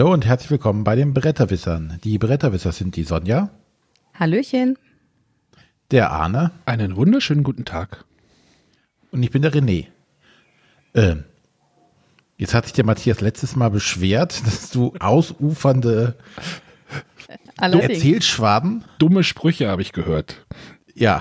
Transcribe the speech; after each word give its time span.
Hallo 0.00 0.14
und 0.14 0.24
herzlich 0.24 0.50
willkommen 0.50 0.82
bei 0.82 0.96
den 0.96 1.12
Bretterwissern. 1.12 1.98
Die 2.04 2.16
Bretterwisser 2.16 2.72
sind 2.72 2.96
die 2.96 3.02
Sonja. 3.02 3.50
Hallöchen. 4.14 4.78
Der 5.90 6.10
Arne. 6.10 6.52
Einen 6.64 6.96
wunderschönen 6.96 7.42
guten 7.42 7.66
Tag. 7.66 8.06
Und 9.10 9.22
ich 9.22 9.30
bin 9.30 9.42
der 9.42 9.52
René. 9.52 9.88
Ähm, 10.94 11.24
jetzt 12.38 12.54
hat 12.54 12.64
sich 12.64 12.72
der 12.72 12.86
Matthias 12.86 13.20
letztes 13.20 13.56
Mal 13.56 13.68
beschwert, 13.68 14.40
dass 14.46 14.70
du 14.70 14.94
ausufernde 15.00 16.16
Allerdings. 17.58 17.90
Erzählschwaden. 17.98 18.84
Dumme 18.98 19.22
Sprüche 19.22 19.68
habe 19.68 19.82
ich 19.82 19.92
gehört, 19.92 20.46
Ja. 20.94 21.20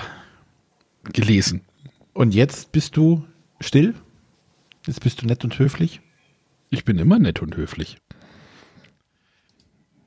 gelesen. 1.04 1.66
Und 2.13 2.34
jetzt 2.34 2.71
bist 2.71 2.96
du 2.96 3.26
still? 3.59 3.93
Jetzt 4.88 5.02
bist 5.02 5.21
du 5.21 5.26
nett 5.26 5.43
und 5.43 5.59
höflich? 5.59 5.99
Ich 6.70 6.85
bin 6.85 6.98
immer 6.98 7.20
nett 7.20 7.41
und 7.41 7.57
höflich. 7.57 7.98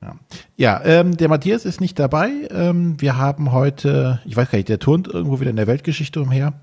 Ja, 0.03 0.15
ja 0.57 0.85
ähm, 0.85 1.17
der 1.17 1.29
Matthias 1.29 1.65
ist 1.65 1.81
nicht 1.81 1.97
dabei. 1.97 2.29
Ähm, 2.51 2.99
wir 2.99 3.17
haben 3.17 3.51
heute, 3.51 4.21
ich 4.25 4.35
weiß 4.35 4.51
gar 4.51 4.57
nicht, 4.57 4.69
der 4.69 4.79
turnt 4.79 5.07
irgendwo 5.07 5.39
wieder 5.39 5.49
in 5.49 5.55
der 5.55 5.67
Weltgeschichte 5.67 6.21
umher. 6.21 6.53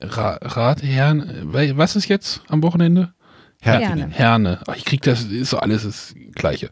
Ra 0.00 0.38
Ratherren, 0.40 1.54
äh, 1.54 1.76
was 1.76 1.96
ist 1.96 2.08
jetzt 2.08 2.42
am 2.48 2.62
Wochenende? 2.62 3.12
Herne. 3.60 4.08
Herne. 4.10 4.60
Ach, 4.66 4.76
ich 4.76 4.84
krieg 4.84 5.02
das, 5.02 5.24
ist 5.24 5.50
so 5.50 5.58
alles 5.58 5.82
das 5.82 6.14
Gleiche. 6.34 6.70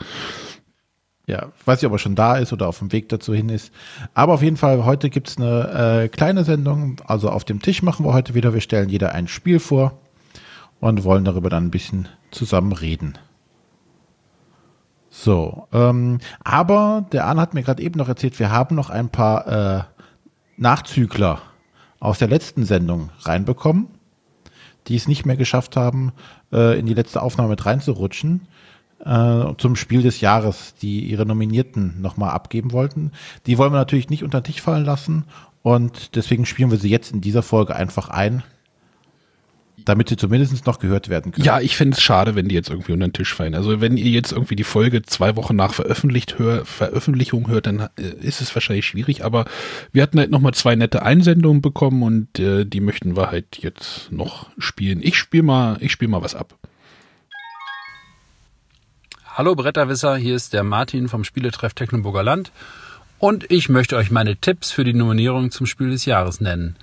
Ja, 1.27 1.53
weiß 1.65 1.81
nicht, 1.81 1.87
ob 1.87 1.93
er 1.93 1.99
schon 1.99 2.15
da 2.15 2.37
ist 2.37 2.53
oder 2.53 2.69
auf 2.69 2.79
dem 2.79 2.93
Weg 2.93 3.09
dazu 3.09 3.33
hin 3.33 3.49
ist. 3.49 3.73
Aber 4.13 4.35
auf 4.35 4.43
jeden 4.43 4.59
Fall, 4.59 4.85
heute 4.85 5.09
gibt's 5.09 5.39
eine 5.39 6.03
äh, 6.05 6.09
kleine 6.09 6.45
Sendung. 6.45 7.01
Also 7.07 7.31
auf 7.31 7.45
dem 7.45 7.63
Tisch 7.63 7.83
machen 7.83 8.05
wir 8.05 8.13
heute 8.13 8.35
wieder. 8.35 8.53
Wir 8.53 8.61
stellen 8.61 8.91
jeder 8.91 9.13
ein 9.13 9.27
Spiel 9.27 9.59
vor 9.59 9.99
und 10.81 11.03
wollen 11.05 11.25
darüber 11.25 11.49
dann 11.49 11.67
ein 11.67 11.71
bisschen 11.71 12.09
zusammen 12.31 12.73
reden. 12.73 13.15
So, 15.17 15.69
ähm, 15.73 16.19
aber 16.43 17.07
der 17.13 17.27
Arne 17.27 17.41
hat 17.41 17.55
mir 17.55 17.63
gerade 17.63 17.81
eben 17.81 17.97
noch 17.99 18.09
erzählt, 18.09 18.37
wir 18.41 18.51
haben 18.51 18.75
noch 18.75 18.91
ein 18.91 19.11
paar 19.11 19.47
äh, 19.47 19.85
Nachzügler 20.57 21.41
aus 22.01 22.19
der 22.19 22.27
letzten 22.27 22.65
Sendung 22.65 23.11
reinbekommen, 23.21 23.87
die 24.89 24.97
es 24.97 25.07
nicht 25.07 25.25
mehr 25.25 25.37
geschafft 25.37 25.77
haben, 25.77 26.11
äh, 26.53 26.77
in 26.77 26.87
die 26.87 26.95
letzte 26.95 27.23
Aufnahme 27.23 27.51
mit 27.51 27.65
reinzurutschen 27.65 28.49
äh, 29.05 29.45
zum 29.57 29.77
Spiel 29.77 30.03
des 30.03 30.21
Jahres, 30.21 30.75
die 30.83 31.05
ihre 31.05 31.27
Nominierten 31.27 32.03
nochmal 32.03 32.31
abgeben 32.31 32.73
wollten. 32.73 33.13
Die 33.47 33.57
wollen 33.57 33.73
wir 33.73 33.79
natürlich 33.79 34.11
nicht 34.11 34.25
unter 34.25 34.41
den 34.41 34.53
Tisch 34.53 34.63
fallen 34.63 34.85
lassen 34.85 35.27
und 35.63 36.17
deswegen 36.17 36.45
spielen 36.45 36.73
wir 36.73 36.79
sie 36.79 36.91
jetzt 36.91 37.13
in 37.13 37.21
dieser 37.21 37.45
Folge 37.45 37.77
einfach 37.77 38.09
ein, 38.09 38.43
damit 39.77 40.09
sie 40.09 40.17
zumindest 40.17 40.67
noch 40.67 40.79
gehört 40.79 41.09
werden 41.09 41.33
können. 41.33 41.45
Ja, 41.45 41.61
ich 41.61 41.77
finde 41.77 41.97
es 41.97 42.03
schade, 42.03 42.35
wenn 42.35 42.49
die 42.49 42.55
jetzt 42.55 42.71
irgendwie 42.71 42.93
unter 42.93 43.07
den 43.07 43.13
Tisch 43.13 43.35
fallen. 43.35 43.55
Also 43.55 43.81
wenn 43.81 43.97
ihr 43.97 44.11
jetzt 44.11 44.33
irgendwie 44.33 44.57
die 44.57 44.65
Folge 44.65 45.03
zwei 45.03 45.37
Wochen 45.37 45.57
nach 45.57 45.75
veröffentlicht 45.75 46.39
hör, 46.39 46.65
Veröffentlichung 46.65 47.49
hört, 47.49 47.67
dann 47.67 47.89
äh, 47.97 48.03
ist 48.21 48.41
es 48.41 48.55
wahrscheinlich 48.55 48.87
schwierig. 48.87 49.25
Aber 49.25 49.45
wir 49.93 50.03
hatten 50.03 50.19
halt 50.19 50.31
nochmal 50.31 50.55
zwei 50.55 50.77
nette 50.77 51.03
Einsendungen 51.03 51.61
bekommen 51.61 52.03
und 52.03 52.39
äh, 52.39 52.65
die 52.65 52.81
möchten 52.81 53.17
wir 53.17 53.31
halt 53.31 53.59
jetzt 53.63 54.13
noch 54.13 54.49
spielen. 54.59 55.01
Ich 55.03 55.17
spiele 55.17 55.43
mal, 55.43 55.77
ich 55.81 55.93
spiele 55.93 56.11
mal 56.11 56.23
was 56.23 56.35
ab. 56.35 56.55
Hallo 59.27 59.57
Bretterwisser, 59.57 60.17
hier 60.17 60.37
ist 60.37 60.53
der 60.53 60.63
Martin 60.63 61.09
vom 61.09 61.25
Spieletreff 61.25 61.75
Tecklenburger 61.75 62.23
Land 62.23 62.53
und 63.19 63.51
ich 63.51 63.69
möchte 63.69 63.97
euch 63.97 64.13
meine 64.13 64.37
Tipps 64.37 64.71
für 64.71 64.85
die 64.85 64.95
Nominierung 64.95 65.51
zum 65.51 65.67
Spiel 65.67 65.91
des 65.91 66.05
Jahres 66.05 66.41
nennen. 66.41 66.77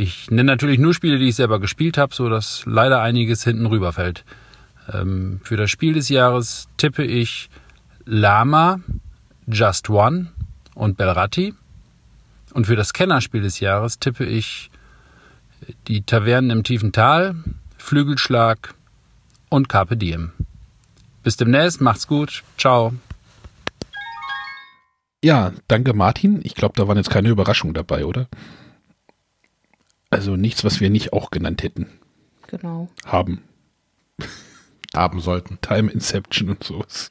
Ich 0.00 0.30
nenne 0.30 0.44
natürlich 0.44 0.78
nur 0.78 0.94
Spiele, 0.94 1.18
die 1.18 1.30
ich 1.30 1.34
selber 1.34 1.58
gespielt 1.58 1.98
habe, 1.98 2.14
so 2.14 2.28
dass 2.28 2.62
leider 2.66 3.02
einiges 3.02 3.42
hinten 3.42 3.66
rüberfällt. 3.66 4.24
Ähm, 4.92 5.40
für 5.42 5.56
das 5.56 5.72
Spiel 5.72 5.92
des 5.92 6.08
Jahres 6.08 6.68
tippe 6.76 7.02
ich 7.02 7.50
Lama, 8.04 8.78
Just 9.48 9.90
One 9.90 10.28
und 10.76 10.96
Belratti. 10.96 11.52
Und 12.52 12.68
für 12.68 12.76
das 12.76 12.92
Kennerspiel 12.92 13.42
des 13.42 13.58
Jahres 13.58 13.98
tippe 13.98 14.24
ich 14.24 14.70
die 15.88 16.02
Tavernen 16.02 16.50
im 16.50 16.62
tiefen 16.62 16.92
Tal, 16.92 17.34
Flügelschlag 17.76 18.74
und 19.48 19.68
Carpe 19.68 19.96
Diem. 19.96 20.30
Bis 21.24 21.36
demnächst, 21.36 21.80
macht's 21.80 22.06
gut, 22.06 22.44
ciao. 22.56 22.94
Ja, 25.24 25.50
danke 25.66 25.92
Martin. 25.92 26.38
Ich 26.44 26.54
glaube, 26.54 26.74
da 26.76 26.86
waren 26.86 26.98
jetzt 26.98 27.10
keine 27.10 27.30
Überraschungen 27.30 27.74
dabei, 27.74 28.04
oder? 28.04 28.28
Also 30.10 30.36
nichts, 30.36 30.64
was 30.64 30.80
wir 30.80 30.90
nicht 30.90 31.12
auch 31.12 31.30
genannt 31.30 31.62
hätten. 31.62 31.86
Genau. 32.46 32.88
Haben. 33.04 33.44
Haben 34.94 35.20
sollten. 35.20 35.58
Time 35.60 35.90
Inception 35.90 36.50
und 36.50 36.64
sowas. 36.64 37.10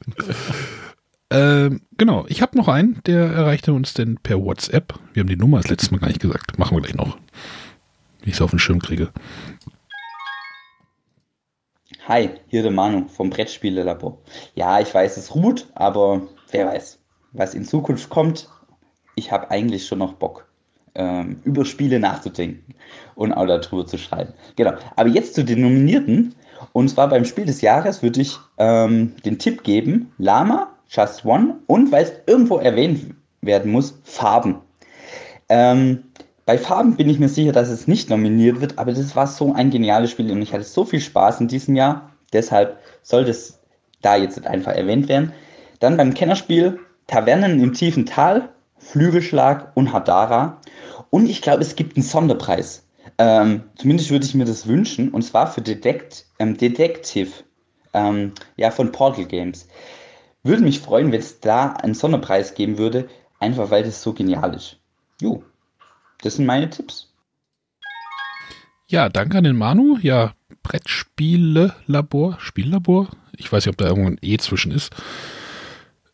ähm, 1.30 1.82
genau, 1.96 2.26
ich 2.28 2.42
habe 2.42 2.56
noch 2.56 2.66
einen, 2.68 3.00
der 3.06 3.30
erreichte 3.30 3.72
uns 3.72 3.94
denn 3.94 4.18
per 4.20 4.42
WhatsApp. 4.42 4.98
Wir 5.12 5.20
haben 5.20 5.28
die 5.28 5.36
Nummer 5.36 5.58
das 5.58 5.70
letzte 5.70 5.92
Mal 5.92 6.00
gar 6.00 6.08
nicht 6.08 6.20
gesagt. 6.20 6.58
Machen 6.58 6.76
wir 6.76 6.82
gleich 6.82 6.96
noch. 6.96 7.16
Wie 8.22 8.30
ich 8.30 8.36
es 8.36 8.42
auf 8.42 8.50
den 8.50 8.58
Schirm 8.58 8.80
kriege. 8.80 9.12
Hi, 12.08 12.30
hier 12.48 12.62
der 12.62 12.72
Manu 12.72 13.06
vom 13.06 13.30
Brettspielelabor. 13.30 14.18
Ja, 14.54 14.80
ich 14.80 14.92
weiß, 14.92 15.18
es 15.18 15.34
ruht, 15.34 15.68
aber 15.74 16.22
wer 16.50 16.66
weiß, 16.66 16.98
was 17.32 17.54
in 17.54 17.64
Zukunft 17.64 18.08
kommt. 18.08 18.48
Ich 19.14 19.30
habe 19.30 19.50
eigentlich 19.50 19.86
schon 19.86 19.98
noch 19.98 20.14
Bock, 20.14 20.47
ähm, 20.94 21.40
über 21.44 21.64
Spiele 21.64 22.00
nachzudenken 22.00 22.74
und 23.14 23.32
auch 23.32 23.46
darüber 23.46 23.86
zu 23.86 23.98
schreiben. 23.98 24.32
Genau, 24.56 24.72
aber 24.96 25.08
jetzt 25.08 25.34
zu 25.34 25.44
den 25.44 25.62
Nominierten. 25.62 26.34
Und 26.72 26.88
zwar 26.88 27.08
beim 27.08 27.24
Spiel 27.24 27.46
des 27.46 27.60
Jahres 27.60 28.02
würde 28.02 28.20
ich 28.20 28.36
ähm, 28.58 29.14
den 29.24 29.38
Tipp 29.38 29.62
geben, 29.62 30.12
Lama, 30.18 30.72
Just 30.88 31.24
One 31.24 31.56
und, 31.66 31.92
weil 31.92 32.04
es 32.04 32.12
irgendwo 32.26 32.58
erwähnt 32.58 33.14
werden 33.42 33.70
muss, 33.70 33.98
Farben. 34.04 34.56
Ähm, 35.48 36.04
bei 36.46 36.58
Farben 36.58 36.96
bin 36.96 37.08
ich 37.08 37.18
mir 37.18 37.28
sicher, 37.28 37.52
dass 37.52 37.68
es 37.68 37.86
nicht 37.86 38.10
nominiert 38.10 38.60
wird, 38.60 38.78
aber 38.78 38.92
das 38.92 39.14
war 39.14 39.26
so 39.26 39.52
ein 39.52 39.70
geniales 39.70 40.10
Spiel 40.10 40.30
und 40.32 40.42
ich 40.42 40.52
hatte 40.52 40.64
so 40.64 40.84
viel 40.84 41.00
Spaß 41.00 41.40
in 41.40 41.48
diesem 41.48 41.76
Jahr. 41.76 42.10
Deshalb 42.32 42.78
sollte 43.02 43.30
es 43.30 43.60
da 44.02 44.16
jetzt 44.16 44.46
einfach 44.46 44.72
erwähnt 44.72 45.08
werden. 45.08 45.32
Dann 45.80 45.96
beim 45.96 46.14
Kennerspiel 46.14 46.78
Tavernen 47.06 47.60
im 47.60 47.72
tiefen 47.72 48.06
Tal, 48.06 48.48
Flügelschlag 48.90 49.72
und 49.74 49.92
Hadara. 49.92 50.60
Und 51.10 51.28
ich 51.28 51.42
glaube, 51.42 51.62
es 51.62 51.76
gibt 51.76 51.96
einen 51.96 52.04
Sonderpreis. 52.04 52.86
Ähm, 53.18 53.64
zumindest 53.76 54.10
würde 54.10 54.24
ich 54.24 54.34
mir 54.34 54.44
das 54.44 54.66
wünschen. 54.66 55.10
Und 55.10 55.22
zwar 55.22 55.46
für 55.46 55.60
Detect, 55.60 56.26
ähm, 56.38 56.56
Detective 56.56 57.30
ähm, 57.94 58.32
ja, 58.56 58.70
von 58.70 58.92
Portal 58.92 59.26
Games. 59.26 59.68
Würde 60.42 60.62
mich 60.62 60.80
freuen, 60.80 61.12
wenn 61.12 61.20
es 61.20 61.40
da 61.40 61.72
einen 61.72 61.94
Sonderpreis 61.94 62.54
geben 62.54 62.78
würde, 62.78 63.08
einfach 63.40 63.70
weil 63.70 63.82
das 63.82 64.02
so 64.02 64.12
genial 64.12 64.54
ist. 64.54 64.78
Jo, 65.20 65.42
das 66.22 66.36
sind 66.36 66.46
meine 66.46 66.70
Tipps. 66.70 67.12
Ja, 68.86 69.08
danke 69.08 69.36
an 69.36 69.44
den 69.44 69.56
Manu. 69.56 69.98
Ja, 70.00 70.32
Brettspiele-Labor, 70.62 72.36
Spiellabor. 72.40 73.08
Ich 73.36 73.52
weiß 73.52 73.66
nicht, 73.66 73.72
ob 73.72 73.76
da 73.76 73.86
irgendwo 73.86 74.08
ein 74.08 74.18
E 74.22 74.38
zwischen 74.38 74.72
ist. 74.72 74.94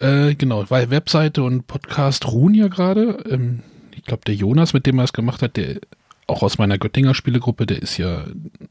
Äh, 0.01 0.35
genau, 0.35 0.65
weil 0.69 0.91
Webseite 0.91 1.43
und 1.43 1.67
Podcast 1.67 2.27
ruhen 2.27 2.55
ja 2.55 2.69
gerade. 2.69 3.25
Ähm, 3.31 3.61
ich 3.95 4.05
glaube, 4.05 4.25
der 4.27 4.35
Jonas, 4.35 4.73
mit 4.75 4.87
dem 4.87 4.99
er 4.99 5.05
es 5.05 5.13
gemacht 5.13 5.43
hat, 5.43 5.57
der 5.57 5.81
auch 6.27 6.43
aus 6.43 6.59
meiner 6.59 6.79
Göttinger 6.79 7.15
Spielegruppe, 7.15 7.67
der 7.67 7.83
ist 7.83 7.99
ja 7.99 8.25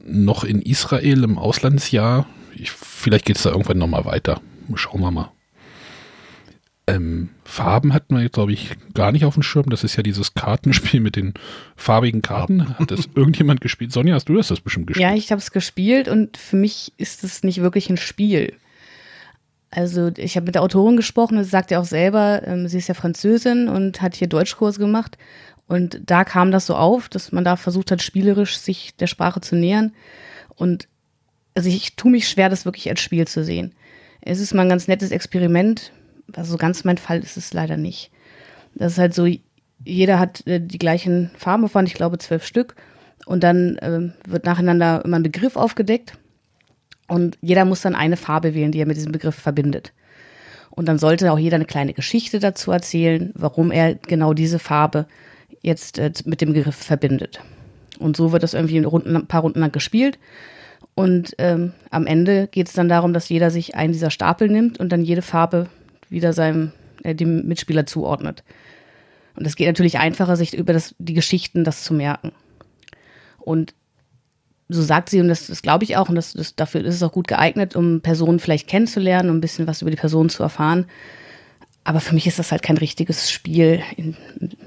noch 0.04 0.44
in 0.44 0.60
Israel 0.60 1.24
im 1.24 1.38
Auslandsjahr. 1.38 2.26
Ich, 2.54 2.70
vielleicht 2.70 3.24
geht 3.24 3.36
es 3.36 3.42
da 3.42 3.50
irgendwann 3.50 3.78
nochmal 3.78 4.04
weiter. 4.04 4.40
Schauen 4.74 5.00
wir 5.00 5.10
mal. 5.10 5.30
Ähm, 6.86 7.30
Farben 7.44 7.94
hatten 7.94 8.14
wir 8.14 8.22
jetzt, 8.22 8.34
glaube 8.34 8.52
ich, 8.52 8.70
gar 8.92 9.10
nicht 9.10 9.24
auf 9.24 9.34
dem 9.34 9.42
Schirm. 9.42 9.70
Das 9.70 9.84
ist 9.84 9.96
ja 9.96 10.02
dieses 10.02 10.34
Kartenspiel 10.34 11.00
mit 11.00 11.16
den 11.16 11.32
farbigen 11.76 12.20
Karten. 12.20 12.78
Hat 12.78 12.90
das 12.90 13.08
irgendjemand 13.14 13.60
gespielt? 13.60 13.92
Sonja, 13.92 14.14
hast 14.14 14.28
du 14.28 14.34
das, 14.34 14.48
das 14.48 14.60
bestimmt 14.60 14.88
gespielt? 14.88 15.08
Ja, 15.08 15.14
ich 15.14 15.30
habe 15.30 15.40
es 15.40 15.50
gespielt 15.50 16.08
und 16.08 16.36
für 16.36 16.56
mich 16.56 16.92
ist 16.98 17.24
es 17.24 17.42
nicht 17.42 17.62
wirklich 17.62 17.88
ein 17.88 17.96
Spiel. 17.96 18.54
Also 19.74 20.12
ich 20.16 20.36
habe 20.36 20.46
mit 20.46 20.54
der 20.54 20.62
Autorin 20.62 20.96
gesprochen, 20.96 21.42
sie 21.42 21.50
sagt 21.50 21.72
ja 21.72 21.80
auch 21.80 21.84
selber, 21.84 22.42
ähm, 22.46 22.68
sie 22.68 22.78
ist 22.78 22.86
ja 22.86 22.94
Französin 22.94 23.68
und 23.68 24.00
hat 24.00 24.14
hier 24.14 24.28
Deutschkurse 24.28 24.78
gemacht. 24.78 25.18
Und 25.66 26.00
da 26.06 26.24
kam 26.24 26.52
das 26.52 26.66
so 26.66 26.76
auf, 26.76 27.08
dass 27.08 27.32
man 27.32 27.42
da 27.44 27.56
versucht 27.56 27.90
hat, 27.90 28.00
spielerisch 28.00 28.58
sich 28.58 28.94
der 28.96 29.08
Sprache 29.08 29.40
zu 29.40 29.56
nähern. 29.56 29.92
Und 30.54 30.86
also 31.54 31.68
ich, 31.68 31.76
ich 31.76 31.96
tue 31.96 32.12
mich 32.12 32.28
schwer, 32.28 32.48
das 32.48 32.64
wirklich 32.64 32.88
als 32.88 33.00
Spiel 33.00 33.26
zu 33.26 33.42
sehen. 33.42 33.74
Es 34.20 34.38
ist 34.38 34.54
mal 34.54 34.62
ein 34.62 34.68
ganz 34.68 34.86
nettes 34.86 35.10
Experiment. 35.10 35.90
Also 36.34 36.56
ganz 36.56 36.84
mein 36.84 36.98
Fall 36.98 37.20
ist 37.20 37.36
es 37.36 37.52
leider 37.52 37.76
nicht. 37.76 38.12
Das 38.74 38.92
ist 38.92 38.98
halt 38.98 39.14
so, 39.14 39.26
jeder 39.84 40.20
hat 40.20 40.46
äh, 40.46 40.60
die 40.60 40.78
gleichen 40.78 41.32
Farben 41.36 41.68
von, 41.68 41.86
ich 41.86 41.94
glaube 41.94 42.18
zwölf 42.18 42.46
Stück. 42.46 42.76
Und 43.26 43.42
dann 43.42 43.76
äh, 43.78 44.12
wird 44.28 44.44
nacheinander 44.44 45.04
immer 45.04 45.18
ein 45.18 45.24
Begriff 45.24 45.56
aufgedeckt. 45.56 46.16
Und 47.08 47.38
jeder 47.40 47.64
muss 47.64 47.82
dann 47.82 47.94
eine 47.94 48.16
Farbe 48.16 48.54
wählen, 48.54 48.72
die 48.72 48.80
er 48.80 48.86
mit 48.86 48.96
diesem 48.96 49.12
Begriff 49.12 49.34
verbindet. 49.34 49.92
Und 50.70 50.86
dann 50.88 50.98
sollte 50.98 51.32
auch 51.32 51.38
jeder 51.38 51.56
eine 51.56 51.66
kleine 51.66 51.92
Geschichte 51.92 52.40
dazu 52.40 52.72
erzählen, 52.72 53.32
warum 53.34 53.70
er 53.70 53.94
genau 53.94 54.34
diese 54.34 54.58
Farbe 54.58 55.06
jetzt 55.62 55.98
äh, 55.98 56.12
mit 56.24 56.40
dem 56.40 56.52
Begriff 56.52 56.74
verbindet. 56.74 57.40
Und 57.98 58.16
so 58.16 58.32
wird 58.32 58.42
das 58.42 58.54
irgendwie 58.54 58.78
ein 58.78 59.26
paar 59.26 59.42
Runden 59.42 59.60
lang 59.60 59.72
gespielt. 59.72 60.18
Und 60.94 61.34
ähm, 61.38 61.72
am 61.90 62.06
Ende 62.06 62.48
geht 62.48 62.68
es 62.68 62.72
dann 62.72 62.88
darum, 62.88 63.12
dass 63.12 63.28
jeder 63.28 63.50
sich 63.50 63.74
einen 63.74 63.92
dieser 63.92 64.10
Stapel 64.10 64.48
nimmt 64.48 64.78
und 64.78 64.90
dann 64.90 65.04
jede 65.04 65.22
Farbe 65.22 65.68
wieder 66.08 66.32
seinem 66.32 66.72
äh, 67.02 67.14
dem 67.14 67.46
Mitspieler 67.46 67.86
zuordnet. 67.86 68.42
Und 69.36 69.46
es 69.46 69.56
geht 69.56 69.66
natürlich 69.66 69.98
einfacher, 69.98 70.36
sich 70.36 70.54
über 70.54 70.72
das, 70.72 70.94
die 70.98 71.14
Geschichten 71.14 71.64
das 71.64 71.82
zu 71.82 71.94
merken. 71.94 72.32
Und 73.38 73.74
so 74.68 74.82
sagt 74.82 75.10
sie, 75.10 75.20
und 75.20 75.28
das, 75.28 75.46
das 75.46 75.62
glaube 75.62 75.84
ich 75.84 75.96
auch, 75.96 76.08
und 76.08 76.14
das, 76.14 76.32
das, 76.32 76.56
dafür 76.56 76.84
ist 76.84 76.94
es 76.94 77.02
auch 77.02 77.12
gut 77.12 77.28
geeignet, 77.28 77.76
um 77.76 78.00
Personen 78.00 78.40
vielleicht 78.40 78.68
kennenzulernen, 78.68 79.30
um 79.30 79.36
ein 79.36 79.40
bisschen 79.40 79.66
was 79.66 79.82
über 79.82 79.90
die 79.90 79.96
Person 79.96 80.30
zu 80.30 80.42
erfahren. 80.42 80.86
Aber 81.84 82.00
für 82.00 82.14
mich 82.14 82.26
ist 82.26 82.38
das 82.38 82.50
halt 82.50 82.62
kein 82.62 82.78
richtiges 82.78 83.30
Spiel 83.30 83.82
im 83.96 84.16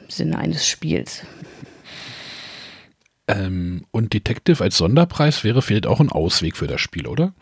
Sinne 0.08 0.38
eines 0.38 0.68
Spiels. 0.68 1.24
Ähm, 3.28 3.86
und 3.92 4.14
Detective 4.14 4.64
als 4.64 4.78
Sonderpreis 4.78 5.44
wäre 5.44 5.62
vielleicht 5.62 5.88
auch 5.88 6.00
ein 6.00 6.12
Ausweg 6.12 6.56
für 6.56 6.68
das 6.68 6.80
Spiel, 6.80 7.08
oder? 7.08 7.34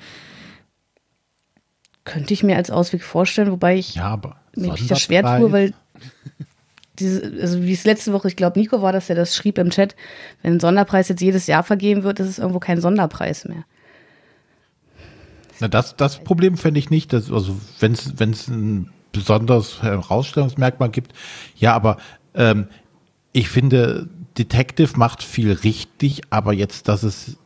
Könnte 2.06 2.34
ich 2.34 2.42
mir 2.42 2.56
als 2.56 2.72
Ausweg 2.72 3.04
vorstellen, 3.04 3.52
wobei 3.52 3.78
ich 3.78 3.96
Ja, 3.96 4.06
aber 4.06 4.38
mich 4.56 4.88
das 4.88 5.02
schwer 5.02 5.22
tue, 5.40 5.52
weil 5.52 5.74
diese, 7.00 7.32
also 7.42 7.62
wie 7.64 7.74
es 7.74 7.84
letzte 7.84 8.14
Woche, 8.14 8.28
ich 8.28 8.36
glaube, 8.36 8.60
Nico 8.60 8.82
war 8.82 8.92
das, 8.92 9.08
der 9.08 9.16
das 9.16 9.36
schrieb 9.36 9.58
im 9.58 9.70
Chat, 9.70 9.96
wenn 10.42 10.54
ein 10.54 10.60
Sonderpreis 10.60 11.10
jetzt 11.10 11.22
jedes 11.22 11.48
Jahr 11.48 11.64
vergeben 11.64 12.04
wird, 12.04 12.20
ist 12.20 12.30
es 12.30 12.40
irgendwo 12.40 12.60
kein 12.60 12.82
Sonderpreis 12.82 13.46
mehr. 13.46 13.66
Na, 15.60 15.68
das, 15.68 15.96
das 15.96 16.24
Problem 16.24 16.58
fände 16.58 16.80
ich 16.80 16.90
nicht, 16.90 17.14
dass, 17.14 17.32
also 17.32 17.58
wenn 17.80 17.94
es 17.94 18.48
ein 18.48 18.90
besonderes 19.12 19.82
Herausstellungsmerkmal 19.82 20.90
gibt, 20.90 21.14
ja, 21.56 21.74
aber 21.74 21.98
ähm, 22.34 22.68
ich 23.32 23.50
finde, 23.50 24.10
Detective 24.38 24.98
macht 24.98 25.24
viel 25.24 25.52
richtig, 25.54 26.22
aber 26.30 26.54
jetzt, 26.54 26.88
dass 26.88 27.04
es 27.04 27.38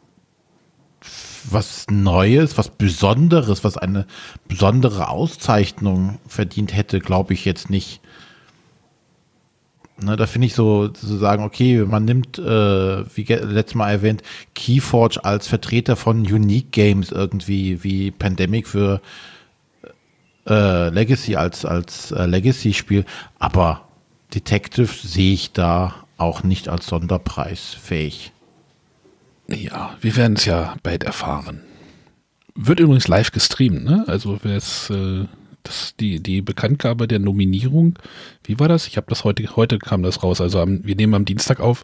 was 1.50 1.86
Neues, 1.90 2.57
was 2.57 2.69
Besonderes, 2.69 3.63
was 3.63 3.78
eine 3.78 4.06
besondere 4.48 5.10
Auszeichnung 5.10 6.19
verdient 6.28 6.75
hätte, 6.75 7.00
glaube 7.00 7.34
ich 7.34 7.45
jetzt 7.45 7.69
nicht. 7.69 8.02
Ne, 10.01 10.16
da 10.16 10.28
finde 10.28 10.48
ich 10.48 10.54
so 10.54 10.88
zu 10.88 11.18
sagen, 11.18 11.44
okay, 11.44 11.84
man 11.86 12.06
nimmt, 12.06 12.40
äh, 12.40 12.44
wie 13.16 13.24
letztes 13.24 13.75
Mal 13.75 13.92
erwähnt, 13.92 14.24
Keyforge 14.56 15.24
als 15.25 15.48
Vertreter 15.48 15.96
von 15.96 16.19
Unique 16.19 16.72
Games 16.72 17.12
irgendwie, 17.12 17.84
wie 17.84 18.12
Pandemic 18.12 18.68
für 18.68 19.01
äh, 20.48 20.90
Legacy 20.90 21.36
als, 21.36 21.66
als 21.66 22.12
äh, 22.12 22.25
Legacy-Spiel. 22.25 23.06
Aber 23.40 23.81
Detective 24.34 24.88
sehe 24.88 25.34
ich 25.34 25.51
da 25.51 25.96
auch 26.18 26.44
nicht 26.44 26.69
als 26.69 26.88
Sonderpreis 26.88 27.75
fähig. 27.81 28.31
Ja, 29.48 29.95
wir 30.02 30.16
werden 30.16 30.36
es 30.38 30.45
ja 30.45 30.75
bald 30.84 31.04
erfahren. 31.04 31.62
Wird 32.56 32.80
übrigens 32.80 33.07
live 33.07 33.31
gestreamt, 33.31 33.84
ne? 33.84 34.04
Also 34.07 34.40
wer 34.44 34.57
es 34.57 34.90
äh, 34.90 35.25
das, 35.64 35.96
die, 36.00 36.22
die 36.22 36.42
Bekanntgabe 36.42 37.08
der 37.08 37.20
Nominierung, 37.20 37.98
wie 38.44 38.60
war 38.60 38.68
das? 38.68 38.88
Ich 38.88 38.98
habe 38.98 39.08
das 39.10 39.24
heute, 39.24 39.56
heute 39.56 39.80
kam 39.80 40.04
das 40.04 40.24
raus. 40.24 40.42
Also 40.42 40.60
am, 40.60 40.86
wir 40.86 40.96
nehmen 40.96 41.14
am 41.14 41.26
Dienstag 41.26 41.60
auf, 41.60 41.84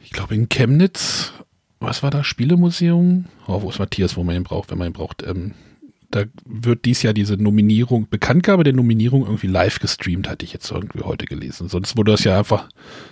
ich 0.00 0.10
glaube 0.10 0.34
in 0.34 0.48
Chemnitz, 0.48 1.32
was 1.80 2.02
war 2.02 2.10
da? 2.10 2.24
Spielemuseum? 2.24 3.26
Oh, 3.46 3.62
wo 3.62 3.70
ist 3.70 3.78
Matthias, 3.78 4.16
wo 4.16 4.24
man 4.24 4.36
ihn 4.36 4.44
braucht, 4.44 4.70
wenn 4.70 4.78
man 4.78 4.88
ihn 4.88 4.94
braucht? 4.94 5.22
Ähm, 5.22 5.54
da 6.10 6.24
wird 6.44 6.84
dies 6.84 7.02
Jahr 7.02 7.12
diese 7.12 7.36
Nominierung, 7.36 8.08
Bekanntgabe 8.08 8.64
der 8.64 8.72
Nominierung 8.72 9.22
irgendwie 9.22 9.48
live 9.48 9.78
gestreamt, 9.80 10.28
hatte 10.28 10.44
ich 10.44 10.52
jetzt 10.52 10.70
irgendwie 10.70 11.00
heute 11.00 11.26
gelesen. 11.26 11.68
Sonst 11.68 11.96
wurde 11.96 12.12
das 12.12 12.24
ja 12.24 12.38
einfach, 12.38 12.68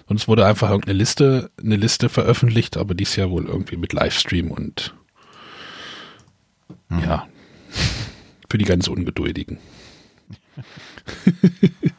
sonst 0.08 0.28
wurde 0.28 0.46
einfach 0.46 0.70
irgendeine 0.70 0.98
Liste, 0.98 1.50
eine 1.62 1.76
Liste 1.76 2.08
veröffentlicht, 2.08 2.76
aber 2.76 2.94
dies 2.94 3.16
Jahr 3.16 3.30
wohl 3.30 3.46
irgendwie 3.46 3.76
mit 3.76 3.92
Livestream 3.92 4.50
und 4.50 4.94
mhm. 6.88 7.00
ja, 7.00 7.26
für 8.48 8.58
die 8.58 8.64
ganz 8.64 8.88
Ungeduldigen. 8.88 9.58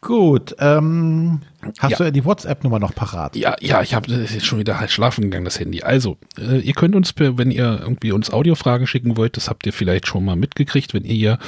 Gut, 0.00 0.54
ähm, 0.60 1.40
hast 1.80 1.98
ja. 1.98 2.06
du 2.06 2.12
die 2.12 2.24
WhatsApp-Nummer 2.24 2.78
noch 2.78 2.94
parat? 2.94 3.34
Ja, 3.36 3.56
ja, 3.60 3.82
ich 3.82 3.94
habe 3.94 4.10
jetzt 4.10 4.46
schon 4.46 4.60
wieder 4.60 4.78
halt 4.78 4.90
schlafen 4.90 5.24
gegangen, 5.24 5.44
das 5.44 5.58
Handy. 5.58 5.82
Also, 5.82 6.16
äh, 6.38 6.60
ihr 6.60 6.72
könnt 6.72 6.94
uns, 6.94 7.14
wenn 7.18 7.50
ihr 7.50 7.80
irgendwie 7.82 8.12
uns 8.12 8.30
Audiofragen 8.30 8.86
schicken 8.86 9.16
wollt, 9.16 9.36
das 9.36 9.50
habt 9.50 9.66
ihr 9.66 9.72
vielleicht 9.72 10.06
schon 10.06 10.24
mal 10.24 10.36
mitgekriegt, 10.36 10.94
wenn 10.94 11.04
ihr 11.04 11.38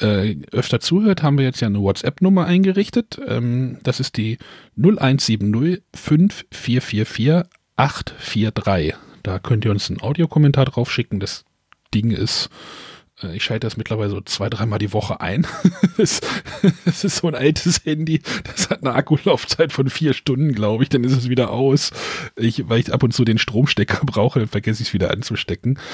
äh, 0.00 0.36
öfter 0.52 0.80
zuhört, 0.80 1.22
haben 1.22 1.38
wir 1.38 1.44
jetzt 1.44 1.60
ja 1.60 1.66
eine 1.66 1.80
WhatsApp-Nummer 1.80 2.44
eingerichtet. 2.44 3.18
Ähm, 3.26 3.78
das 3.82 4.00
ist 4.00 4.16
die 4.16 4.38
0170 4.76 5.82
5444 5.94 7.50
843. 7.76 8.94
Da 9.22 9.38
könnt 9.38 9.64
ihr 9.64 9.70
uns 9.70 9.90
einen 9.90 10.00
Audiokommentar 10.00 10.66
drauf 10.66 10.92
schicken. 10.92 11.20
Das 11.20 11.44
Ding 11.94 12.10
ist 12.10 12.50
äh, 13.22 13.36
ich 13.36 13.44
schalte 13.44 13.66
das 13.66 13.76
mittlerweile 13.76 14.10
so 14.10 14.20
zwei, 14.20 14.48
dreimal 14.48 14.78
die 14.78 14.92
Woche 14.92 15.20
ein. 15.20 15.46
das, 15.96 16.20
ist 16.84 17.16
so 17.16 17.28
ein 17.28 17.34
altes 17.34 17.84
Handy. 17.84 18.22
Das 18.44 18.70
hat 18.70 18.82
eine 18.82 18.94
Akkulaufzeit 18.94 19.72
von 19.72 19.90
vier 19.90 20.14
Stunden, 20.14 20.52
glaube 20.52 20.82
ich. 20.82 20.88
Dann 20.88 21.04
ist 21.04 21.16
es 21.16 21.28
wieder 21.28 21.50
aus. 21.50 21.90
Ich, 22.36 22.68
weil 22.68 22.80
ich 22.80 22.92
ab 22.92 23.02
und 23.02 23.12
zu 23.12 23.24
den 23.24 23.38
Stromstecker 23.38 24.00
brauche, 24.04 24.46
vergesse 24.46 24.82
ich 24.82 24.88
es 24.88 24.94
wieder 24.94 25.10
anzustecken. 25.10 25.78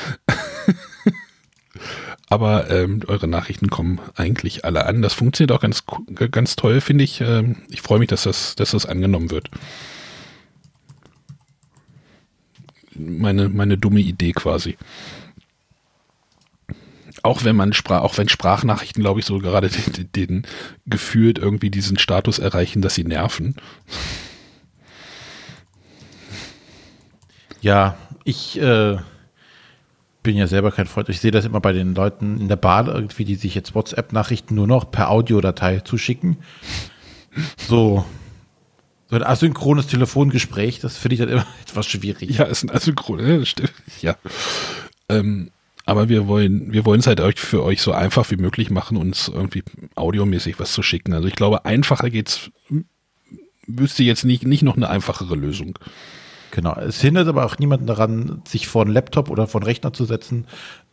Aber 2.28 2.70
ähm, 2.70 3.00
eure 3.06 3.28
Nachrichten 3.28 3.68
kommen 3.68 4.00
eigentlich 4.14 4.64
alle 4.64 4.86
an. 4.86 5.02
Das 5.02 5.12
funktioniert 5.12 5.52
auch 5.52 5.60
ganz, 5.60 5.84
ganz 6.30 6.56
toll, 6.56 6.80
finde 6.80 7.04
ich. 7.04 7.20
Ähm, 7.20 7.56
ich 7.68 7.82
freue 7.82 7.98
mich, 7.98 8.08
dass 8.08 8.22
das, 8.22 8.54
dass 8.56 8.70
das 8.70 8.86
angenommen 8.86 9.30
wird. 9.30 9.50
Meine, 12.96 13.48
meine 13.48 13.76
dumme 13.76 14.00
Idee 14.00 14.32
quasi 14.32 14.76
auch 17.24 17.42
wenn 17.42 17.56
man 17.56 17.72
Sprach, 17.72 18.02
auch 18.02 18.18
wenn 18.18 18.28
Sprachnachrichten, 18.28 19.02
glaube 19.02 19.20
ich, 19.20 19.26
so 19.26 19.38
gerade 19.38 19.70
den, 19.70 20.12
den, 20.14 20.46
gefühlt 20.86 21.38
irgendwie 21.38 21.70
diesen 21.70 21.98
Status 21.98 22.38
erreichen, 22.38 22.82
dass 22.82 22.94
sie 22.94 23.04
nerven. 23.04 23.56
Ja, 27.62 27.96
ich 28.24 28.60
äh, 28.60 28.98
bin 30.22 30.36
ja 30.36 30.46
selber 30.46 30.70
kein 30.70 30.86
Freund. 30.86 31.08
Ich 31.08 31.20
sehe 31.20 31.30
das 31.30 31.46
immer 31.46 31.60
bei 31.60 31.72
den 31.72 31.94
Leuten 31.94 32.38
in 32.38 32.48
der 32.48 32.56
Bahn 32.56 32.88
irgendwie, 32.88 33.24
die 33.24 33.36
sich 33.36 33.54
jetzt 33.54 33.74
WhatsApp-Nachrichten 33.74 34.54
nur 34.54 34.66
noch 34.66 34.90
per 34.90 35.10
Audiodatei 35.10 35.80
zuschicken. 35.80 36.36
So, 37.56 38.04
so 39.08 39.16
ein 39.16 39.22
asynchrones 39.22 39.86
Telefongespräch, 39.86 40.80
das 40.80 40.98
finde 40.98 41.14
ich 41.14 41.20
dann 41.20 41.30
immer 41.30 41.46
etwas 41.62 41.86
schwierig. 41.86 42.36
Ja, 42.36 42.44
ist 42.44 42.64
ein 42.64 42.70
asynchrones, 42.70 43.54
ja. 44.02 44.16
Ähm, 45.08 45.50
aber 45.84 46.08
wir 46.08 46.26
wollen, 46.26 46.72
wir 46.72 46.84
wollen 46.84 47.00
es 47.00 47.06
halt 47.06 47.20
euch 47.20 47.38
für 47.38 47.62
euch 47.62 47.82
so 47.82 47.92
einfach 47.92 48.30
wie 48.30 48.36
möglich 48.36 48.70
machen, 48.70 48.96
uns 48.96 49.28
irgendwie 49.28 49.62
audiomäßig 49.94 50.58
was 50.58 50.72
zu 50.72 50.82
schicken. 50.82 51.12
Also 51.12 51.28
ich 51.28 51.34
glaube, 51.34 51.64
einfacher 51.64 52.10
geht's, 52.10 52.50
wüsste 53.66 54.02
jetzt 54.02 54.24
nicht, 54.24 54.46
nicht 54.46 54.62
noch 54.62 54.76
eine 54.76 54.88
einfachere 54.88 55.34
Lösung. 55.34 55.78
Genau. 56.50 56.74
Es 56.76 57.00
hindert 57.00 57.28
aber 57.28 57.44
auch 57.44 57.58
niemanden 57.58 57.86
daran, 57.86 58.42
sich 58.46 58.68
vor 58.68 58.82
einen 58.82 58.94
Laptop 58.94 59.28
oder 59.28 59.46
vor 59.46 59.60
einen 59.60 59.66
Rechner 59.66 59.92
zu 59.92 60.04
setzen, 60.04 60.46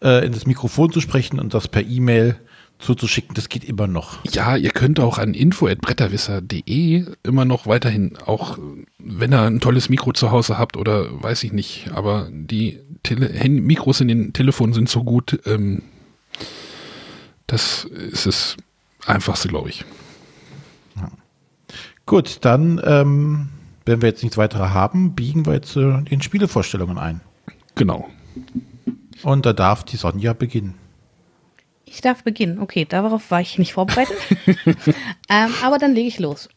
äh, 0.03 0.25
in 0.25 0.33
das 0.33 0.47
Mikrofon 0.47 0.91
zu 0.91 1.01
sprechen 1.01 1.39
und 1.39 1.53
das 1.53 1.67
per 1.67 1.83
E-Mail 1.83 2.35
zuzuschicken. 2.79 3.35
Das 3.35 3.47
geht 3.47 3.63
immer 3.63 3.87
noch. 3.87 4.25
Ja, 4.25 4.57
ihr 4.57 4.71
könnt 4.71 4.99
auch 4.99 5.19
an 5.19 5.35
info.bretterwisser.de 5.35 7.05
immer 7.23 7.45
noch 7.45 7.67
weiterhin, 7.67 8.17
auch 8.25 8.57
wenn 8.97 9.33
ihr 9.33 9.41
ein 9.41 9.59
tolles 9.59 9.87
Mikro 9.87 10.13
zu 10.13 10.31
Hause 10.31 10.57
habt 10.57 10.77
oder 10.77 11.21
weiß 11.21 11.43
ich 11.43 11.53
nicht, 11.53 11.91
aber 11.93 12.27
die 12.31 12.79
Tele 13.03 13.49
Mikros 13.49 14.01
in 14.01 14.07
den 14.07 14.33
Telefonen 14.33 14.73
sind 14.73 14.89
so 14.89 15.03
gut. 15.03 15.39
Ähm, 15.45 15.83
das 17.47 17.83
ist 17.83 18.25
das 18.25 18.57
Einfachste, 19.05 19.47
glaube 19.47 19.69
ich. 19.69 19.83
Ja. 20.95 21.11
Gut, 22.05 22.37
dann, 22.41 22.81
ähm, 22.83 23.49
wenn 23.85 24.01
wir 24.01 24.09
jetzt 24.09 24.23
nichts 24.23 24.37
weiter 24.37 24.73
haben, 24.73 25.15
biegen 25.15 25.45
wir 25.45 25.53
jetzt 25.53 25.75
äh, 25.75 26.03
in 26.09 26.21
Spielevorstellungen 26.21 26.97
ein. 26.97 27.21
Genau. 27.75 28.09
Und 29.23 29.45
da 29.45 29.53
darf 29.53 29.83
die 29.83 29.97
Sonja 29.97 30.33
beginnen. 30.33 30.75
Ich 31.85 32.01
darf 32.01 32.23
beginnen. 32.23 32.59
Okay, 32.59 32.85
darauf 32.87 33.31
war 33.31 33.41
ich 33.41 33.57
nicht 33.59 33.73
vorbereitet. 33.73 34.17
ähm, 35.29 35.53
aber 35.61 35.77
dann 35.77 35.93
lege 35.93 36.07
ich 36.07 36.19
los. 36.19 36.47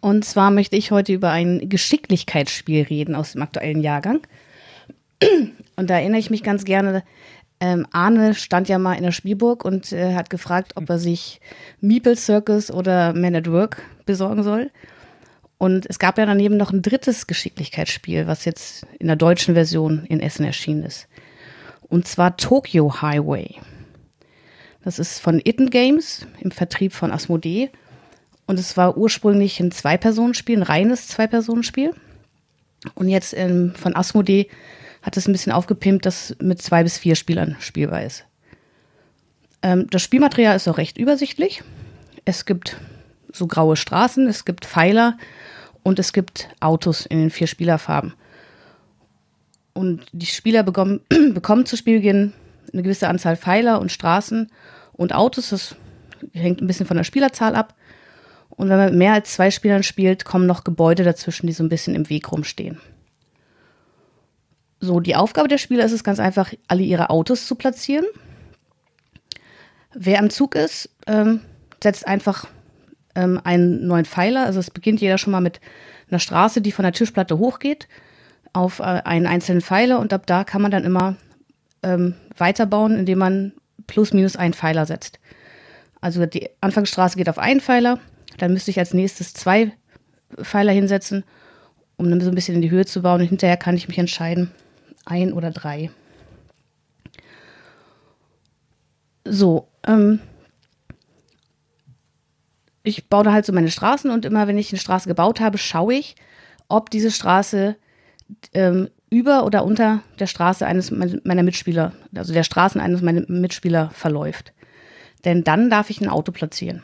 Und 0.00 0.24
zwar 0.24 0.50
möchte 0.50 0.76
ich 0.76 0.90
heute 0.90 1.12
über 1.12 1.30
ein 1.30 1.68
Geschicklichkeitsspiel 1.68 2.82
reden 2.84 3.14
aus 3.14 3.32
dem 3.32 3.42
aktuellen 3.42 3.80
Jahrgang. 3.80 4.20
Und 5.76 5.90
da 5.90 5.98
erinnere 5.98 6.20
ich 6.20 6.30
mich 6.30 6.42
ganz 6.42 6.64
gerne, 6.64 7.02
ähm, 7.60 7.86
Arne 7.92 8.34
stand 8.34 8.68
ja 8.68 8.78
mal 8.78 8.94
in 8.94 9.04
der 9.04 9.12
Spielburg 9.12 9.64
und 9.64 9.92
äh, 9.92 10.14
hat 10.14 10.30
gefragt, 10.30 10.72
ob 10.76 10.88
er 10.90 10.98
sich 10.98 11.40
Meeple 11.80 12.16
Circus 12.16 12.70
oder 12.70 13.14
Man 13.14 13.34
at 13.34 13.50
Work 13.50 13.82
besorgen 14.06 14.42
soll. 14.42 14.70
Und 15.56 15.86
es 15.88 15.98
gab 15.98 16.18
ja 16.18 16.26
daneben 16.26 16.56
noch 16.56 16.72
ein 16.72 16.82
drittes 16.82 17.26
Geschicklichkeitsspiel, 17.26 18.26
was 18.26 18.44
jetzt 18.44 18.86
in 18.98 19.06
der 19.06 19.16
deutschen 19.16 19.54
Version 19.54 20.04
in 20.08 20.20
Essen 20.20 20.44
erschienen 20.44 20.82
ist. 20.82 21.06
Und 21.88 22.08
zwar 22.08 22.36
Tokyo 22.36 23.00
Highway. 23.00 23.56
Das 24.84 24.98
ist 24.98 25.20
von 25.20 25.40
Itten 25.42 25.70
Games 25.70 26.26
im 26.40 26.50
Vertrieb 26.50 26.92
von 26.92 27.12
Asmodee. 27.12 27.70
Und 28.46 28.58
es 28.58 28.76
war 28.76 28.98
ursprünglich 28.98 29.58
ein 29.60 29.70
Zwei-Personen-Spiel, 29.70 30.58
ein 30.58 30.62
reines 30.62 31.08
Zwei-Personen-Spiel. 31.08 31.94
Und 32.94 33.08
jetzt 33.08 33.32
ähm, 33.34 33.72
von 33.74 33.96
Asmodee 33.96 34.48
hat 35.04 35.16
es 35.18 35.28
ein 35.28 35.32
bisschen 35.32 35.52
aufgepimpt, 35.52 36.06
dass 36.06 36.34
mit 36.40 36.60
zwei 36.62 36.82
bis 36.82 36.96
vier 36.96 37.14
Spielern 37.14 37.56
spielbar 37.60 38.02
ist. 38.02 38.24
Ähm, 39.62 39.86
das 39.90 40.02
Spielmaterial 40.02 40.56
ist 40.56 40.66
auch 40.66 40.78
recht 40.78 40.96
übersichtlich. 40.96 41.62
Es 42.24 42.46
gibt 42.46 42.78
so 43.30 43.46
graue 43.46 43.76
Straßen, 43.76 44.26
es 44.28 44.46
gibt 44.46 44.64
Pfeiler 44.64 45.18
und 45.82 45.98
es 45.98 46.14
gibt 46.14 46.48
Autos 46.60 47.04
in 47.04 47.18
den 47.18 47.30
vier 47.30 47.46
Spielerfarben. 47.46 48.14
Und 49.74 50.06
die 50.12 50.26
Spieler 50.26 50.62
bekommen, 50.62 51.00
bekommen 51.34 51.66
zu 51.66 51.76
Spielbeginn 51.76 52.32
eine 52.72 52.82
gewisse 52.82 53.08
Anzahl 53.08 53.36
Pfeiler 53.36 53.80
und 53.80 53.92
Straßen 53.92 54.50
und 54.94 55.14
Autos. 55.14 55.50
Das 55.50 55.76
hängt 56.32 56.62
ein 56.62 56.66
bisschen 56.66 56.86
von 56.86 56.96
der 56.96 57.04
Spielerzahl 57.04 57.54
ab. 57.54 57.74
Und 58.48 58.70
wenn 58.70 58.78
man 58.78 58.90
mit 58.90 58.98
mehr 58.98 59.12
als 59.12 59.34
zwei 59.34 59.50
Spielern 59.50 59.82
spielt, 59.82 60.24
kommen 60.24 60.46
noch 60.46 60.64
Gebäude 60.64 61.04
dazwischen, 61.04 61.46
die 61.46 61.52
so 61.52 61.62
ein 61.62 61.68
bisschen 61.68 61.94
im 61.94 62.08
Weg 62.08 62.32
rumstehen. 62.32 62.80
So, 64.84 65.00
die 65.00 65.16
Aufgabe 65.16 65.48
der 65.48 65.58
Spieler 65.58 65.84
ist 65.84 65.92
es 65.92 66.04
ganz 66.04 66.20
einfach, 66.20 66.52
alle 66.68 66.82
ihre 66.82 67.08
Autos 67.08 67.46
zu 67.46 67.54
platzieren. 67.54 68.04
Wer 69.94 70.18
am 70.18 70.28
Zug 70.28 70.54
ist, 70.54 70.90
ähm, 71.06 71.40
setzt 71.82 72.06
einfach 72.06 72.46
ähm, 73.14 73.40
einen 73.44 73.86
neuen 73.86 74.04
Pfeiler. 74.04 74.44
Also 74.44 74.60
es 74.60 74.70
beginnt 74.70 75.00
jeder 75.00 75.16
schon 75.16 75.32
mal 75.32 75.40
mit 75.40 75.60
einer 76.10 76.18
Straße, 76.18 76.60
die 76.60 76.72
von 76.72 76.82
der 76.82 76.92
Tischplatte 76.92 77.38
hochgeht, 77.38 77.88
auf 78.52 78.80
äh, 78.80 78.82
einen 78.82 79.26
einzelnen 79.26 79.62
Pfeiler 79.62 80.00
und 80.00 80.12
ab 80.12 80.26
da 80.26 80.44
kann 80.44 80.60
man 80.60 80.70
dann 80.70 80.84
immer 80.84 81.16
ähm, 81.82 82.14
weiterbauen, 82.36 82.98
indem 82.98 83.18
man 83.18 83.52
plus 83.86 84.12
minus 84.12 84.36
einen 84.36 84.54
Pfeiler 84.54 84.84
setzt. 84.84 85.18
Also 86.02 86.26
die 86.26 86.50
Anfangsstraße 86.60 87.16
geht 87.16 87.30
auf 87.30 87.38
einen 87.38 87.60
Pfeiler, 87.60 87.98
dann 88.36 88.52
müsste 88.52 88.70
ich 88.70 88.78
als 88.78 88.92
nächstes 88.92 89.32
zwei 89.32 89.72
Pfeiler 90.36 90.72
hinsetzen, 90.72 91.24
um 91.96 92.10
dann 92.10 92.20
so 92.20 92.28
ein 92.28 92.34
bisschen 92.34 92.56
in 92.56 92.62
die 92.62 92.70
Höhe 92.70 92.84
zu 92.84 93.00
bauen 93.00 93.22
und 93.22 93.28
hinterher 93.28 93.56
kann 93.56 93.76
ich 93.76 93.88
mich 93.88 93.98
entscheiden, 93.98 94.50
ein 95.04 95.32
oder 95.32 95.50
drei. 95.50 95.90
So, 99.24 99.68
ähm, 99.86 100.20
ich 102.82 103.08
baue 103.08 103.24
da 103.24 103.32
halt 103.32 103.46
so 103.46 103.52
meine 103.52 103.70
Straßen 103.70 104.10
und 104.10 104.24
immer, 104.24 104.46
wenn 104.46 104.58
ich 104.58 104.70
eine 104.70 104.78
Straße 104.78 105.08
gebaut 105.08 105.40
habe, 105.40 105.58
schaue 105.58 105.94
ich, 105.94 106.16
ob 106.68 106.90
diese 106.90 107.10
Straße 107.10 107.76
ähm, 108.52 108.88
über 109.10 109.44
oder 109.44 109.64
unter 109.64 110.02
der 110.18 110.26
Straße 110.26 110.66
eines 110.66 110.90
meiner 110.90 111.42
Mitspieler, 111.42 111.92
also 112.14 112.32
der 112.32 112.42
Straßen 112.42 112.80
eines 112.80 113.00
meiner 113.00 113.22
Mitspieler 113.28 113.90
verläuft. 113.90 114.52
Denn 115.24 115.44
dann 115.44 115.70
darf 115.70 115.88
ich 115.88 116.00
ein 116.00 116.08
Auto 116.08 116.32
platzieren. 116.32 116.82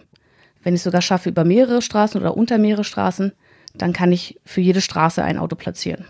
Wenn 0.63 0.75
ich 0.75 0.83
sogar 0.83 1.03
schaffe, 1.03 1.29
über 1.29 1.45
mehrere 1.45 1.83
Straßen 1.83 2.21
oder 2.21 2.37
unter 2.37 2.59
mehrere 2.59 2.85
Straßen, 2.85 3.33
dann 3.75 3.93
kann 3.93 4.13
ich 4.13 4.41
für 4.45 4.61
jede 4.61 4.81
Straße 4.81 5.23
ein 5.23 5.39
Auto 5.39 5.57
platzieren. 5.57 6.05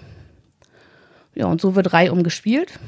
Ja, 1.41 1.47
und 1.47 1.59
so 1.59 1.75
wird 1.75 1.95
Reihe 1.95 2.13
umgespielt, 2.13 2.79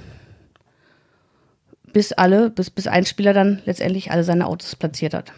bis 1.94 2.12
alle, 2.12 2.50
bis, 2.50 2.68
bis 2.68 2.86
ein 2.86 3.06
Spieler 3.06 3.32
dann 3.32 3.62
letztendlich 3.64 4.10
alle 4.10 4.24
seine 4.24 4.46
Autos 4.46 4.76
platziert 4.76 5.14
hat. 5.14 5.32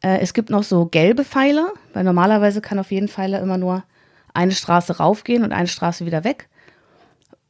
Äh, 0.00 0.20
es 0.20 0.32
gibt 0.32 0.48
noch 0.48 0.62
so 0.62 0.86
gelbe 0.86 1.24
Pfeiler, 1.24 1.72
weil 1.92 2.04
normalerweise 2.04 2.60
kann 2.60 2.78
auf 2.78 2.92
jeden 2.92 3.08
Pfeiler 3.08 3.40
immer 3.40 3.58
nur 3.58 3.82
eine 4.32 4.52
Straße 4.52 4.98
raufgehen 4.98 5.42
und 5.42 5.50
eine 5.50 5.66
Straße 5.66 6.06
wieder 6.06 6.22
weg. 6.22 6.48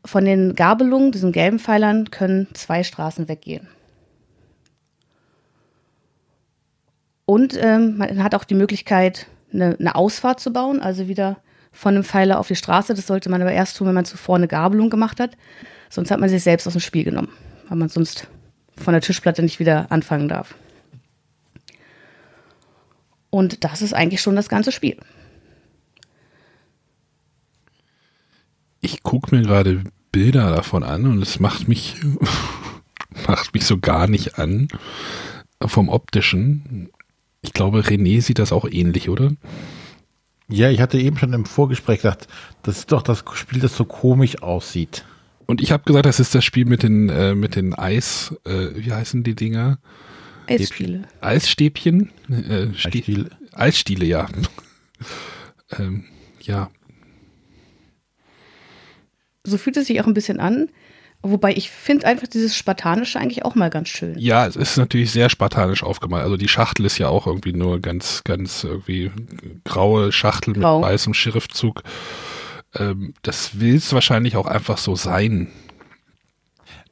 Von 0.03 0.25
den 0.25 0.55
Gabelungen, 0.55 1.13
diesen 1.13 1.31
gelben 1.31 1.59
Pfeilern, 1.59 2.11
können 2.11 2.49
zwei 2.55 2.83
Straßen 2.83 3.29
weggehen. 3.29 3.69
Und 7.27 7.55
ähm, 7.63 7.99
man 7.99 8.25
hat 8.25 8.35
auch 8.35 8.45
die 8.45 8.55
Möglichkeit, 8.55 9.27
eine, 9.53 9.77
eine, 9.79 9.95
Ausfahrt 9.95 10.41
zu 10.41 10.55
bauen, 10.55 10.81
also 10.81 11.07
wieder 11.07 11.37
von 11.73 11.95
einem 11.95 12.05
Pfeiler 12.05 12.39
auf 12.39 12.49
die 12.49 12.57
Straße. 12.57 12.95
Das 12.95 13.07
sollte 13.07 13.31
man 13.31 13.41
aber 13.41 13.53
erst 13.53 13.79
tun, 13.79 13.89
wenn 13.89 13.95
man 13.95 14.05
zuvor 14.05 14.37
eine 14.37 14.49
Gabelung 14.49 14.91
gemacht 14.91 15.19
hat. 15.19 15.37
Sonst 15.91 16.11
hat 16.11 16.21
man 16.21 16.29
sich 16.29 16.43
selbst 16.43 16.67
aus 16.67 16.75
dem 16.75 16.81
Spiel 16.81 17.05
genommen, 17.05 17.31
weil 17.69 17.79
man 17.79 17.89
sonst 17.89 18.29
von 18.77 18.93
der 18.93 19.03
Tischplatte 19.03 19.43
nicht 19.43 19.59
wieder 19.59 19.91
anfangen 19.91 20.29
darf. 20.29 20.55
Und 23.31 23.65
das 23.65 23.81
ist 23.81 23.95
eigentlich 23.95 24.21
schon 24.21 24.37
das 24.37 24.49
ganze 24.49 24.73
Spiel. 24.73 24.99
Ich 28.81 29.03
gucke 29.03 29.35
mir 29.35 29.43
gerade 29.43 29.85
Bilder 30.11 30.55
davon 30.55 30.83
an 30.83 31.07
und 31.07 31.23
es 31.23 31.41
macht 31.41 31.69
mich, 31.69 31.97
macht 33.27 33.55
mich 33.55 33.65
so 33.65 33.79
gar 33.79 34.07
nicht 34.07 34.39
an 34.39 34.69
vom 35.65 35.89
optischen. 35.89 36.91
Ich 37.41 37.53
glaube, 37.53 37.81
René 37.81 38.21
sieht 38.21 38.39
das 38.39 38.53
auch 38.53 38.69
ähnlich, 38.71 39.09
oder? 39.09 39.33
Ja, 40.49 40.71
ich 40.71 40.81
hatte 40.81 40.99
eben 40.99 41.17
schon 41.17 41.33
im 41.33 41.45
Vorgespräch 41.45 41.99
gesagt, 42.03 42.29
das 42.63 42.79
ist 42.79 42.93
doch 42.93 43.03
das 43.03 43.25
Spiel, 43.35 43.61
das 43.61 43.77
so 43.77 43.85
komisch 43.85 44.43
aussieht. 44.43 45.05
Und 45.47 45.61
ich 45.61 45.73
habe 45.73 45.85
gesagt, 45.85 46.07
das 46.07 46.21
ist 46.21 46.35
das 46.35 46.45
Spiel 46.45 46.65
mit 46.65 46.83
den, 46.83 47.09
äh, 47.09 47.35
mit 47.35 47.57
den 47.57 47.75
Eis, 47.75 48.35
äh, 48.45 48.69
wie 48.75 48.93
heißen 48.93 49.23
die 49.23 49.35
Dinger? 49.35 49.79
Eisspiele. 50.47 51.03
Eisstäbchen? 51.21 52.11
Äh, 52.29 52.69
Eisstiele. 52.69 53.31
Eisstiele, 53.53 54.05
ja. 54.05 54.29
ähm, 55.79 56.05
ja. 56.41 56.71
So 59.45 59.59
fühlt 59.59 59.77
es 59.77 59.87
sich 59.87 60.01
auch 60.01 60.07
ein 60.07 60.15
bisschen 60.15 60.41
an. 60.41 60.69
Wobei 61.23 61.53
ich 61.53 61.71
finde 61.71 62.07
einfach 62.07 62.27
dieses 62.27 62.57
Spartanische 62.57 63.19
eigentlich 63.21 63.45
auch 63.45 63.55
mal 63.55 63.71
ganz 63.71 63.89
schön. 63.89 64.19
Ja, 64.19 64.45
es 64.45 64.57
ist 64.57 64.77
natürlich 64.77 65.13
sehr 65.13 65.29
spartanisch 65.29 65.85
aufgemalt. 65.85 66.25
Also 66.25 66.37
die 66.37 66.49
Schachtel 66.49 66.85
ist 66.85 66.99
ja 66.99 67.09
auch 67.09 67.29
irgendwie 67.29 67.53
nur 67.53 67.81
ganz, 67.81 68.25
ganz 68.25 68.65
irgendwie 68.65 69.13
graue 69.65 70.11
Schachtel 70.11 70.55
Grau. 70.55 70.81
mit 70.81 70.89
weißem 70.89 71.15
Schriftzug. 71.15 71.85
Ähm, 72.75 73.15
das 73.23 73.61
will 73.61 73.77
es 73.77 73.93
wahrscheinlich 73.93 74.37
auch 74.37 74.47
einfach 74.47 74.79
so 74.79 74.97
sein. 74.97 75.49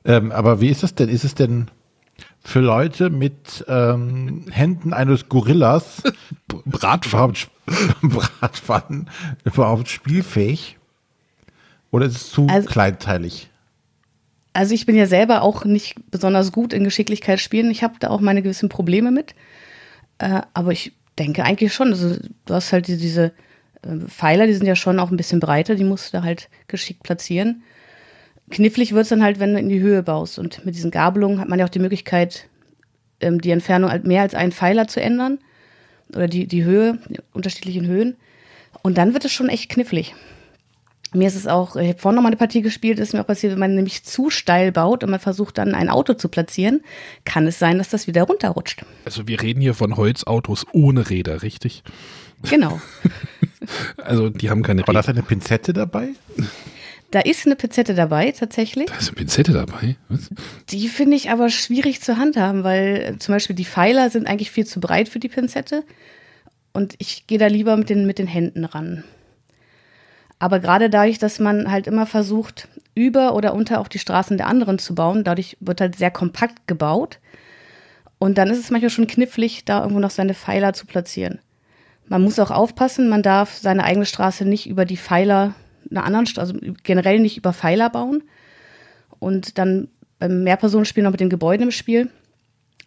Ähm, 0.05 0.31
aber 0.31 0.61
wie 0.61 0.69
ist 0.69 0.85
es 0.85 0.95
denn? 0.95 1.09
Ist 1.09 1.25
es 1.25 1.35
denn 1.35 1.69
für 2.43 2.61
Leute 2.61 3.11
mit 3.11 3.65
ähm, 3.69 4.47
Händen 4.51 4.93
eines 4.93 5.29
Gorillas 5.29 6.03
Bratpfannen. 6.47 7.37
Bratpfannen 8.03 9.11
überhaupt 9.45 9.89
spielfähig? 9.89 10.79
Oder 11.91 12.07
ist 12.07 12.17
es 12.17 12.31
zu 12.31 12.47
also, 12.49 12.69
kleinteilig? 12.69 13.50
Also 14.53 14.75
ich 14.75 14.87
bin 14.87 14.97
ja 14.97 15.07
selber 15.07 15.43
auch 15.43 15.65
nicht 15.65 15.95
besonders 16.11 16.53
gut 16.53 16.73
in 16.73 16.85
Geschicklichkeit 16.85 17.41
spielen. 17.41 17.71
Ich 17.71 17.83
habe 17.83 17.95
da 18.01 18.11
auch 18.11 18.21
meine 18.21 18.43
gewissen 18.43 18.69
Probleme 18.69 19.11
mit. 19.11 19.35
Äh, 20.19 20.43
aber 20.55 20.73
ich 20.73 20.93
denke 21.19 21.45
eigentlich 21.45 21.73
schon. 21.73 21.89
Also 21.89 22.17
du 22.47 22.55
hast 22.55 22.73
halt 22.73 22.89
diese, 22.89 23.33
äh, 23.83 23.97
Pfeiler, 24.07 24.47
die 24.47 24.55
sind 24.55 24.67
ja 24.67 24.77
schon 24.77 24.99
auch 24.99 25.11
ein 25.11 25.17
bisschen 25.17 25.41
breiter, 25.41 25.75
die 25.75 25.85
musst 25.85 26.15
du 26.15 26.23
halt 26.23 26.49
geschickt 26.69 27.03
platzieren. 27.03 27.63
Knifflig 28.51 28.93
wird 28.93 29.05
es 29.05 29.09
dann 29.11 29.23
halt, 29.23 29.39
wenn 29.39 29.53
du 29.53 29.61
in 29.61 29.69
die 29.69 29.81
Höhe 29.81 30.03
baust. 30.03 30.39
Und 30.39 30.65
mit 30.65 30.75
diesen 30.75 30.91
Gabelungen 30.91 31.41
hat 31.41 31.49
man 31.49 31.59
ja 31.59 31.65
auch 31.65 31.71
die 31.71 31.79
Möglichkeit, 31.79 32.49
ähm, 33.21 33.41
die 33.41 33.51
Entfernung 33.51 33.91
halt 33.91 34.05
mehr 34.05 34.23
als 34.23 34.35
einen 34.35 34.53
Pfeiler 34.53 34.89
zu 34.89 35.01
ändern. 35.01 35.39
Oder 36.15 36.27
die, 36.27 36.47
die 36.47 36.65
Höhe, 36.65 36.99
die 37.09 37.21
unterschiedlichen 37.33 37.87
Höhen. 37.87 38.17
Und 38.83 38.99
dann 38.99 39.13
wird 39.13 39.25
es 39.25 39.33
schon 39.33 39.49
echt 39.49 39.71
knifflig. 39.71 40.15
Mir 41.13 41.27
ist 41.27 41.35
es 41.35 41.47
auch, 41.47 41.75
ich 41.77 41.89
habe 41.89 41.99
vorhin 41.99 42.17
noch 42.17 42.23
mal 42.23 42.29
eine 42.29 42.37
Partie 42.37 42.63
gespielt, 42.63 42.99
ist 43.01 43.15
mir 43.15 43.21
auch 43.21 43.27
passiert, 43.27 43.53
wenn 43.53 43.59
man 43.59 43.75
nämlich 43.75 44.05
zu 44.05 44.31
steil 44.31 44.71
baut 44.71 45.03
und 45.03 45.11
man 45.11 45.19
versucht 45.19 45.59
dann 45.59 45.75
ein 45.75 45.89
Auto 45.89 46.15
zu 46.15 46.29
platzieren, 46.29 46.83
kann 47.25 47.47
es 47.47 47.59
sein, 47.59 47.79
dass 47.79 47.89
das 47.89 48.07
wieder 48.07 48.23
runterrutscht. 48.23 48.85
Also 49.05 49.27
wir 49.27 49.43
reden 49.43 49.61
hier 49.61 49.75
von 49.75 49.97
Holzautos 49.97 50.67
ohne 50.73 51.11
Räder, 51.11 51.43
richtig? 51.43 51.83
Genau. 52.49 52.81
also 53.97 54.31
die 54.31 54.51
haben 54.51 54.63
keine 54.63 54.83
Räder. 54.83 54.89
War 54.89 54.95
das 54.95 55.09
eine 55.09 55.23
Pinzette 55.23 55.73
dabei? 55.73 56.11
Da 57.11 57.19
ist 57.21 57.45
eine 57.45 57.57
Pinzette 57.57 57.95
dabei, 57.95 58.31
tatsächlich. 58.31 58.87
Da 58.87 58.95
ist 58.95 59.09
eine 59.09 59.17
Pinzette 59.17 59.53
dabei? 59.53 59.97
Was? 60.09 60.31
Die 60.69 60.89
finde 60.89 61.17
ich 61.17 61.31
aber 61.31 61.51
schwierig 61.51 62.01
zu 62.01 62.19
handhaben, 62.19 62.63
weil 62.63 63.17
zum 63.19 63.35
Beispiel 63.35 63.57
die 63.57 63.65
Pfeiler 63.65 64.11
sind 64.11 64.29
eigentlich 64.29 64.53
viel 64.53 64.65
zu 64.65 64.79
breit 64.79 65.09
für 65.09 65.19
die 65.19 65.29
Pinzette. 65.29 65.83
Und 66.73 66.95
ich 66.99 67.27
gehe 67.27 67.39
da 67.39 67.49
lieber 67.49 67.77
mit 67.77 67.91
den, 67.91 68.07
mit 68.07 68.19
den 68.21 68.29
Händen 68.29 68.65
ran. 68.65 69.03
Aber 70.41 70.59
gerade 70.59 70.89
dadurch, 70.91 71.19
dass 71.19 71.39
man 71.39 71.71
halt 71.71 71.87
immer 71.87 72.07
versucht, 72.07 72.67
über 72.95 73.35
oder 73.35 73.55
unter 73.55 73.79
auch 73.79 73.89
die 73.89 73.99
Straßen 73.99 74.39
der 74.39 74.47
anderen 74.47 74.79
zu 74.79 74.95
bauen, 74.95 75.23
dadurch 75.23 75.57
wird 75.61 75.81
halt 75.81 75.97
sehr 75.97 76.11
kompakt 76.11 76.67
gebaut. 76.67 77.21
Und 78.19 78.39
dann 78.39 78.49
ist 78.49 78.59
es 78.59 78.71
manchmal 78.71 78.91
schon 78.91 79.07
knifflig, 79.07 79.65
da 79.65 79.83
irgendwo 79.83 80.01
noch 80.01 80.11
seine 80.11 80.35
Pfeiler 80.35 80.73
zu 80.73 80.87
platzieren. 80.87 81.39
Man 82.09 82.23
muss 82.23 82.39
auch 82.39 82.51
aufpassen, 82.51 83.09
man 83.09 83.23
darf 83.23 83.55
seine 83.59 83.85
eigene 83.85 84.07
Straße 84.07 84.45
nicht 84.45 84.69
über 84.69 84.85
die 84.85 84.97
Pfeiler 84.97 85.55
einer 85.91 86.05
anderen 86.05 86.27
Straße, 86.27 86.55
also 86.55 86.75
generell 86.83 87.21
nicht 87.21 87.37
über 87.37 87.53
Pfeiler 87.53 87.91
bauen. 87.91 88.23
Und 89.19 89.59
dann 89.59 89.89
beim 90.19 90.43
Mehrpersonenspiel 90.43 91.03
noch 91.05 91.13
mit 91.13 91.21
den 91.21 91.31
Gebäuden 91.31 91.65
im 91.67 91.71
Spiel, 91.71 92.11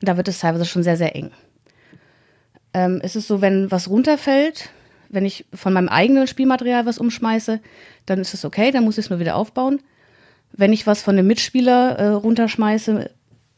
da 0.02 0.18
wird 0.18 0.28
es 0.28 0.40
teilweise 0.40 0.66
schon 0.66 0.84
sehr, 0.84 0.98
sehr 0.98 1.16
eng. 1.16 1.32
Ähm, 2.74 3.00
ist 3.02 3.16
es 3.16 3.28
so, 3.28 3.42
wenn 3.42 3.70
was 3.72 3.90
runterfällt, 3.90 4.72
wenn 5.14 5.26
ich 5.26 5.46
von 5.54 5.74
meinem 5.74 5.90
eigenen 5.90 6.28
Spielmaterial 6.28 6.86
was 6.86 6.98
umschmeiße, 6.98 7.60
dann 8.06 8.20
ist 8.20 8.34
es 8.34 8.46
okay, 8.46 8.72
dann 8.72 8.84
muss 8.84 8.98
ich 8.98 9.06
es 9.06 9.10
nur 9.10 9.20
wieder 9.20 9.36
aufbauen. 9.36 9.80
Wenn 10.52 10.74
ich 10.74 10.88
was 10.88 11.02
von 11.02 11.18
einem 11.18 11.28
Mitspieler 11.28 11.98
äh, 11.98 12.08
runterschmeiße, 12.10 13.10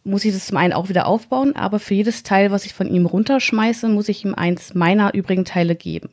muss 0.03 0.25
ich 0.25 0.33
das 0.33 0.47
zum 0.47 0.57
einen 0.57 0.73
auch 0.73 0.89
wieder 0.89 1.07
aufbauen, 1.07 1.55
aber 1.55 1.79
für 1.79 1.93
jedes 1.93 2.23
Teil, 2.23 2.51
was 2.51 2.65
ich 2.65 2.73
von 2.73 2.87
ihm 2.87 3.05
runterschmeiße, 3.05 3.87
muss 3.87 4.09
ich 4.09 4.23
ihm 4.23 4.35
eins 4.35 4.75
meiner 4.75 5.13
übrigen 5.13 5.45
Teile 5.45 5.75
geben. 5.75 6.09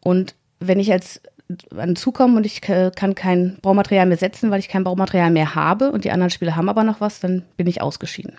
Und 0.00 0.34
wenn 0.60 0.80
ich 0.80 0.92
als 0.92 1.22
anzukomme 1.74 2.36
und 2.36 2.44
ich 2.44 2.60
kann 2.60 3.14
kein 3.14 3.56
Baumaterial 3.62 4.06
mehr 4.06 4.18
setzen, 4.18 4.50
weil 4.50 4.60
ich 4.60 4.68
kein 4.68 4.84
Baumaterial 4.84 5.30
mehr 5.30 5.54
habe 5.54 5.92
und 5.92 6.04
die 6.04 6.10
anderen 6.10 6.30
Spieler 6.30 6.56
haben 6.56 6.68
aber 6.68 6.84
noch 6.84 7.00
was, 7.00 7.20
dann 7.20 7.42
bin 7.56 7.66
ich 7.66 7.80
ausgeschieden. 7.80 8.36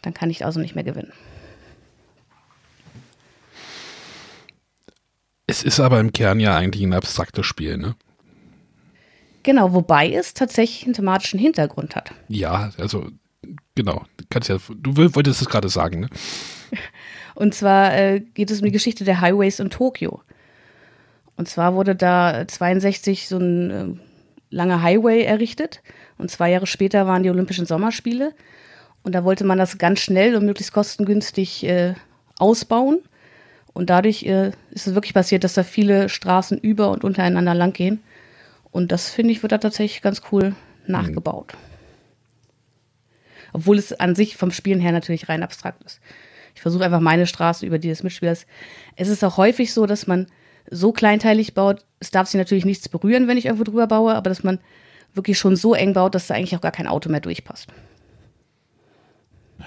Dann 0.00 0.12
kann 0.12 0.30
ich 0.30 0.44
also 0.44 0.58
nicht 0.58 0.74
mehr 0.74 0.82
gewinnen. 0.82 1.12
Es 5.46 5.62
ist 5.62 5.80
aber 5.80 6.00
im 6.00 6.12
Kern 6.12 6.40
ja 6.40 6.56
eigentlich 6.56 6.82
ein 6.82 6.94
abstraktes 6.94 7.46
Spiel, 7.46 7.76
ne? 7.76 7.94
Genau, 9.42 9.72
wobei 9.72 10.12
es 10.12 10.34
tatsächlich 10.34 10.84
einen 10.84 10.94
thematischen 10.94 11.38
Hintergrund 11.38 11.96
hat. 11.96 12.12
Ja, 12.28 12.70
also 12.78 13.08
genau. 13.74 14.04
Kannst 14.30 14.48
ja, 14.48 14.58
du 14.68 14.96
wolltest 15.14 15.42
es 15.42 15.48
gerade 15.48 15.68
sagen, 15.68 16.00
ne? 16.00 16.08
Und 17.34 17.54
zwar 17.54 17.94
äh, 17.94 18.20
geht 18.20 18.50
es 18.50 18.60
um 18.60 18.66
die 18.66 18.72
Geschichte 18.72 19.04
der 19.04 19.20
Highways 19.20 19.58
in 19.58 19.70
Tokio. 19.70 20.22
Und 21.36 21.48
zwar 21.48 21.74
wurde 21.74 21.96
da 21.96 22.46
62 22.46 23.28
so 23.28 23.38
ein 23.38 23.70
äh, 23.70 23.86
langer 24.50 24.82
Highway 24.82 25.22
errichtet. 25.24 25.82
Und 26.18 26.30
zwei 26.30 26.50
Jahre 26.50 26.66
später 26.66 27.06
waren 27.06 27.22
die 27.22 27.30
Olympischen 27.30 27.66
Sommerspiele. 27.66 28.34
Und 29.02 29.14
da 29.14 29.24
wollte 29.24 29.44
man 29.44 29.58
das 29.58 29.78
ganz 29.78 30.00
schnell 30.00 30.36
und 30.36 30.44
möglichst 30.44 30.72
kostengünstig 30.72 31.64
äh, 31.64 31.94
ausbauen. 32.38 33.00
Und 33.74 33.90
dadurch 33.90 34.24
äh, 34.24 34.52
ist 34.70 34.86
es 34.86 34.94
wirklich 34.94 35.14
passiert, 35.14 35.44
dass 35.44 35.54
da 35.54 35.62
viele 35.62 36.08
Straßen 36.08 36.58
über 36.58 36.90
und 36.90 37.04
untereinander 37.04 37.54
lang 37.54 37.72
gehen. 37.72 38.02
Und 38.70 38.92
das 38.92 39.10
finde 39.10 39.32
ich, 39.32 39.42
wird 39.42 39.52
da 39.52 39.58
tatsächlich 39.58 40.02
ganz 40.02 40.22
cool 40.30 40.54
nachgebaut. 40.86 41.52
Mhm. 41.52 41.58
Obwohl 43.54 43.78
es 43.78 43.92
an 43.92 44.14
sich 44.14 44.36
vom 44.36 44.50
Spielen 44.50 44.80
her 44.80 44.92
natürlich 44.92 45.28
rein 45.28 45.42
abstrakt 45.42 45.82
ist. 45.84 46.00
Ich 46.54 46.62
versuche 46.62 46.84
einfach 46.84 47.00
meine 47.00 47.26
Straße 47.26 47.66
über 47.66 47.78
die 47.78 47.88
des 47.88 48.02
Mitspielers. 48.02 48.46
Es 48.96 49.08
ist 49.08 49.24
auch 49.24 49.36
häufig 49.36 49.72
so, 49.72 49.86
dass 49.86 50.06
man 50.06 50.26
so 50.70 50.92
kleinteilig 50.92 51.54
baut, 51.54 51.84
es 51.98 52.10
darf 52.10 52.28
sich 52.28 52.38
natürlich 52.38 52.64
nichts 52.64 52.88
berühren, 52.88 53.28
wenn 53.28 53.36
ich 53.36 53.46
irgendwo 53.46 53.64
drüber 53.64 53.86
baue, 53.86 54.14
aber 54.14 54.30
dass 54.30 54.44
man 54.44 54.58
wirklich 55.14 55.38
schon 55.38 55.56
so 55.56 55.74
eng 55.74 55.92
baut, 55.92 56.14
dass 56.14 56.26
da 56.26 56.34
eigentlich 56.34 56.56
auch 56.56 56.60
gar 56.60 56.72
kein 56.72 56.86
Auto 56.86 57.10
mehr 57.10 57.20
durchpasst. 57.20 57.68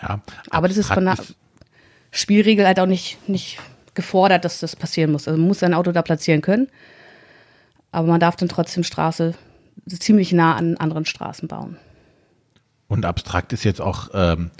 Ja, 0.01 0.21
aber 0.50 0.67
das 0.67 0.77
ist 0.77 0.91
von 0.91 1.05
der 1.05 1.17
Spielregel 2.12 2.65
halt 2.65 2.79
auch 2.79 2.85
nicht, 2.85 3.27
nicht 3.29 3.59
gefordert, 3.95 4.45
dass 4.45 4.59
das 4.59 4.75
passieren 4.75 5.11
muss. 5.11 5.27
Also 5.27 5.39
man 5.39 5.47
muss 5.47 5.59
sein 5.59 5.73
Auto 5.73 5.91
da 5.91 6.01
platzieren 6.01 6.41
können, 6.41 6.67
aber 7.91 8.07
man 8.07 8.19
darf 8.19 8.35
dann 8.35 8.49
trotzdem 8.49 8.83
Straße 8.83 9.33
ziemlich 9.87 10.31
nah 10.31 10.55
an 10.55 10.77
anderen 10.77 11.05
Straßen 11.05 11.47
bauen. 11.47 11.77
Und 12.87 13.05
abstrakt 13.05 13.53
ist 13.53 13.63
jetzt 13.63 13.81
auch, 13.81 14.09
ähm, 14.13 14.51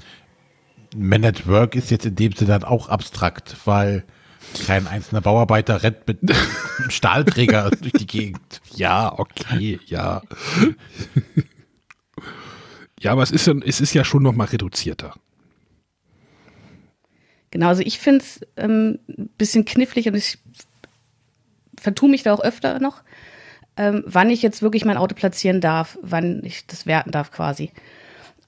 Man 0.96 1.26
at 1.26 1.48
Work 1.48 1.76
ist 1.76 1.92
jetzt 1.92 2.06
in 2.06 2.16
dem 2.16 2.32
Sinne 2.32 2.52
dann 2.52 2.64
auch 2.64 2.90
abstrakt, 2.90 3.56
weil 3.66 4.04
kein 4.66 4.88
einzelner 4.88 5.22
Bauarbeiter 5.22 5.84
rennt 5.84 6.08
mit 6.08 6.22
einem 6.22 6.38
Stahlträger 6.90 7.72
durch 7.72 7.94
die 7.94 8.08
Gegend. 8.08 8.62
Ja, 8.76 9.18
okay, 9.18 9.80
ja. 9.86 10.22
ja, 13.00 13.12
aber 13.12 13.24
es 13.24 13.32
ist, 13.32 13.48
ja, 13.48 13.54
es 13.66 13.82
ist 13.82 13.94
ja 13.94 14.04
schon 14.04 14.24
noch 14.24 14.34
mal 14.34 14.46
reduzierter. 14.46 15.14
Genau, 17.56 17.70
also 17.70 17.84
ich 17.84 18.00
finde 18.00 18.20
es 18.20 18.42
ähm, 18.58 19.00
ein 19.08 19.30
bisschen 19.38 19.64
knifflig 19.64 20.10
und 20.10 20.16
ich 20.16 20.40
vertue 21.80 22.10
mich 22.10 22.22
da 22.22 22.34
auch 22.34 22.42
öfter 22.42 22.82
noch, 22.82 23.02
ähm, 23.78 24.04
wann 24.06 24.30
ich 24.30 24.42
jetzt 24.42 24.62
wirklich 24.62 24.84
mein 24.84 24.98
Auto 24.98 25.16
platzieren 25.16 25.62
darf, 25.62 25.98
wann 26.02 26.44
ich 26.44 26.68
das 26.68 26.86
werten 26.86 27.12
darf 27.12 27.32
quasi. 27.32 27.72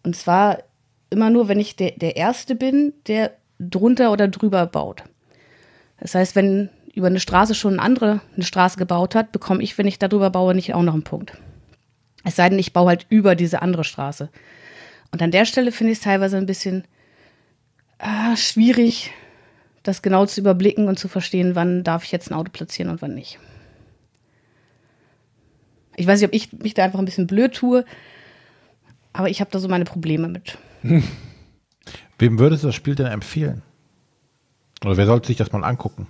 Und 0.04 0.18
zwar 0.18 0.58
immer 1.10 1.30
nur, 1.30 1.48
wenn 1.48 1.58
ich 1.58 1.78
der, 1.78 1.92
der 1.92 2.18
Erste 2.18 2.54
bin, 2.54 2.92
der 3.08 3.32
drunter 3.62 4.12
oder 4.12 4.28
drüber 4.28 4.66
baut. 4.66 5.04
Das 6.02 6.14
heißt, 6.14 6.36
wenn 6.36 6.68
über 6.94 7.08
eine 7.08 7.22
Straße 7.22 7.56
schon 7.56 7.76
eine 7.76 7.84
andere 7.84 8.20
eine 8.36 8.44
Straße 8.44 8.78
gebaut 8.78 9.16
hat, 9.16 9.32
bekomme 9.32 9.64
ich, 9.64 9.78
wenn 9.78 9.88
ich 9.88 10.00
darüber 10.00 10.32
baue, 10.32 10.54
nicht 10.54 10.74
auch 10.74 10.84
noch 10.84 10.96
einen 10.96 11.04
Punkt. 11.04 11.32
Es 12.26 12.36
sei 12.36 12.50
denn, 12.50 12.60
ich 12.60 12.74
baue 12.74 12.90
halt 12.90 13.06
über 13.08 13.36
diese 13.36 13.62
andere 13.62 13.86
Straße. 13.86 14.28
Und 15.14 15.22
an 15.22 15.32
der 15.32 15.46
Stelle 15.46 15.72
finde 15.72 15.94
ich 15.94 16.00
es 16.00 16.04
teilweise 16.04 16.36
ein 16.36 16.46
bisschen 16.46 16.84
äh, 18.00 18.36
schwierig, 18.36 19.12
das 19.84 20.02
genau 20.02 20.26
zu 20.26 20.42
überblicken 20.42 20.88
und 20.88 21.00
zu 21.00 21.08
verstehen, 21.08 21.56
wann 21.56 21.84
darf 21.84 22.04
ich 22.04 22.12
jetzt 22.12 22.30
ein 22.30 22.34
Auto 22.34 22.52
platzieren 22.52 22.92
und 22.92 23.02
wann 23.02 23.16
nicht. 23.16 23.40
Ich 25.96 26.06
weiß 26.06 26.20
nicht, 26.20 26.28
ob 26.28 26.36
ich 26.36 26.54
mich 26.54 26.74
da 26.74 26.84
einfach 26.84 27.00
ein 27.00 27.06
bisschen 27.06 27.28
blöd 27.28 27.56
tue, 27.56 27.86
aber 29.14 29.30
ich 29.30 29.40
habe 29.42 29.50
da 29.50 29.60
so 29.60 29.68
meine 29.68 29.86
Probleme 29.86 30.28
mit. 30.28 30.58
Wem 32.20 32.40
würdest 32.40 32.64
du 32.64 32.68
das 32.68 32.76
Spiel 32.76 32.96
denn 32.96 33.08
empfehlen? 33.08 33.64
Oder 34.86 34.98
wer 34.98 35.06
sollte 35.06 35.28
sich 35.28 35.38
das 35.38 35.52
mal 35.52 35.64
angucken? 35.64 36.08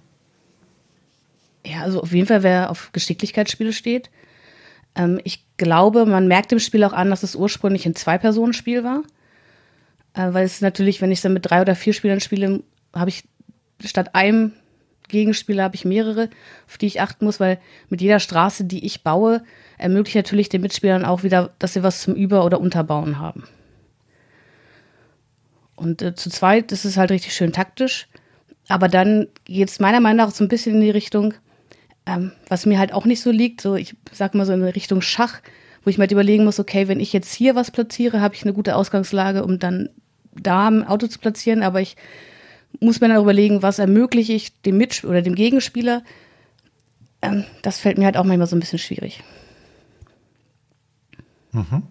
Ja, 1.65 1.81
also 1.81 2.01
auf 2.01 2.11
jeden 2.11 2.27
Fall, 2.27 2.43
wer 2.43 2.69
auf 2.69 2.91
Geschicklichkeitsspiele 2.91 3.73
steht. 3.73 4.09
Ähm, 4.95 5.19
ich 5.23 5.45
glaube, 5.57 6.05
man 6.05 6.27
merkt 6.27 6.51
dem 6.51 6.59
Spiel 6.59 6.83
auch 6.83 6.93
an, 6.93 7.09
dass 7.09 7.23
es 7.23 7.35
ursprünglich 7.35 7.85
ein 7.85 7.95
Zwei-Personen-Spiel 7.95 8.83
war. 8.83 9.03
Äh, 10.17 10.33
weil 10.33 10.45
es 10.45 10.61
natürlich, 10.61 11.01
wenn 11.01 11.11
ich 11.11 11.21
dann 11.21 11.33
mit 11.33 11.49
drei 11.49 11.61
oder 11.61 11.75
vier 11.75 11.93
Spielern 11.93 12.19
spiele, 12.19 12.63
habe 12.93 13.09
ich 13.09 13.23
statt 13.85 14.15
einem 14.15 14.51
Gegenspieler 15.07 15.63
habe 15.63 15.75
ich 15.75 15.85
mehrere, 15.85 16.29
auf 16.67 16.77
die 16.77 16.87
ich 16.87 16.99
achten 16.99 17.23
muss, 17.23 17.39
weil 17.39 17.59
mit 17.89 18.01
jeder 18.01 18.19
Straße, 18.19 18.65
die 18.65 18.85
ich 18.85 19.03
baue, 19.03 19.41
ermöglicht 19.77 20.17
natürlich 20.17 20.49
den 20.49 20.61
Mitspielern 20.61 21.05
auch 21.05 21.23
wieder, 21.23 21.51
dass 21.59 21.73
sie 21.73 21.83
was 21.83 22.01
zum 22.01 22.13
Über- 22.15 22.43
oder 22.43 22.59
Unterbauen 22.59 23.19
haben. 23.19 23.43
Und 25.75 26.01
äh, 26.01 26.15
zu 26.15 26.29
zweit 26.29 26.71
ist 26.71 26.83
es 26.83 26.97
halt 26.97 27.11
richtig 27.11 27.33
schön 27.33 27.53
taktisch. 27.53 28.07
Aber 28.67 28.89
dann 28.89 29.27
geht 29.45 29.69
es 29.69 29.79
meiner 29.79 30.01
Meinung 30.01 30.17
nach 30.17 30.31
so 30.31 30.43
ein 30.43 30.49
bisschen 30.49 30.75
in 30.75 30.81
die 30.81 30.89
Richtung, 30.89 31.35
ähm, 32.05 32.33
was 32.49 32.65
mir 32.65 32.79
halt 32.79 32.91
auch 32.91 33.05
nicht 33.05 33.21
so 33.21 33.31
liegt, 33.31 33.61
so 33.61 33.75
ich 33.75 33.95
sag 34.11 34.35
mal 34.35 34.45
so 34.45 34.51
in 34.51 34.63
Richtung 34.63 35.01
Schach, 35.01 35.39
wo 35.83 35.89
ich 35.89 35.97
mir 35.97 36.01
halt 36.01 36.11
überlegen 36.11 36.43
muss, 36.43 36.59
okay, 36.59 36.89
wenn 36.89 36.99
ich 36.99 37.13
jetzt 37.13 37.33
hier 37.33 37.55
was 37.55 37.71
platziere, 37.71 38.19
habe 38.19 38.35
ich 38.35 38.43
eine 38.43 38.51
gute 38.51 38.75
Ausgangslage, 38.75 39.45
um 39.45 39.59
dann 39.59 39.89
da 40.41 40.67
ein 40.67 40.83
Auto 40.83 41.07
zu 41.07 41.19
platzieren, 41.19 41.63
aber 41.63 41.81
ich 41.81 41.95
muss 42.79 43.01
mir 43.01 43.07
dann 43.07 43.21
überlegen, 43.21 43.61
was 43.63 43.79
ermögliche 43.79 44.33
ich 44.33 44.61
dem 44.61 44.77
Mitspieler 44.77 45.11
oder 45.11 45.21
dem 45.21 45.35
Gegenspieler. 45.35 46.03
Ähm, 47.21 47.45
das 47.61 47.79
fällt 47.79 47.97
mir 47.97 48.05
halt 48.05 48.17
auch 48.17 48.23
manchmal 48.23 48.47
so 48.47 48.55
ein 48.55 48.59
bisschen 48.59 48.79
schwierig. 48.79 49.23
Mhm. 51.51 51.83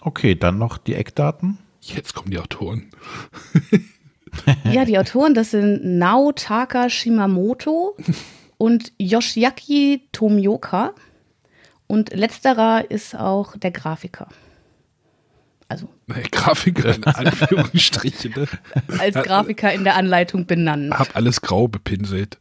Okay, 0.00 0.34
dann 0.34 0.58
noch 0.58 0.78
die 0.78 0.94
Eckdaten. 0.94 1.58
Jetzt 1.80 2.14
kommen 2.14 2.30
die 2.30 2.38
Autoren. 2.38 2.90
ja, 4.72 4.84
die 4.84 4.98
Autoren, 4.98 5.34
das 5.34 5.50
sind 5.50 5.84
Naotaka 5.84 6.88
Shimamoto 6.88 7.96
und 8.56 8.92
Yoshiaki 8.98 10.08
Tomioka. 10.12 10.94
Und 11.86 12.12
letzterer 12.14 12.90
ist 12.90 13.14
auch 13.14 13.56
der 13.56 13.70
Grafiker. 13.70 14.28
Also. 15.68 15.88
Grafiker 16.30 16.94
in 16.94 17.04
Anführungsstrichen. 17.04 18.32
Ne? 18.36 18.46
Als 18.98 19.14
Grafiker 19.14 19.72
in 19.72 19.84
der 19.84 19.96
Anleitung 19.96 20.46
benannt. 20.46 20.94
Hab 20.96 21.16
alles 21.16 21.40
grau 21.40 21.66
bepinselt. 21.68 22.38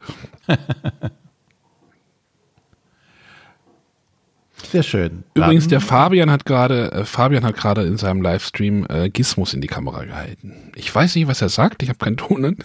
Sehr 4.72 4.84
schön. 4.84 5.24
Übrigens, 5.34 5.68
der 5.68 5.82
Fabian 5.82 6.30
hat 6.30 6.46
gerade, 6.46 6.92
äh, 6.92 7.06
Fabian 7.06 7.44
hat 7.44 7.56
gerade 7.56 7.84
in 7.84 7.98
seinem 7.98 8.22
Livestream 8.22 8.86
äh, 8.90 9.10
Gizmos 9.10 9.54
in 9.54 9.62
die 9.62 9.68
Kamera 9.68 10.06
gehalten. 10.06 10.72
Ich 10.76 10.94
weiß 10.94 11.16
nicht, 11.16 11.28
was 11.28 11.42
er 11.42 11.50
sagt, 11.50 11.84
ich 11.84 11.90
habe 11.90 12.00
keinen 12.00 12.18
Ton. 12.18 12.46
An. 12.46 12.58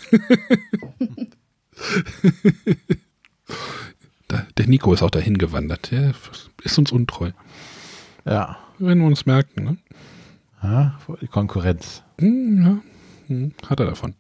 der 4.57 4.67
Nico 4.67 4.93
ist 4.93 5.03
auch 5.03 5.11
dahin 5.11 5.39
gewandert. 5.39 5.91
Der 5.91 6.13
ist 6.63 6.79
uns 6.79 6.93
untreu. 6.93 7.33
Ja. 8.25 8.59
Wenn 8.79 8.99
wir 8.99 9.07
uns 9.07 9.27
merken, 9.27 9.65
ne? 9.65 9.77
Ja, 10.63 10.99
Konkurrenz. 11.31 12.03
Hm, 12.19 12.63
ja. 12.63 12.79
Hm, 13.29 13.53
hat 13.67 13.81
er 13.81 13.87
davon. 13.87 14.15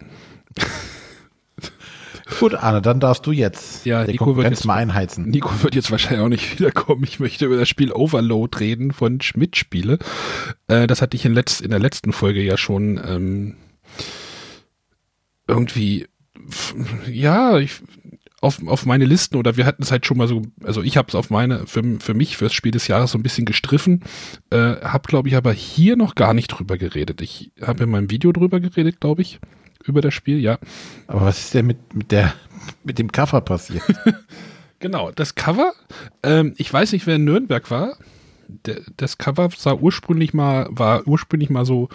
Gut, 2.38 2.54
Arne, 2.54 2.80
dann 2.80 3.00
darfst 3.00 3.26
du 3.26 3.32
jetzt 3.32 3.84
ja, 3.84 4.04
die 4.04 4.12
Nico 4.12 4.26
Konkurrenz 4.26 4.60
jetzt, 4.60 4.64
mal 4.64 4.76
einheizen. 4.76 5.28
Nico 5.28 5.50
wird 5.62 5.74
jetzt 5.74 5.90
wahrscheinlich 5.90 6.20
auch 6.20 6.28
nicht 6.28 6.58
wiederkommen. 6.58 7.04
Ich 7.04 7.20
möchte 7.20 7.46
über 7.46 7.56
das 7.56 7.68
Spiel 7.68 7.92
Overload 7.92 8.58
reden 8.58 8.92
von 8.92 9.20
Schmidt-Spiele. 9.20 9.98
Äh, 10.68 10.86
das 10.86 11.02
hatte 11.02 11.16
ich 11.16 11.24
in, 11.24 11.34
letzt, 11.34 11.60
in 11.60 11.70
der 11.70 11.80
letzten 11.80 12.12
Folge 12.12 12.42
ja 12.42 12.56
schon 12.56 13.00
ähm, 13.04 13.56
irgendwie, 15.48 16.06
ja, 17.10 17.58
ich, 17.58 17.82
auf, 18.40 18.66
auf 18.66 18.86
meine 18.86 19.04
Listen 19.04 19.36
oder 19.36 19.56
wir 19.56 19.66
hatten 19.66 19.82
es 19.82 19.90
halt 19.90 20.06
schon 20.06 20.16
mal 20.16 20.28
so, 20.28 20.42
also 20.64 20.82
ich 20.82 20.96
habe 20.96 21.08
es 21.08 21.14
auf 21.14 21.30
meine, 21.30 21.66
für, 21.66 21.82
für 22.00 22.14
mich, 22.14 22.36
fürs 22.36 22.54
Spiel 22.54 22.72
des 22.72 22.88
Jahres 22.88 23.12
so 23.12 23.18
ein 23.18 23.22
bisschen 23.22 23.44
gestriffen, 23.44 24.02
äh, 24.50 24.76
habe 24.82 25.08
glaube 25.08 25.28
ich 25.28 25.36
aber 25.36 25.52
hier 25.52 25.96
noch 25.96 26.14
gar 26.14 26.32
nicht 26.32 26.48
drüber 26.48 26.78
geredet. 26.78 27.20
Ich 27.20 27.52
habe 27.60 27.84
in 27.84 27.90
meinem 27.90 28.10
Video 28.10 28.32
drüber 28.32 28.60
geredet, 28.60 29.00
glaube 29.00 29.22
ich 29.22 29.40
über 29.84 30.00
das 30.00 30.14
Spiel, 30.14 30.38
ja. 30.38 30.58
Aber 31.06 31.22
was 31.22 31.38
ist 31.38 31.54
denn 31.54 31.66
mit, 31.66 31.94
mit, 31.94 32.12
der, 32.12 32.34
mit 32.84 32.98
dem 32.98 33.12
Cover 33.12 33.40
passiert? 33.40 33.82
genau, 34.78 35.10
das 35.10 35.34
Cover, 35.34 35.72
ähm, 36.22 36.54
ich 36.56 36.72
weiß 36.72 36.92
nicht, 36.92 37.06
wer 37.06 37.16
in 37.16 37.24
Nürnberg 37.24 37.70
war. 37.70 37.96
Der, 38.66 38.80
das 38.96 39.18
Cover 39.18 39.48
sah 39.56 39.74
ursprünglich 39.74 40.34
mal, 40.34 40.66
war 40.70 41.06
ursprünglich 41.06 41.50
mal 41.50 41.64
so 41.64 41.88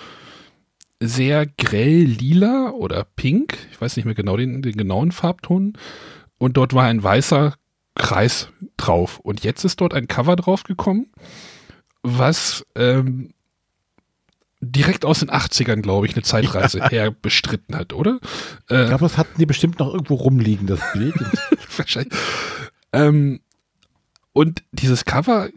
sehr 0.99 1.45
grell 1.45 2.03
lila 2.03 2.71
oder 2.71 3.03
pink. 3.03 3.57
Ich 3.71 3.81
weiß 3.81 3.95
nicht 3.97 4.05
mehr 4.05 4.15
genau 4.15 4.37
den, 4.37 4.61
den 4.61 4.77
genauen 4.77 5.11
Farbton. 5.11 5.73
Und 6.37 6.57
dort 6.57 6.73
war 6.73 6.85
ein 6.85 7.03
weißer 7.03 7.55
Kreis 7.95 8.49
drauf. 8.77 9.19
Und 9.19 9.43
jetzt 9.43 9.63
ist 9.63 9.81
dort 9.81 9.93
ein 9.93 10.07
Cover 10.07 10.35
drauf 10.35 10.63
gekommen, 10.63 11.07
was 12.03 12.65
ähm, 12.75 13.33
direkt 14.59 15.05
aus 15.05 15.19
den 15.19 15.29
80ern, 15.29 15.81
glaube 15.81 16.07
ich, 16.07 16.13
eine 16.13 16.23
Zeitreise 16.23 16.79
ja. 16.79 16.89
her 16.89 17.11
bestritten 17.11 17.75
hat, 17.75 17.93
oder? 17.93 18.19
Äh, 18.69 18.83
ich 18.83 18.87
glaube, 18.89 19.05
das 19.05 19.17
hatten 19.17 19.39
die 19.39 19.45
bestimmt 19.45 19.79
noch 19.79 19.93
irgendwo 19.93 20.15
rumliegen, 20.15 20.67
das 20.67 20.81
Bild. 20.93 21.15
Wahrscheinlich. 21.77 22.13
Ähm, 22.91 23.39
und 24.33 24.63
dieses 24.71 25.05
Cover 25.05 25.49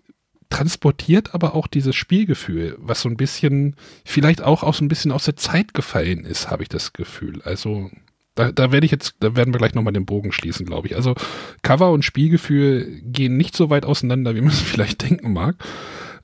transportiert 0.51 1.35
aber 1.35 1.55
auch 1.55 1.67
dieses 1.67 1.95
Spielgefühl, 1.95 2.77
was 2.79 3.03
so 3.03 3.09
ein 3.09 3.17
bisschen, 3.17 3.77
vielleicht 4.05 4.43
auch, 4.43 4.63
auch 4.63 4.75
so 4.75 4.85
ein 4.85 4.89
bisschen 4.89 5.13
aus 5.13 5.25
der 5.25 5.37
Zeit 5.37 5.75
gefallen 5.75 6.25
ist, 6.25 6.51
habe 6.51 6.63
ich 6.63 6.69
das 6.69 6.93
Gefühl. 6.93 7.43
Also 7.43 7.91
da, 8.39 8.53
da 8.53 8.71
werde 8.71 8.85
ich 8.85 8.93
jetzt, 8.93 9.17
da 9.19 9.35
werden 9.35 9.53
wir 9.53 9.59
gleich 9.59 9.75
nochmal 9.75 9.93
den 9.93 10.07
Bogen 10.07 10.31
schließen, 10.31 10.65
glaube 10.65 10.87
ich. 10.87 10.95
Also 10.95 11.15
Cover 11.63 11.91
und 11.91 12.05
Spielgefühl 12.05 13.01
gehen 13.03 13.37
nicht 13.37 13.57
so 13.57 13.69
weit 13.69 13.85
auseinander, 13.85 14.37
wie 14.37 14.41
man 14.41 14.51
es 14.53 14.61
vielleicht 14.61 15.03
denken 15.03 15.33
mag. 15.33 15.57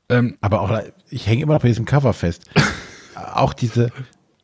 Ähm, 0.09 0.37
Aber 0.40 0.61
auch, 0.61 0.81
ich 1.11 1.27
hänge 1.27 1.42
immer 1.42 1.55
noch 1.55 1.62
bei 1.62 1.68
diesem 1.68 1.87
Cover 1.87 2.12
fest. 2.12 2.44
auch 3.35 3.53
diese, 3.53 3.90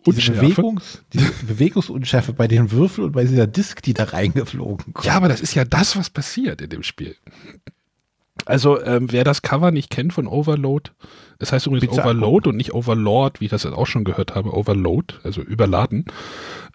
diese, 0.04 0.33
Bewegungs, 0.33 1.02
diese 1.12 1.30
Bewegungsunschärfe 1.46 2.33
bei 2.33 2.48
den 2.48 2.72
Würfeln 2.72 3.06
und 3.06 3.12
bei 3.12 3.22
dieser 3.22 3.46
Disk, 3.46 3.83
die 3.83 3.94
da 3.94 4.04
reingeflogen 4.04 4.92
kommt. 4.92 5.06
Ja, 5.06 5.14
aber 5.14 5.28
das 5.28 5.40
ist 5.40 5.54
ja 5.54 5.64
das, 5.64 5.96
was 5.96 6.11
passiert 6.11 6.61
in 6.61 6.70
dem 6.70 6.83
Spiel. 6.83 7.14
Also, 8.46 8.83
ähm, 8.83 9.12
wer 9.12 9.22
das 9.22 9.42
Cover 9.42 9.70
nicht 9.70 9.90
kennt 9.90 10.12
von 10.12 10.26
Overload, 10.26 10.90
das 11.38 11.52
heißt 11.52 11.66
übrigens 11.66 11.83
Bitte 11.83 12.00
Overload 12.00 12.26
angucken. 12.26 12.48
und 12.48 12.56
nicht 12.56 12.74
Overlord, 12.74 13.40
wie 13.40 13.44
ich 13.44 13.50
das 13.52 13.62
jetzt 13.62 13.74
auch 13.74 13.87
schon 13.87 14.02
gehört 14.02 14.35
habe, 14.35 14.54
Overload, 14.54 15.14
also 15.22 15.40
überladen. 15.40 16.06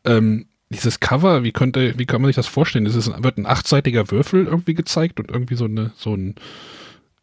Ähm, 0.06 0.46
dieses 0.70 1.00
Cover, 1.00 1.44
wie 1.44 1.52
könnte, 1.52 1.98
wie 1.98 2.06
kann 2.06 2.22
man 2.22 2.30
sich 2.30 2.36
das 2.36 2.48
vorstellen? 2.48 2.86
Es 2.86 2.96
ist, 2.96 3.12
wird 3.24 3.38
ein 3.38 3.46
achtseitiger 3.46 4.10
Würfel 4.12 4.46
irgendwie 4.46 4.74
gezeigt 4.74 5.20
und 5.20 5.30
irgendwie 5.30 5.56
so 5.56 5.66
eine, 5.66 5.92
so 5.96 6.16
ein 6.16 6.36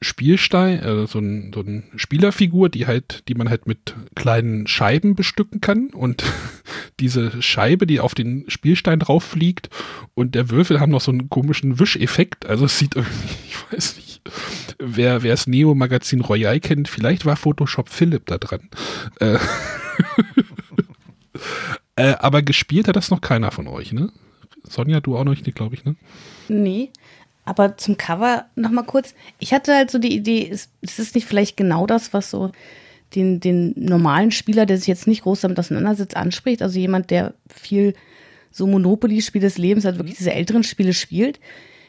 Spielstein, 0.03 0.81
äh, 0.81 1.07
so, 1.07 1.19
ein, 1.19 1.53
so 1.55 1.61
eine 1.61 1.85
Spielerfigur, 1.97 2.69
die 2.69 2.87
halt, 2.87 3.29
die 3.29 3.35
man 3.35 3.49
halt 3.49 3.67
mit 3.67 3.95
kleinen 4.15 4.67
Scheiben 4.67 5.15
bestücken 5.15 5.61
kann 5.61 5.89
und 5.91 6.25
diese 7.01 7.41
Scheibe, 7.43 7.87
die 7.87 8.01
auf 8.01 8.15
den 8.15 8.45
Spielstein 8.49 8.99
drauf 8.99 9.25
fliegt 9.25 9.71
und 10.15 10.35
der 10.35 10.51
Würfel 10.51 10.81
haben 10.81 10.93
noch 10.93 11.01
so 11.01 11.13
einen 11.13 11.31
komischen 11.31 11.79
Wischeffekt, 11.79 12.47
also 12.47 12.65
es 12.67 12.79
sieht 12.79 12.97
irgendwie, 12.97 13.35
ich 13.49 13.73
weiß 13.73 13.97
nicht, 13.97 14.21
wer, 14.79 15.23
wer 15.23 15.33
das 15.33 15.47
Neo-Magazin 15.47 16.21
Royal 16.21 16.61
kennt, 16.61 16.89
vielleicht 16.89 17.25
war 17.25 17.37
Photoshop 17.37 17.89
Philipp 17.89 18.27
da 18.27 18.39
dran. 18.39 18.69
Äh, 19.21 19.39
Äh, 21.97 22.15
aber 22.19 22.43
gespielt 22.43 22.89
hat 22.89 22.97
das 22.97 23.11
noch 23.11 23.21
keiner 23.21 23.51
von 23.51 23.69
euch, 23.69 23.93
ne? 23.93 24.11
Sonja, 24.65 25.01
du 25.01 25.17
auch 25.17 25.25
noch 25.25 25.35
nicht, 25.35 25.55
glaube 25.55 25.75
ich, 25.75 25.85
ne? 25.85 25.97
Nee. 26.49 26.91
Aber 27.45 27.77
zum 27.77 27.97
Cover 27.97 28.47
noch 28.55 28.71
mal 28.71 28.85
kurz. 28.85 29.15
Ich 29.41 29.53
hatte 29.53 29.75
halt 29.75 29.91
so 29.91 29.99
die 29.99 30.15
Idee, 30.15 30.49
es 30.51 30.71
ist 30.81 31.15
nicht 31.15 31.27
vielleicht 31.27 31.57
genau 31.57 31.87
das, 31.87 32.15
was 32.15 32.31
so 32.31 32.53
den, 33.15 33.41
den 33.41 33.75
normalen 33.77 34.31
Spieler, 34.31 34.65
der 34.65 34.79
sich 34.79 34.87
jetzt 34.87 35.07
nicht 35.07 35.23
groß 35.23 35.41
damit 35.41 35.59
auseinandersetzt, 35.59 36.17
anspricht. 36.17 36.63
Also 36.63 36.79
jemand, 36.79 37.11
der 37.11 37.35
viel 37.53 37.95
so 38.51 38.67
Monopoly-Spiel 38.67 39.41
des 39.41 39.59
Lebens, 39.59 39.85
also 39.85 39.99
wirklich 39.99 40.19
diese 40.19 40.33
älteren 40.33 40.63
Spiele 40.63 40.93
spielt. 40.93 41.41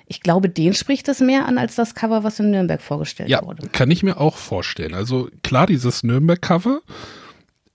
Ich 0.07 0.21
glaube, 0.21 0.49
den 0.49 0.73
spricht 0.73 1.07
das 1.07 1.19
mehr 1.19 1.45
an 1.45 1.57
als 1.57 1.75
das 1.75 1.95
Cover, 1.95 2.23
was 2.23 2.39
in 2.39 2.51
Nürnberg 2.51 2.81
vorgestellt 2.81 3.29
ja, 3.29 3.45
wurde. 3.45 3.67
Kann 3.69 3.91
ich 3.91 4.03
mir 4.03 4.19
auch 4.19 4.37
vorstellen. 4.37 4.93
Also 4.93 5.29
klar, 5.43 5.67
dieses 5.67 6.03
Nürnberg-Cover 6.03 6.81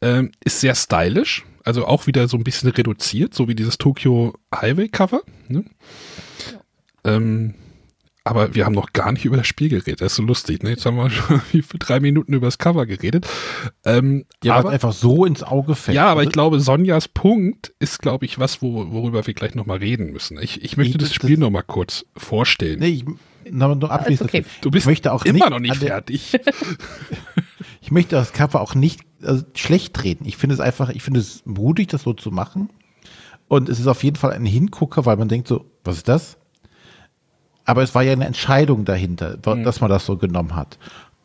ähm, 0.02 0.32
ist 0.44 0.60
sehr 0.60 0.74
stylisch 0.74 1.44
also 1.68 1.86
auch 1.86 2.06
wieder 2.06 2.28
so 2.28 2.38
ein 2.38 2.44
bisschen 2.44 2.70
reduziert, 2.70 3.34
so 3.34 3.46
wie 3.46 3.54
dieses 3.54 3.76
Tokyo 3.76 4.32
Highway 4.54 4.88
Cover. 4.88 5.20
Ne? 5.48 5.66
Ja. 7.04 7.14
Ähm, 7.14 7.54
aber 8.24 8.54
wir 8.54 8.64
haben 8.64 8.72
noch 8.74 8.94
gar 8.94 9.12
nicht 9.12 9.26
über 9.26 9.36
das 9.36 9.46
Spiel 9.46 9.68
geredet. 9.68 10.00
Das 10.00 10.12
ist 10.12 10.16
so 10.16 10.22
lustig. 10.22 10.62
Ne? 10.62 10.70
Jetzt 10.70 10.86
haben 10.86 10.96
wir 10.96 11.10
schon 11.10 11.40
für 11.40 11.76
drei 11.76 12.00
Minuten 12.00 12.32
über 12.32 12.46
das 12.46 12.56
Cover 12.56 12.86
geredet. 12.86 13.26
Ähm, 13.84 14.24
ja, 14.42 14.54
aber 14.54 14.70
einfach 14.70 14.94
so 14.94 15.26
ins 15.26 15.42
Auge 15.42 15.74
fällt. 15.74 15.94
Ja, 15.94 16.06
aber 16.06 16.22
ich 16.22 16.30
glaube, 16.30 16.58
Sonjas 16.58 17.06
Punkt 17.06 17.74
ist, 17.80 17.98
glaube 17.98 18.24
ich, 18.24 18.38
was, 18.38 18.62
wo, 18.62 18.90
worüber 18.90 19.26
wir 19.26 19.34
gleich 19.34 19.54
nochmal 19.54 19.78
reden 19.78 20.10
müssen. 20.10 20.40
Ich, 20.40 20.64
ich 20.64 20.78
möchte 20.78 20.96
das, 20.96 21.08
das 21.08 21.14
Spiel 21.14 21.36
nochmal 21.36 21.64
kurz 21.66 22.06
vorstellen. 22.16 22.78
Nee, 22.78 22.88
ich, 22.88 23.04
noch, 23.52 23.74
noch 23.74 23.90
abschließend. 23.90 24.30
Okay. 24.30 24.44
Du 24.62 24.70
bist 24.70 24.86
möchte 24.86 25.12
auch 25.12 25.26
immer 25.26 25.34
nicht 25.34 25.50
noch 25.50 25.60
nicht 25.60 25.76
fertig. 25.76 26.38
ich 27.82 27.90
möchte 27.90 28.16
das 28.16 28.32
Cover 28.32 28.62
auch 28.62 28.74
nicht 28.74 29.00
also 29.22 29.44
schlecht 29.54 30.02
reden. 30.02 30.26
Ich 30.26 30.36
finde 30.36 30.54
es 30.54 30.60
einfach, 30.60 30.90
ich 30.90 31.02
finde 31.02 31.20
es 31.20 31.44
mutig, 31.44 31.88
das 31.88 32.02
so 32.02 32.12
zu 32.12 32.30
machen. 32.30 32.70
Und 33.48 33.68
es 33.68 33.80
ist 33.80 33.86
auf 33.86 34.04
jeden 34.04 34.16
Fall 34.16 34.32
ein 34.32 34.44
Hingucker, 34.44 35.06
weil 35.06 35.16
man 35.16 35.28
denkt 35.28 35.48
so, 35.48 35.64
was 35.84 35.96
ist 35.96 36.08
das? 36.08 36.36
Aber 37.64 37.82
es 37.82 37.94
war 37.94 38.02
ja 38.02 38.12
eine 38.12 38.26
Entscheidung 38.26 38.84
dahinter, 38.84 39.38
mhm. 39.44 39.64
dass 39.64 39.80
man 39.80 39.90
das 39.90 40.06
so 40.06 40.16
genommen 40.16 40.54
hat. 40.54 40.78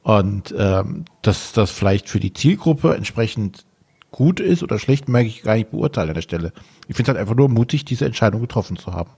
Und 0.04 0.54
ähm, 0.58 1.06
dass 1.22 1.54
das 1.54 1.72
vielleicht 1.72 2.10
für 2.10 2.20
die 2.20 2.34
Zielgruppe 2.34 2.96
entsprechend 2.96 3.66
gut 4.12 4.40
ist 4.40 4.62
oder 4.64 4.78
schlecht, 4.78 5.10
mag 5.10 5.26
ich 5.26 5.44
gar 5.44 5.56
nicht 5.56 5.72
beurteilen 5.72 6.10
an 6.10 6.16
der 6.16 6.22
Stelle. 6.22 6.54
Ich 6.88 6.96
finde 6.96 7.04
es 7.04 7.08
halt 7.10 7.18
einfach 7.18 7.36
nur 7.36 7.50
mutig, 7.50 7.86
diese 7.86 8.06
Entscheidung 8.06 8.42
getroffen 8.42 8.78
zu 8.78 8.94
haben. 8.94 9.10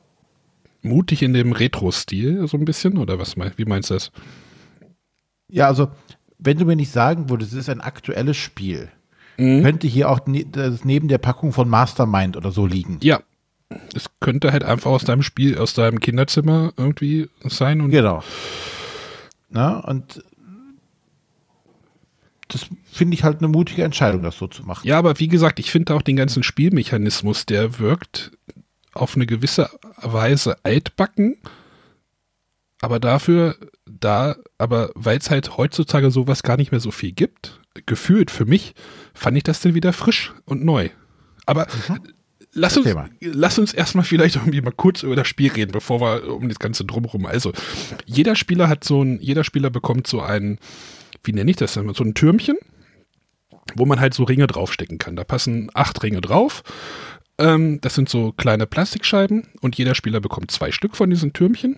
Mutig 0.81 1.23
in 1.23 1.33
dem 1.33 1.51
Retro-Stil, 1.51 2.47
so 2.47 2.57
ein 2.57 2.65
bisschen, 2.65 2.97
oder 2.97 3.19
was? 3.19 3.35
Wie 3.35 3.65
meinst 3.65 3.89
du 3.89 3.95
das? 3.95 4.11
Ja, 5.47 5.67
also 5.67 5.89
wenn 6.37 6.57
du 6.57 6.65
mir 6.65 6.75
nicht 6.75 6.91
sagen 6.91 7.29
würdest, 7.29 7.53
es 7.53 7.59
ist 7.59 7.69
ein 7.69 7.81
aktuelles 7.81 8.37
Spiel, 8.37 8.89
mhm. 9.37 9.63
könnte 9.63 9.87
hier 9.87 10.09
auch 10.09 10.25
ne 10.27 10.45
neben 10.83 11.07
der 11.07 11.17
Packung 11.17 11.53
von 11.53 11.69
Mastermind 11.69 12.37
oder 12.37 12.51
so 12.51 12.65
liegen. 12.65 12.99
Ja. 13.01 13.21
Es 13.95 14.05
könnte 14.19 14.51
halt 14.51 14.63
einfach 14.63 14.91
aus 14.91 15.05
deinem 15.05 15.23
Spiel, 15.23 15.57
aus 15.57 15.73
deinem 15.73 15.99
Kinderzimmer 15.99 16.71
irgendwie 16.77 17.29
sein. 17.45 17.81
Und 17.81 17.89
genau. 17.89 18.23
Na, 19.49 19.79
und 19.79 20.23
das 22.47 22.67
finde 22.91 23.15
ich 23.15 23.23
halt 23.23 23.39
eine 23.39 23.47
mutige 23.47 23.83
Entscheidung, 23.83 24.21
das 24.21 24.37
so 24.37 24.47
zu 24.47 24.63
machen. 24.63 24.87
Ja, 24.87 24.99
aber 24.99 25.19
wie 25.19 25.27
gesagt, 25.27 25.59
ich 25.59 25.71
finde 25.71 25.95
auch 25.95 26.03
den 26.03 26.15
ganzen 26.15 26.43
Spielmechanismus, 26.43 27.45
der 27.45 27.79
wirkt 27.79 28.31
auf 28.93 29.15
eine 29.15 29.25
gewisse 29.25 29.69
Weise 29.97 30.57
altbacken, 30.63 31.37
aber 32.81 32.99
dafür 32.99 33.57
da, 33.85 34.35
aber 34.57 34.91
weil 34.95 35.17
es 35.17 35.29
halt 35.29 35.57
heutzutage 35.57 36.11
sowas 36.11 36.43
gar 36.43 36.57
nicht 36.57 36.71
mehr 36.71 36.79
so 36.79 36.91
viel 36.91 37.11
gibt, 37.11 37.61
gefühlt 37.85 38.31
für 38.31 38.45
mich, 38.45 38.73
fand 39.13 39.37
ich 39.37 39.43
das 39.43 39.61
dann 39.61 39.75
wieder 39.75 39.93
frisch 39.93 40.33
und 40.45 40.63
neu. 40.63 40.89
Aber 41.45 41.67
mhm. 41.89 41.99
lass, 42.53 42.77
uns, 42.77 42.87
lass 43.21 43.59
uns 43.59 43.73
erstmal 43.73 44.05
vielleicht 44.05 44.37
irgendwie 44.37 44.61
mal 44.61 44.71
kurz 44.71 45.03
über 45.03 45.15
das 45.15 45.27
Spiel 45.27 45.51
reden, 45.51 45.71
bevor 45.71 46.01
wir 46.01 46.33
um 46.33 46.49
das 46.49 46.59
Ganze 46.59 46.85
drumherum. 46.85 47.25
Also, 47.25 47.53
jeder 48.05 48.35
Spieler 48.35 48.67
hat 48.67 48.83
so 48.83 49.03
ein, 49.03 49.19
jeder 49.21 49.43
Spieler 49.43 49.69
bekommt 49.69 50.07
so 50.07 50.21
ein, 50.21 50.59
wie 51.23 51.33
nenne 51.33 51.51
ich 51.51 51.57
das 51.57 51.73
denn, 51.73 51.93
so 51.93 52.03
ein 52.03 52.15
Türmchen, 52.15 52.57
wo 53.75 53.85
man 53.85 53.99
halt 53.99 54.13
so 54.13 54.23
Ringe 54.23 54.47
draufstecken 54.47 54.97
kann. 54.97 55.15
Da 55.15 55.23
passen 55.23 55.69
acht 55.73 56.01
Ringe 56.01 56.21
drauf. 56.21 56.63
Ähm, 57.37 57.81
das 57.81 57.95
sind 57.95 58.09
so 58.09 58.31
kleine 58.31 58.65
Plastikscheiben 58.65 59.47
und 59.61 59.77
jeder 59.77 59.93
Spieler 59.93 60.21
bekommt 60.21 60.51
zwei 60.51 60.71
Stück 60.71 60.95
von 60.95 61.09
diesen 61.09 61.33
Türmchen. 61.33 61.77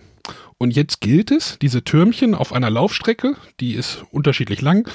Und 0.58 0.74
jetzt 0.74 1.00
gilt 1.00 1.30
es, 1.30 1.58
diese 1.60 1.84
Türmchen 1.84 2.34
auf 2.34 2.52
einer 2.52 2.70
Laufstrecke, 2.70 3.36
die 3.60 3.74
ist 3.74 4.04
unterschiedlich 4.10 4.60
lang, 4.60 4.88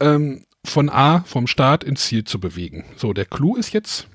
ähm, 0.00 0.44
von 0.64 0.88
A, 0.88 1.20
vom 1.22 1.46
Start 1.46 1.84
ins 1.84 2.04
Ziel 2.04 2.24
zu 2.24 2.38
bewegen. 2.38 2.84
So, 2.96 3.12
der 3.12 3.24
Clou 3.24 3.56
ist 3.56 3.72
jetzt, 3.72 4.08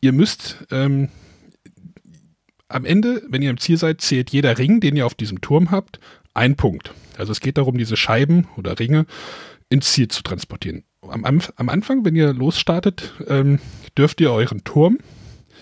ihr 0.00 0.12
müsst 0.12 0.58
ähm, 0.70 1.08
am 2.68 2.84
Ende, 2.84 3.22
wenn 3.28 3.42
ihr 3.42 3.50
im 3.50 3.58
Ziel 3.58 3.76
seid, 3.76 4.00
zählt 4.00 4.30
jeder 4.30 4.58
Ring, 4.58 4.80
den 4.80 4.96
ihr 4.96 5.06
auf 5.06 5.14
diesem 5.14 5.40
Turm 5.40 5.70
habt, 5.70 6.00
ein 6.34 6.56
Punkt. 6.56 6.92
Also 7.18 7.32
es 7.32 7.40
geht 7.40 7.58
darum, 7.58 7.76
diese 7.76 7.96
Scheiben 7.96 8.48
oder 8.56 8.78
Ringe 8.78 9.06
ins 9.68 9.92
Ziel 9.92 10.08
zu 10.08 10.22
transportieren. 10.22 10.84
Am, 11.02 11.24
am 11.56 11.68
Anfang, 11.68 12.04
wenn 12.04 12.16
ihr 12.16 12.32
losstartet, 12.32 13.14
ähm, 13.26 13.58
dürft 13.98 14.20
ihr 14.20 14.32
euren 14.32 14.64
Turm, 14.64 14.98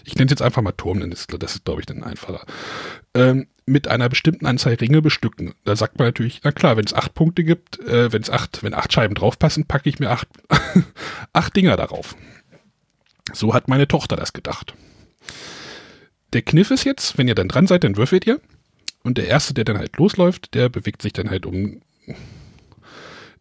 ich 0.05 0.15
nenne 0.15 0.27
es 0.27 0.33
jetzt 0.33 0.43
einfach 0.43 0.63
mal 0.63 0.73
Turm, 0.73 1.01
ist, 1.11 1.33
das 1.39 1.57
ist 1.57 1.65
glaube 1.65 1.81
ich, 1.81 1.87
dann 1.87 2.03
einfacher, 2.03 2.45
ähm, 3.15 3.47
mit 3.71 3.89
einer 3.89 4.09
bestimmten 4.09 4.47
Anzahl 4.47 4.75
Ringe 4.75 5.01
bestücken. 5.01 5.55
Da 5.65 5.77
sagt 5.77 5.99
man 5.99 6.09
natürlich, 6.09 6.41
na 6.43 6.53
klar, 6.53 6.77
wenn 6.77 6.85
es 6.85 6.93
acht 6.93 7.15
Punkte 7.15 7.45
gibt, 7.45 7.79
äh, 7.81 8.13
wenn 8.13 8.23
es 8.23 8.31
acht, 8.31 8.63
wenn 8.63 8.75
acht 8.75 8.93
Scheiben 8.93 9.15
draufpassen, 9.15 9.67
packe 9.67 9.89
ich 9.89 9.99
mir 9.99 10.11
acht, 10.11 10.29
acht 11.33 11.57
Dinger 11.57 11.77
darauf. 11.77 12.17
So 13.33 13.55
hat 13.55 13.69
meine 13.69 13.89
Tochter 13.89 14.17
das 14.17 14.33
gedacht. 14.33 14.75
Der 16.33 16.43
Kniff 16.43 16.71
ist 16.71 16.85
jetzt, 16.85 17.17
wenn 17.17 17.29
ihr 17.29 17.35
dann 17.35 17.49
dran 17.49 17.67
seid, 17.67 17.85
dann 17.85 17.97
würfelt 17.97 18.27
ihr. 18.27 18.41
Und 19.03 19.19
der 19.19 19.29
Erste, 19.29 19.55
der 19.55 19.65
dann 19.65 19.79
halt 19.79 19.97
losläuft, 19.97 20.55
der 20.55 20.69
bewegt 20.69 21.03
sich 21.03 21.13
dann 21.13 21.31
halt 21.31 21.47
um 21.47 21.81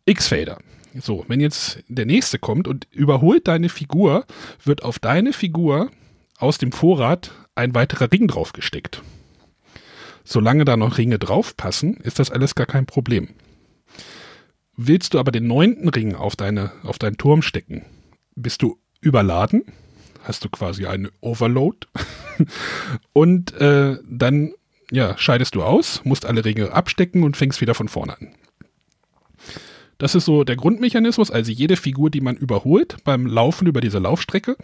X-Felder. 0.05 0.59
So, 0.99 1.25
wenn 1.27 1.39
jetzt 1.39 1.83
der 1.87 2.05
Nächste 2.05 2.39
kommt 2.39 2.67
und 2.67 2.87
überholt 2.91 3.47
deine 3.47 3.69
Figur, 3.69 4.25
wird 4.63 4.83
auf 4.83 4.99
deine 4.99 5.33
Figur 5.33 5.91
aus 6.37 6.57
dem 6.57 6.71
Vorrat 6.71 7.31
ein 7.55 7.75
weiterer 7.75 8.11
Ring 8.11 8.27
draufgesteckt. 8.27 9.01
Solange 10.31 10.63
da 10.63 10.77
noch 10.77 10.99
Ringe 10.99 11.17
draufpassen, 11.17 11.95
ist 11.95 12.19
das 12.19 12.29
alles 12.29 12.53
gar 12.53 12.67
kein 12.67 12.85
Problem. 12.85 13.29
Willst 14.77 15.15
du 15.15 15.19
aber 15.19 15.31
den 15.31 15.47
neunten 15.47 15.89
Ring 15.89 16.13
auf, 16.13 16.35
deine, 16.35 16.71
auf 16.83 16.99
deinen 16.99 17.17
Turm 17.17 17.41
stecken, 17.41 17.83
bist 18.35 18.61
du 18.61 18.77
überladen. 19.01 19.63
Hast 20.21 20.45
du 20.45 20.49
quasi 20.49 20.85
einen 20.85 21.09
Overload. 21.21 21.87
und 23.13 23.59
äh, 23.59 23.97
dann 24.07 24.53
ja, 24.91 25.17
scheidest 25.17 25.55
du 25.55 25.63
aus, 25.63 26.05
musst 26.05 26.27
alle 26.27 26.45
Ringe 26.45 26.73
abstecken 26.73 27.23
und 27.23 27.35
fängst 27.35 27.59
wieder 27.59 27.73
von 27.73 27.87
vorne 27.87 28.15
an. 28.15 28.27
Das 29.97 30.13
ist 30.13 30.25
so 30.25 30.43
der 30.43 30.57
Grundmechanismus. 30.57 31.31
Also 31.31 31.51
jede 31.51 31.75
Figur, 31.75 32.11
die 32.11 32.21
man 32.21 32.37
überholt 32.37 32.97
beim 33.03 33.25
Laufen 33.25 33.65
über 33.65 33.81
diese 33.81 33.97
Laufstrecke, 33.97 34.57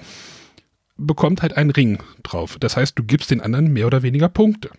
bekommt 0.96 1.42
halt 1.42 1.58
einen 1.58 1.72
Ring 1.72 2.04
drauf. 2.22 2.58
Das 2.60 2.78
heißt, 2.78 3.00
du 3.00 3.04
gibst 3.04 3.32
den 3.32 3.42
anderen 3.42 3.74
mehr 3.74 3.88
oder 3.88 4.04
weniger 4.04 4.30
Punkte. 4.30 4.70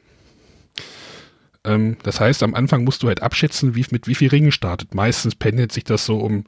Ähm, 1.66 1.96
das 2.02 2.20
heißt, 2.20 2.42
am 2.42 2.54
Anfang 2.54 2.84
musst 2.84 3.02
du 3.02 3.08
halt 3.08 3.22
abschätzen, 3.22 3.74
wie, 3.74 3.84
mit 3.90 4.06
wie 4.06 4.14
viel 4.14 4.28
Ringen 4.28 4.52
startet. 4.52 4.94
Meistens 4.94 5.34
pendelt 5.34 5.72
sich 5.72 5.84
das 5.84 6.06
so 6.06 6.18
um 6.18 6.44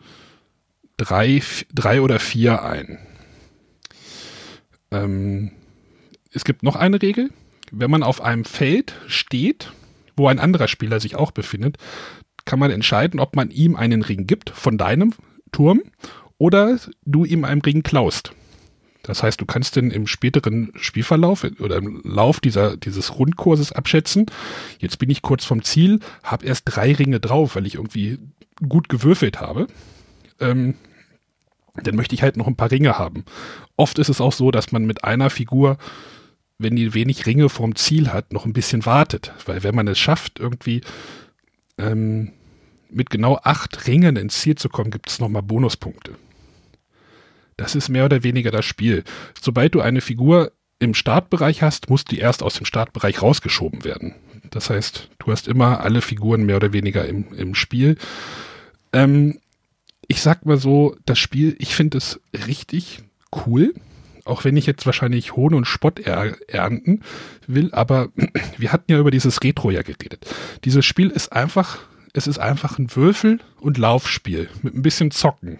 drei, 0.96 1.42
drei 1.74 2.00
oder 2.00 2.18
vier 2.18 2.62
ein. 2.62 2.98
Ähm, 4.90 5.50
es 6.32 6.44
gibt 6.44 6.62
noch 6.62 6.76
eine 6.76 7.02
Regel. 7.02 7.30
Wenn 7.70 7.90
man 7.90 8.02
auf 8.02 8.22
einem 8.22 8.44
Feld 8.44 8.94
steht, 9.08 9.72
wo 10.16 10.28
ein 10.28 10.38
anderer 10.38 10.68
Spieler 10.68 11.00
sich 11.00 11.16
auch 11.16 11.32
befindet, 11.32 11.76
kann 12.44 12.58
man 12.58 12.70
entscheiden, 12.70 13.20
ob 13.20 13.36
man 13.36 13.50
ihm 13.50 13.76
einen 13.76 14.02
Ring 14.02 14.26
gibt 14.26 14.50
von 14.50 14.78
deinem 14.78 15.12
Turm 15.52 15.82
oder 16.38 16.78
du 17.04 17.24
ihm 17.24 17.44
einen 17.44 17.60
Ring 17.60 17.82
klaust. 17.82 18.32
Das 19.08 19.22
heißt, 19.22 19.40
du 19.40 19.46
kannst 19.46 19.74
denn 19.76 19.90
im 19.90 20.06
späteren 20.06 20.70
Spielverlauf 20.76 21.46
oder 21.60 21.76
im 21.76 22.02
Lauf 22.04 22.40
dieser, 22.40 22.76
dieses 22.76 23.18
Rundkurses 23.18 23.72
abschätzen, 23.72 24.26
jetzt 24.80 24.98
bin 24.98 25.08
ich 25.08 25.22
kurz 25.22 25.46
vom 25.46 25.62
Ziel, 25.62 26.00
habe 26.22 26.44
erst 26.44 26.64
drei 26.66 26.92
Ringe 26.92 27.18
drauf, 27.18 27.56
weil 27.56 27.66
ich 27.66 27.76
irgendwie 27.76 28.18
gut 28.68 28.90
gewürfelt 28.90 29.40
habe. 29.40 29.66
Ähm, 30.40 30.74
dann 31.82 31.96
möchte 31.96 32.14
ich 32.14 32.22
halt 32.22 32.36
noch 32.36 32.46
ein 32.46 32.56
paar 32.56 32.70
Ringe 32.70 32.98
haben. 32.98 33.24
Oft 33.78 33.98
ist 33.98 34.10
es 34.10 34.20
auch 34.20 34.32
so, 34.32 34.50
dass 34.50 34.72
man 34.72 34.84
mit 34.84 35.04
einer 35.04 35.30
Figur, 35.30 35.78
wenn 36.58 36.76
die 36.76 36.92
wenig 36.92 37.24
Ringe 37.24 37.48
vorm 37.48 37.76
Ziel 37.76 38.12
hat, 38.12 38.34
noch 38.34 38.44
ein 38.44 38.52
bisschen 38.52 38.84
wartet. 38.84 39.32
Weil 39.46 39.62
wenn 39.62 39.74
man 39.74 39.88
es 39.88 39.98
schafft, 39.98 40.38
irgendwie 40.38 40.82
ähm, 41.78 42.32
mit 42.90 43.08
genau 43.08 43.38
acht 43.42 43.86
Ringen 43.86 44.16
ins 44.16 44.40
Ziel 44.40 44.56
zu 44.56 44.68
kommen, 44.68 44.90
gibt 44.90 45.08
es 45.08 45.18
nochmal 45.18 45.42
Bonuspunkte. 45.42 46.12
Das 47.58 47.74
ist 47.74 47.90
mehr 47.90 48.06
oder 48.06 48.22
weniger 48.22 48.50
das 48.50 48.64
Spiel. 48.64 49.04
Sobald 49.38 49.74
du 49.74 49.80
eine 49.80 50.00
Figur 50.00 50.52
im 50.78 50.94
Startbereich 50.94 51.60
hast, 51.60 51.90
muss 51.90 52.04
die 52.04 52.18
erst 52.18 52.42
aus 52.42 52.54
dem 52.54 52.64
Startbereich 52.64 53.20
rausgeschoben 53.20 53.84
werden. 53.84 54.14
Das 54.50 54.70
heißt, 54.70 55.10
du 55.18 55.32
hast 55.32 55.48
immer 55.48 55.80
alle 55.80 56.00
Figuren 56.00 56.46
mehr 56.46 56.56
oder 56.56 56.72
weniger 56.72 57.04
im, 57.06 57.34
im 57.34 57.54
Spiel. 57.56 57.98
Ähm, 58.92 59.40
ich 60.06 60.22
sag 60.22 60.46
mal 60.46 60.56
so, 60.56 60.96
das 61.04 61.18
Spiel, 61.18 61.56
ich 61.58 61.74
finde 61.74 61.98
es 61.98 62.20
richtig 62.46 63.00
cool. 63.44 63.74
Auch 64.24 64.44
wenn 64.44 64.56
ich 64.56 64.66
jetzt 64.66 64.86
wahrscheinlich 64.86 65.34
Hohn 65.34 65.54
und 65.54 65.64
Spott 65.64 65.98
er 65.98 66.36
ernten 66.48 67.02
will, 67.48 67.70
aber 67.72 68.10
wir 68.56 68.72
hatten 68.72 68.92
ja 68.92 69.00
über 69.00 69.10
dieses 69.10 69.42
Retro 69.42 69.72
ja 69.72 69.82
geredet. 69.82 70.32
Dieses 70.64 70.86
Spiel 70.86 71.10
ist 71.10 71.32
einfach, 71.32 71.78
es 72.12 72.28
ist 72.28 72.38
einfach 72.38 72.78
ein 72.78 72.94
Würfel- 72.94 73.40
und 73.58 73.78
Laufspiel 73.78 74.48
mit 74.62 74.76
ein 74.76 74.82
bisschen 74.82 75.10
Zocken 75.10 75.58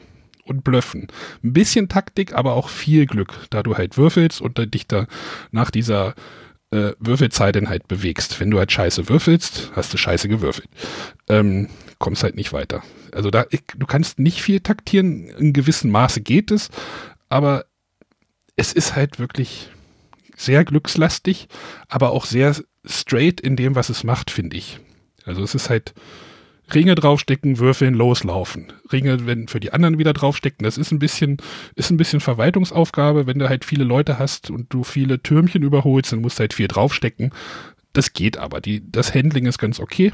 und 0.49 0.65
Blöffen. 0.65 1.09
Ein 1.43 1.53
bisschen 1.53 1.89
Taktik, 1.89 2.35
aber 2.35 2.55
auch 2.55 2.69
viel 2.69 3.07
Glück, 3.07 3.47
da 3.51 3.63
du 3.63 3.77
halt 3.77 3.97
würfelst 3.97 4.41
und 4.41 4.59
dich 4.75 4.87
da 4.87 5.07
nach 5.51 5.71
dieser 5.71 6.15
äh, 6.71 6.93
Würfelzeit 6.99 7.57
dann 7.57 7.69
halt 7.69 7.89
bewegst. 7.89 8.41
Wenn 8.41 8.51
du 8.51 8.59
halt 8.59 8.73
scheiße 8.73 9.09
würfelst, 9.09 9.73
hast 9.75 9.93
du 9.93 9.97
scheiße 9.97 10.29
gewürfelt. 10.29 10.69
Ähm, 11.29 11.69
kommst 11.99 12.23
halt 12.23 12.37
nicht 12.37 12.53
weiter. 12.53 12.83
Also 13.13 13.31
da, 13.31 13.47
ich, 13.51 13.63
du 13.77 13.87
kannst 13.87 14.19
nicht 14.19 14.43
viel 14.43 14.61
taktieren, 14.61 15.29
in 15.29 15.53
gewissem 15.53 15.91
Maße 15.91 16.21
geht 16.21 16.51
es, 16.51 16.71
aber 17.29 17.65
es 18.57 18.73
ist 18.73 18.97
halt 18.97 19.19
wirklich 19.19 19.71
sehr 20.37 20.65
glückslastig, 20.65 21.49
aber 21.89 22.11
auch 22.11 22.25
sehr 22.25 22.55
straight 22.85 23.41
in 23.41 23.57
dem, 23.57 23.75
was 23.75 23.89
es 23.89 24.05
macht, 24.05 24.31
finde 24.31 24.57
ich. 24.57 24.79
Also 25.25 25.43
es 25.43 25.55
ist 25.55 25.69
halt, 25.69 25.95
Ringe 26.75 26.95
draufstecken, 26.95 27.59
würfeln, 27.59 27.95
loslaufen. 27.95 28.73
Ringe 28.93 29.27
wenn 29.27 29.49
für 29.49 29.61
die 29.61 29.73
anderen 29.73 29.99
wieder 29.99 30.13
draufstecken. 30.13 30.65
Das 30.65 30.77
ist 30.77 30.93
ein 30.93 30.99
bisschen, 30.99 31.39
ist 31.75 31.91
ein 31.91 31.97
bisschen 31.97 32.21
Verwaltungsaufgabe. 32.21 33.27
Wenn 33.27 33.39
du 33.39 33.49
halt 33.49 33.65
viele 33.65 33.85
Leute 33.85 34.19
hast 34.19 34.51
und 34.51 34.73
du 34.73 34.85
viele 34.85 35.23
Türmchen 35.23 35.63
überholst, 35.63 36.13
dann 36.13 36.21
musst 36.21 36.39
du 36.39 36.41
halt 36.41 36.55
viel 36.55 36.69
draufstecken. 36.69 37.33
Das 37.93 38.13
geht 38.13 38.37
aber. 38.37 38.61
Die, 38.61 38.91
das 38.91 39.15
Handling 39.15 39.47
ist 39.47 39.59
ganz 39.59 39.81
okay. 39.81 40.13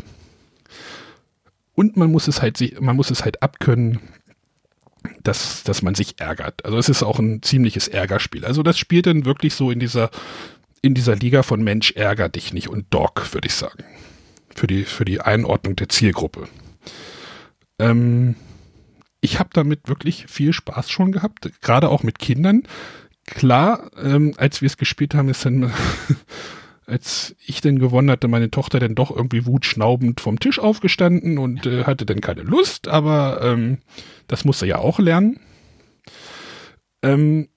Und 1.74 1.96
man 1.96 2.10
muss 2.12 2.28
es 2.28 2.40
halt, 2.40 2.80
man 2.80 2.94
muss 2.94 3.10
es 3.10 3.24
halt 3.24 3.42
abkönnen, 3.42 3.98
dass, 5.24 5.64
dass 5.64 5.82
man 5.82 5.96
sich 5.96 6.20
ärgert. 6.20 6.64
Also 6.64 6.78
es 6.78 6.88
ist 6.88 7.02
auch 7.02 7.18
ein 7.18 7.42
ziemliches 7.42 7.88
Ärgerspiel. 7.88 8.44
Also 8.44 8.62
das 8.62 8.78
spielt 8.78 9.06
dann 9.06 9.24
wirklich 9.24 9.54
so 9.54 9.72
in 9.72 9.80
dieser, 9.80 10.10
in 10.82 10.94
dieser 10.94 11.16
Liga 11.16 11.42
von 11.42 11.64
Mensch 11.64 11.92
ärger 11.92 12.28
dich 12.28 12.52
nicht 12.52 12.68
und 12.68 12.86
Dog, 12.94 13.34
würde 13.34 13.48
ich 13.48 13.54
sagen 13.54 13.84
für 14.58 14.66
die, 14.66 14.84
für 14.84 15.04
die 15.04 15.20
Einordnung 15.20 15.76
der 15.76 15.88
Zielgruppe. 15.88 16.48
Ähm, 17.78 18.36
ich 19.20 19.38
habe 19.38 19.50
damit 19.52 19.88
wirklich 19.88 20.26
viel 20.28 20.52
Spaß 20.52 20.90
schon 20.90 21.12
gehabt, 21.12 21.50
gerade 21.62 21.88
auch 21.88 22.02
mit 22.02 22.18
Kindern. 22.18 22.64
Klar, 23.26 23.90
ähm, 24.02 24.34
als 24.36 24.60
wir 24.60 24.66
es 24.66 24.76
gespielt 24.76 25.14
haben, 25.14 25.30
ist 25.30 25.46
dann, 25.46 25.72
als 26.86 27.34
ich 27.46 27.62
denn 27.62 27.78
gewonnen 27.78 28.10
hatte, 28.10 28.28
meine 28.28 28.50
Tochter 28.50 28.80
dann 28.80 28.94
doch 28.94 29.10
irgendwie 29.10 29.46
wutschnaubend 29.46 30.20
vom 30.20 30.38
Tisch 30.38 30.58
aufgestanden 30.58 31.38
und 31.38 31.64
äh, 31.64 31.84
hatte 31.86 32.04
dann 32.04 32.20
keine 32.20 32.42
Lust, 32.42 32.86
aber 32.88 33.40
ähm, 33.42 33.78
das 34.26 34.44
musste 34.44 34.66
ja 34.66 34.76
auch 34.76 34.98
lernen. 34.98 35.40
Ähm, 37.02 37.48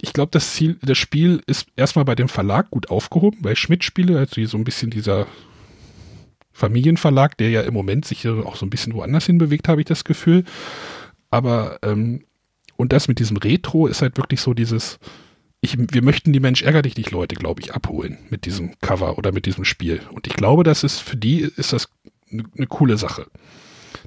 ich 0.00 0.12
glaube, 0.12 0.30
das 0.32 0.54
Ziel, 0.54 0.78
das 0.82 0.98
Spiel 0.98 1.42
ist 1.46 1.68
erstmal 1.76 2.04
bei 2.04 2.14
dem 2.14 2.28
Verlag 2.28 2.70
gut 2.70 2.90
aufgehoben, 2.90 3.42
bei 3.42 3.54
Schmidt-Spiele, 3.54 4.18
also 4.18 4.44
so 4.46 4.56
ein 4.56 4.64
bisschen 4.64 4.90
dieser 4.90 5.26
Familienverlag, 6.58 7.38
der 7.38 7.50
ja 7.50 7.60
im 7.62 7.72
Moment 7.72 8.04
sich 8.04 8.26
auch 8.26 8.56
so 8.56 8.66
ein 8.66 8.70
bisschen 8.70 8.94
woanders 8.94 9.26
hin 9.26 9.38
bewegt, 9.38 9.68
habe 9.68 9.80
ich 9.80 9.86
das 9.86 10.02
Gefühl. 10.02 10.44
Aber 11.30 11.78
ähm, 11.82 12.24
und 12.76 12.92
das 12.92 13.06
mit 13.06 13.20
diesem 13.20 13.36
Retro 13.36 13.86
ist 13.86 14.02
halt 14.02 14.16
wirklich 14.16 14.40
so 14.40 14.54
dieses, 14.54 14.98
ich, 15.60 15.76
wir 15.78 16.02
möchten 16.02 16.32
die 16.32 16.40
Mensch 16.40 16.62
ärger 16.62 16.82
dich 16.82 16.96
nicht 16.96 17.12
Leute, 17.12 17.36
glaube 17.36 17.60
ich, 17.62 17.74
abholen 17.74 18.18
mit 18.28 18.44
diesem 18.44 18.78
Cover 18.80 19.18
oder 19.18 19.32
mit 19.32 19.46
diesem 19.46 19.64
Spiel. 19.64 20.00
Und 20.12 20.26
ich 20.26 20.34
glaube, 20.34 20.64
das 20.64 20.82
ist 20.82 20.98
für 20.98 21.16
die 21.16 21.40
ist 21.56 21.72
das 21.72 21.88
eine 22.30 22.44
ne 22.54 22.66
coole 22.66 22.98
Sache. 22.98 23.26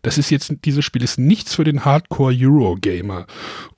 Das 0.02 0.18
ist 0.18 0.30
jetzt, 0.30 0.54
dieses 0.66 0.84
Spiel 0.84 1.04
ist 1.04 1.20
nichts 1.20 1.56
für 1.56 1.64
den 1.64 1.86
Hardcore 1.86 2.36
Eurogamer 2.38 3.28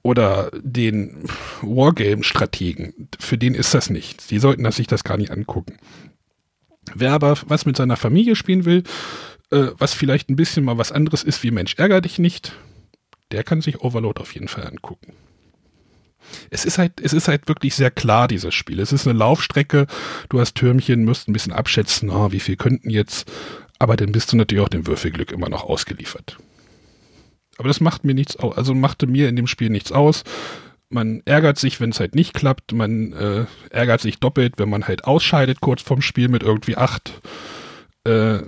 oder 0.01 0.49
den 0.61 1.25
Wargame-Strategen. 1.61 3.09
Für 3.19 3.37
den 3.37 3.55
ist 3.55 3.73
das 3.73 3.89
nichts. 3.89 4.27
Die 4.27 4.39
sollten 4.39 4.69
sich 4.71 4.87
das 4.87 5.03
gar 5.03 5.17
nicht 5.17 5.31
angucken. 5.31 5.77
Wer 6.93 7.11
aber 7.11 7.37
was 7.47 7.65
mit 7.65 7.77
seiner 7.77 7.97
Familie 7.97 8.35
spielen 8.35 8.65
will, 8.65 8.83
äh, 9.51 9.67
was 9.77 9.93
vielleicht 9.93 10.29
ein 10.29 10.35
bisschen 10.35 10.65
mal 10.65 10.77
was 10.77 10.91
anderes 10.91 11.23
ist 11.23 11.43
wie 11.43 11.51
Mensch, 11.51 11.75
ärger 11.77 12.01
dich 12.01 12.19
nicht, 12.19 12.53
der 13.31 13.43
kann 13.43 13.61
sich 13.61 13.81
Overload 13.81 14.21
auf 14.21 14.33
jeden 14.33 14.47
Fall 14.47 14.67
angucken. 14.67 15.13
Es 16.49 16.65
ist 16.65 16.77
halt, 16.77 17.01
es 17.01 17.13
ist 17.13 17.27
halt 17.27 17.47
wirklich 17.47 17.75
sehr 17.75 17.91
klar, 17.91 18.27
dieses 18.27 18.53
Spiel. 18.53 18.79
Es 18.79 18.93
ist 18.93 19.07
eine 19.07 19.17
Laufstrecke, 19.17 19.87
du 20.29 20.39
hast 20.39 20.55
Türmchen, 20.55 21.03
musst 21.03 21.27
ein 21.27 21.33
bisschen 21.33 21.53
abschätzen, 21.53 22.09
oh, 22.09 22.31
wie 22.31 22.39
viel 22.39 22.55
könnten 22.55 22.89
jetzt, 22.89 23.29
aber 23.79 23.97
dann 23.97 24.11
bist 24.11 24.31
du 24.31 24.37
natürlich 24.37 24.63
auch 24.63 24.69
dem 24.69 24.87
Würfelglück 24.87 25.31
immer 25.31 25.49
noch 25.49 25.63
ausgeliefert. 25.63 26.37
Aber 27.57 27.67
das 27.67 27.81
macht 27.81 28.03
mir 28.03 28.13
nichts 28.13 28.37
aus, 28.37 28.57
also 28.57 28.73
machte 28.73 29.07
mir 29.07 29.29
in 29.29 29.35
dem 29.35 29.47
Spiel 29.47 29.69
nichts 29.69 29.91
aus 29.91 30.23
man 30.93 31.21
ärgert 31.25 31.57
sich, 31.57 31.79
wenn 31.79 31.89
es 31.89 31.99
halt 31.99 32.15
nicht 32.15 32.33
klappt. 32.33 32.71
Man 32.73 33.13
äh, 33.13 33.45
ärgert 33.69 34.01
sich 34.01 34.19
doppelt, 34.19 34.55
wenn 34.57 34.69
man 34.69 34.87
halt 34.87 35.05
ausscheidet 35.05 35.61
kurz 35.61 35.81
vorm 35.81 36.01
Spiel 36.01 36.27
mit 36.27 36.43
irgendwie 36.43 36.77
acht. 36.77 37.21
Äh, 38.05 38.39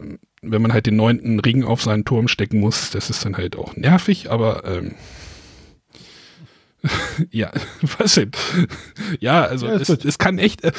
wenn 0.42 0.62
man 0.62 0.74
halt 0.74 0.86
den 0.86 0.96
neunten 0.96 1.40
Ring 1.40 1.64
auf 1.64 1.82
seinen 1.82 2.06
Turm 2.06 2.28
stecken 2.28 2.60
muss, 2.60 2.92
das 2.92 3.10
ist 3.10 3.26
dann 3.26 3.38
halt 3.38 3.56
auch 3.56 3.76
nervig, 3.76 4.30
aber 4.30 4.64
ähm, 4.66 4.96
ja, 7.32 7.52
was 7.98 8.16
denn? 8.16 8.32
ja, 9.20 9.44
also 9.44 9.66
ja, 9.68 9.74
es, 9.74 9.90
es, 9.90 10.18
kann 10.18 10.38
echt, 10.38 10.64
äh, 10.64 10.72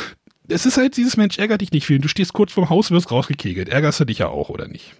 es 0.49 0.67
ist 0.67 0.77
halt 0.77 0.97
dieses 0.97 1.17
Mensch 1.17 1.39
ärgert 1.39 1.61
dich 1.61 1.73
nicht 1.73 1.87
viel. 1.87 1.99
Du 1.99 2.09
stehst 2.09 2.33
kurz 2.33 2.53
vorm 2.53 2.71
Haus, 2.71 2.91
wirst 2.91 3.11
rausgekegelt. 3.11 3.69
Ärgerst 3.69 4.01
du 4.01 4.05
dich 4.05 4.19
ja 4.19 4.29
auch, 4.29 4.49
oder 4.49 4.69
nicht? 4.69 4.95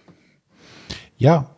Ja. 1.17 1.55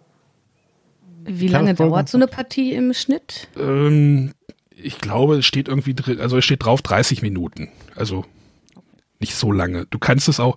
Wie 1.23 1.47
lange 1.47 1.73
dauert 1.73 2.09
so 2.09 2.17
eine 2.17 2.27
Partie 2.27 2.73
im 2.73 2.93
Schnitt? 2.93 3.49
Ähm, 3.57 4.33
ich 4.81 4.99
glaube, 4.99 5.37
es 5.37 5.45
steht 5.45 5.67
irgendwie 5.67 5.93
drin, 5.93 6.19
also 6.19 6.37
es 6.37 6.45
steht 6.45 6.63
drauf 6.63 6.81
30 6.81 7.21
Minuten. 7.21 7.69
Also 7.95 8.25
nicht 9.19 9.35
so 9.35 9.51
lange. 9.51 9.85
Du 9.89 9.99
kannst 9.99 10.29
es 10.29 10.39
auch, 10.39 10.55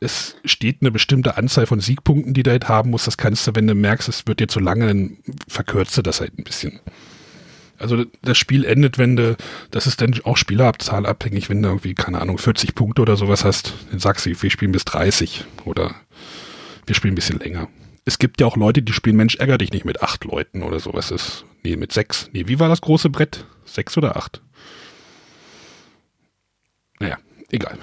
es 0.00 0.36
steht 0.44 0.78
eine 0.80 0.90
bestimmte 0.90 1.36
Anzahl 1.36 1.66
von 1.66 1.80
Siegpunkten, 1.80 2.34
die 2.34 2.42
du 2.42 2.50
halt 2.50 2.68
haben 2.68 2.90
musst. 2.90 3.06
Das 3.06 3.16
kannst 3.16 3.46
du, 3.46 3.54
wenn 3.54 3.66
du 3.66 3.74
merkst, 3.74 4.08
es 4.08 4.26
wird 4.26 4.40
dir 4.40 4.48
zu 4.48 4.60
lange, 4.60 4.86
dann 4.86 5.16
verkürzt 5.48 5.96
du 5.96 6.02
das 6.02 6.20
halt 6.20 6.38
ein 6.38 6.44
bisschen. 6.44 6.80
Also 7.78 8.04
das 8.22 8.38
Spiel 8.38 8.64
endet, 8.64 8.98
wenn 8.98 9.16
du, 9.16 9.36
das 9.70 9.86
ist 9.86 10.00
dann 10.00 10.14
auch 10.24 10.36
Spielerabzahl 10.36 11.04
abhängig, 11.04 11.48
wenn 11.50 11.62
du 11.62 11.68
irgendwie, 11.68 11.94
keine 11.94 12.20
Ahnung, 12.20 12.38
40 12.38 12.74
Punkte 12.74 13.02
oder 13.02 13.16
sowas 13.16 13.44
hast, 13.44 13.74
dann 13.90 13.98
sagst 13.98 14.26
du, 14.26 14.30
wir 14.40 14.50
spielen 14.50 14.72
bis 14.72 14.84
30 14.84 15.44
oder 15.64 15.94
wir 16.86 16.94
spielen 16.94 17.12
ein 17.12 17.16
bisschen 17.16 17.40
länger. 17.40 17.68
Es 18.04 18.18
gibt 18.18 18.40
ja 18.40 18.46
auch 18.46 18.56
Leute, 18.56 18.82
die 18.82 18.92
spielen 18.92 19.16
Mensch 19.16 19.36
ärger 19.36 19.58
dich 19.58 19.72
nicht 19.72 19.84
mit 19.84 20.02
acht 20.02 20.24
Leuten 20.24 20.62
oder 20.62 20.80
sowas 20.80 21.10
ist. 21.10 21.44
Nee, 21.62 21.76
mit 21.76 21.92
sechs. 21.92 22.28
Nee, 22.32 22.48
wie 22.48 22.58
war 22.58 22.68
das 22.68 22.80
große 22.80 23.10
Brett? 23.10 23.46
Sechs 23.64 23.96
oder 23.96 24.16
acht? 24.16 24.42
Naja, 26.98 27.18
egal. 27.50 27.78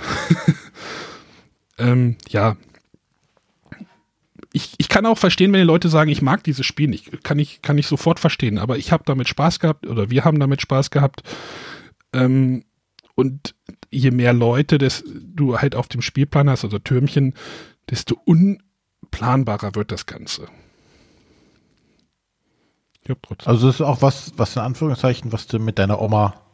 ähm, 1.77 2.17
ja. 2.27 2.57
Ich, 4.51 4.73
ich 4.77 4.89
kann 4.89 5.05
auch 5.05 5.17
verstehen, 5.17 5.53
wenn 5.53 5.61
die 5.61 5.65
Leute 5.65 5.89
sagen, 5.89 6.09
ich 6.09 6.21
mag 6.21 6.43
dieses 6.43 6.65
Spiel 6.65 6.89
nicht. 6.89 7.23
Kann 7.23 7.39
ich, 7.39 7.61
kann 7.61 7.77
ich 7.77 7.87
sofort 7.87 8.19
verstehen. 8.19 8.57
Aber 8.57 8.77
ich 8.77 8.91
habe 8.91 9.03
damit 9.05 9.29
Spaß 9.29 9.59
gehabt 9.59 9.87
oder 9.87 10.09
wir 10.09 10.25
haben 10.25 10.39
damit 10.39 10.61
Spaß 10.61 10.91
gehabt. 10.91 11.23
Ähm, 12.11 12.65
und 13.15 13.55
je 13.91 14.11
mehr 14.11 14.33
Leute 14.33 14.77
das 14.77 15.03
du 15.05 15.59
halt 15.59 15.75
auf 15.75 15.87
dem 15.87 16.01
Spielplan 16.01 16.49
hast, 16.49 16.63
also 16.63 16.79
Türmchen, 16.79 17.33
desto 17.89 18.19
unplanbarer 19.01 19.75
wird 19.75 19.91
das 19.91 20.05
Ganze. 20.05 20.47
Ja, 23.07 23.15
also 23.45 23.67
das 23.67 23.75
ist 23.77 23.81
auch 23.81 24.01
was, 24.01 24.33
was 24.37 24.55
in 24.55 24.61
Anführungszeichen, 24.61 25.31
was 25.31 25.47
du 25.47 25.57
mit 25.57 25.79
deiner 25.79 25.99
Oma 26.01 26.49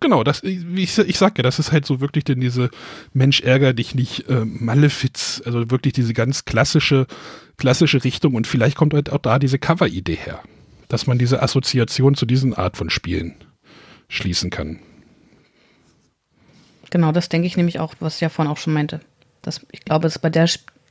Genau, 0.00 0.24
das, 0.24 0.42
ich, 0.42 0.98
ich 0.98 1.18
sag 1.18 1.38
ja, 1.38 1.42
das 1.42 1.58
ist 1.58 1.72
halt 1.72 1.86
so 1.86 2.00
wirklich 2.00 2.24
denn 2.24 2.40
diese 2.40 2.70
Mensch 3.12 3.40
ärger 3.40 3.72
dich 3.72 3.94
nicht 3.94 4.28
äh, 4.28 4.44
Malefiz, 4.44 5.42
also 5.44 5.70
wirklich 5.70 5.92
diese 5.92 6.12
ganz 6.12 6.44
klassische, 6.44 7.06
klassische 7.56 8.04
Richtung 8.04 8.34
und 8.34 8.46
vielleicht 8.46 8.76
kommt 8.76 8.92
halt 8.92 9.10
auch 9.10 9.18
da 9.18 9.38
diese 9.38 9.58
Cover-Idee 9.58 10.16
her, 10.16 10.40
dass 10.88 11.06
man 11.06 11.18
diese 11.18 11.42
Assoziation 11.42 12.14
zu 12.16 12.26
diesen 12.26 12.54
Art 12.54 12.76
von 12.76 12.90
Spielen 12.90 13.36
schließen 14.08 14.50
kann. 14.50 14.80
Genau, 16.90 17.12
das 17.12 17.28
denke 17.28 17.46
ich 17.46 17.56
nämlich 17.56 17.80
auch, 17.80 17.94
was 18.00 18.16
ich 18.16 18.20
ja 18.20 18.28
vorhin 18.28 18.52
auch 18.52 18.58
schon 18.58 18.72
meinte. 18.72 19.00
Dass 19.42 19.64
ich 19.72 19.80
glaube, 19.80 20.02
dass 20.02 20.18
bei 20.18 20.30
der 20.30 20.48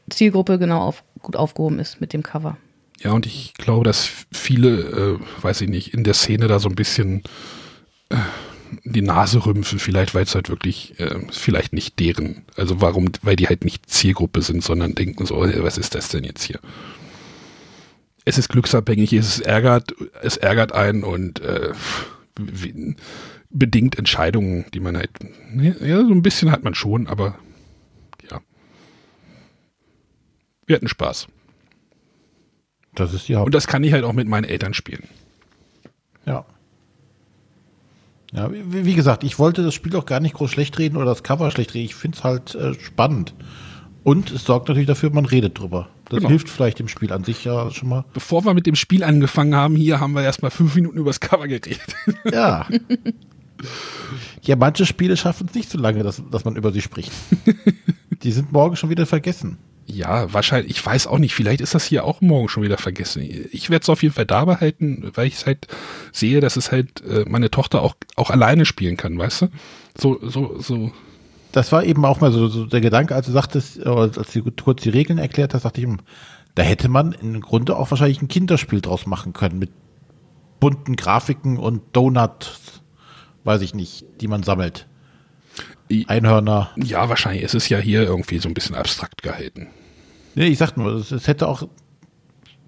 Zielgruppe 0.09 0.59
genau 0.59 0.81
auf, 0.81 1.03
gut 1.21 1.35
aufgehoben 1.35 1.79
ist 1.79 2.01
mit 2.01 2.13
dem 2.13 2.23
Cover. 2.23 2.57
Ja, 2.99 3.11
und 3.11 3.25
ich 3.25 3.53
glaube, 3.55 3.83
dass 3.83 4.09
viele, 4.31 5.19
äh, 5.19 5.43
weiß 5.43 5.61
ich 5.61 5.69
nicht, 5.69 5.93
in 5.93 6.03
der 6.03 6.13
Szene 6.13 6.47
da 6.47 6.59
so 6.59 6.69
ein 6.69 6.75
bisschen 6.75 7.23
äh, 8.09 8.15
die 8.83 9.01
Nase 9.01 9.45
rümpfen, 9.45 9.79
vielleicht, 9.79 10.15
weil 10.15 10.23
es 10.23 10.35
halt 10.35 10.49
wirklich, 10.49 10.99
äh, 10.99 11.19
vielleicht 11.31 11.73
nicht 11.73 11.99
deren, 11.99 12.43
also 12.55 12.81
warum, 12.81 13.09
weil 13.21 13.35
die 13.35 13.47
halt 13.47 13.65
nicht 13.65 13.89
Zielgruppe 13.89 14.41
sind, 14.41 14.63
sondern 14.63 14.95
denken 14.95 15.25
so, 15.25 15.37
was 15.37 15.77
ist 15.77 15.95
das 15.95 16.09
denn 16.09 16.23
jetzt 16.23 16.43
hier? 16.43 16.59
Es 18.25 18.37
ist 18.37 18.49
glücksabhängig, 18.49 19.13
es 19.13 19.39
ärgert, 19.39 19.93
es 20.21 20.37
ärgert 20.37 20.71
einen 20.71 21.03
und 21.03 21.41
äh, 21.41 21.73
bedingt 23.49 23.97
Entscheidungen, 23.97 24.65
die 24.73 24.79
man 24.79 24.97
halt, 24.97 25.11
ja, 25.55 25.97
so 25.97 26.11
ein 26.11 26.21
bisschen 26.21 26.51
hat 26.51 26.63
man 26.63 26.73
schon, 26.73 27.07
aber 27.07 27.37
ja. 28.29 28.41
Wir 30.65 30.75
hatten 30.75 30.87
Spaß. 30.87 31.27
Das 32.95 33.13
ist 33.13 33.27
die 33.27 33.35
Haupt 33.35 33.47
Und 33.47 33.55
das 33.55 33.67
kann 33.67 33.83
ich 33.83 33.93
halt 33.93 34.03
auch 34.03 34.13
mit 34.13 34.27
meinen 34.27 34.43
Eltern 34.43 34.73
spielen. 34.73 35.07
Ja. 36.25 36.45
Ja, 38.31 38.51
wie, 38.51 38.85
wie, 38.85 38.95
gesagt, 38.95 39.23
ich 39.23 39.37
wollte 39.37 39.63
das 39.63 39.73
Spiel 39.73 39.95
auch 39.95 40.05
gar 40.05 40.19
nicht 40.19 40.35
groß 40.35 40.49
schlecht 40.49 40.79
reden 40.79 40.97
oder 40.97 41.05
das 41.05 41.23
Cover 41.23 41.51
schlecht 41.51 41.73
reden. 41.73 41.85
Ich 41.85 41.95
finde 41.95 42.17
es 42.17 42.23
halt 42.23 42.55
äh, 42.55 42.73
spannend. 42.79 43.33
Und 44.03 44.31
es 44.31 44.43
sorgt 44.43 44.67
natürlich 44.67 44.87
dafür, 44.87 45.11
man 45.11 45.25
redet 45.25 45.57
drüber. 45.57 45.89
Das 46.09 46.17
genau. 46.17 46.29
hilft 46.29 46.49
vielleicht 46.49 46.79
dem 46.79 46.87
Spiel 46.87 47.13
an 47.13 47.23
sich 47.23 47.45
ja 47.45 47.71
schon 47.71 47.89
mal. 47.89 48.05
Bevor 48.13 48.43
wir 48.43 48.53
mit 48.53 48.65
dem 48.65 48.75
Spiel 48.75 49.03
angefangen 49.03 49.55
haben, 49.55 49.75
hier 49.75 49.99
haben 49.99 50.13
wir 50.13 50.23
erstmal 50.23 50.51
fünf 50.51 50.75
Minuten 50.75 50.97
über 50.97 51.09
das 51.09 51.19
Cover 51.19 51.47
geredet. 51.47 51.95
Ja. 52.31 52.67
Ja, 54.41 54.57
manche 54.57 54.85
Spiele 54.85 55.15
schaffen 55.15 55.47
es 55.47 55.55
nicht 55.55 55.69
so 55.69 55.77
lange, 55.77 56.03
dass, 56.03 56.21
dass 56.31 56.43
man 56.43 56.57
über 56.57 56.73
sie 56.73 56.81
spricht. 56.81 57.11
Die 58.23 58.31
sind 58.31 58.51
morgen 58.51 58.75
schon 58.75 58.89
wieder 58.89 59.05
vergessen. 59.05 59.57
Ja, 59.85 60.31
wahrscheinlich, 60.33 60.71
ich 60.71 60.85
weiß 60.85 61.07
auch 61.07 61.17
nicht, 61.17 61.33
vielleicht 61.33 61.59
ist 61.61 61.75
das 61.75 61.85
hier 61.85 62.05
auch 62.05 62.21
morgen 62.21 62.47
schon 62.47 62.63
wieder 62.63 62.77
vergessen. 62.77 63.21
Ich 63.51 63.69
werde 63.69 63.83
es 63.83 63.89
auf 63.89 64.01
jeden 64.01 64.15
Fall 64.15 64.25
da 64.25 64.45
behalten, 64.45 65.11
weil 65.13 65.27
ich 65.27 65.35
es 65.35 65.45
halt 65.45 65.67
sehe, 66.11 66.39
dass 66.39 66.55
es 66.55 66.71
halt 66.71 67.01
äh, 67.01 67.25
meine 67.27 67.51
Tochter 67.51 67.81
auch, 67.81 67.95
auch 68.15 68.29
alleine 68.29 68.65
spielen 68.65 68.95
kann, 68.95 69.17
weißt 69.17 69.43
du? 69.43 69.47
So, 69.97 70.19
so, 70.21 70.59
so. 70.59 70.91
Das 71.51 71.71
war 71.71 71.83
eben 71.83 72.05
auch 72.05 72.21
mal 72.21 72.31
so, 72.31 72.47
so 72.47 72.65
der 72.65 72.81
Gedanke, 72.81 73.13
als 73.13 73.27
du 73.27 73.31
sagtest, 73.31 73.85
als 73.85 74.33
du 74.33 74.51
kurz 74.51 74.81
die 74.81 74.89
Regeln 74.89 75.19
erklärt 75.19 75.53
hast, 75.53 75.65
dachte 75.65 75.81
ich, 75.81 75.87
da 76.55 76.63
hätte 76.63 76.87
man 76.87 77.11
im 77.11 77.41
Grunde 77.41 77.75
auch 77.75 77.91
wahrscheinlich 77.91 78.21
ein 78.21 78.27
Kinderspiel 78.27 78.81
draus 78.81 79.05
machen 79.05 79.33
können 79.33 79.59
mit 79.59 79.71
bunten 80.59 80.95
Grafiken 80.95 81.57
und 81.57 81.81
Donuts 81.91 82.81
weiß 83.43 83.61
ich 83.61 83.75
nicht, 83.75 84.05
die 84.21 84.27
man 84.27 84.43
sammelt. 84.43 84.87
Einhörner. 86.07 86.71
Ja, 86.77 87.09
wahrscheinlich. 87.09 87.43
Es 87.43 87.53
ist 87.53 87.69
ja 87.69 87.79
hier 87.79 88.03
irgendwie 88.03 88.39
so 88.39 88.47
ein 88.47 88.53
bisschen 88.53 88.75
abstrakt 88.75 89.21
gehalten. 89.21 89.67
Nee, 90.35 90.47
ich 90.47 90.57
sag 90.57 90.77
nur, 90.77 90.93
es, 90.93 91.11
es 91.11 91.27
hätte 91.27 91.47
auch 91.47 91.67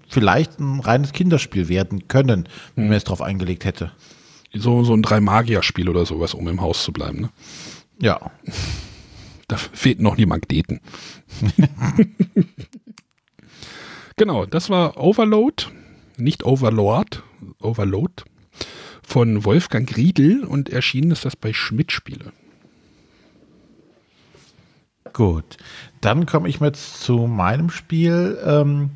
vielleicht 0.08 0.60
ein 0.60 0.80
reines 0.80 1.12
Kinderspiel 1.12 1.68
werden 1.68 2.08
können, 2.08 2.48
wenn 2.74 2.84
hm. 2.84 2.88
man 2.88 2.96
es 2.96 3.04
drauf 3.04 3.22
eingelegt 3.22 3.64
hätte. 3.64 3.92
So, 4.54 4.84
so 4.84 4.94
ein 4.94 5.02
Drei-Magier-Spiel 5.02 5.88
oder 5.88 6.06
sowas, 6.06 6.34
um 6.34 6.48
im 6.48 6.60
Haus 6.60 6.82
zu 6.82 6.92
bleiben, 6.92 7.22
ne? 7.22 7.30
Ja. 8.00 8.30
Da 9.48 9.56
fehlten 9.58 10.02
noch 10.02 10.16
die 10.16 10.26
Magneten. 10.26 10.80
genau, 14.16 14.44
das 14.44 14.70
war 14.70 14.96
Overload, 14.96 15.66
nicht 16.16 16.44
Overlord, 16.44 17.22
Overload 17.60 18.24
von 19.06 19.44
Wolfgang 19.44 19.96
Riedel 19.96 20.42
und 20.42 20.68
erschienen 20.68 21.12
ist 21.12 21.24
das 21.24 21.36
bei 21.36 21.52
Schmidt 21.52 21.92
Spiele. 21.92 22.32
Gut, 25.16 25.56
dann 26.02 26.26
komme 26.26 26.46
ich 26.46 26.60
jetzt 26.60 27.00
zu 27.00 27.26
meinem 27.26 27.70
Spiel. 27.70 28.38
Ähm, 28.44 28.90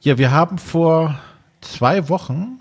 ja, 0.00 0.18
wir 0.18 0.32
haben 0.32 0.58
vor 0.58 1.16
zwei 1.60 2.08
Wochen 2.08 2.58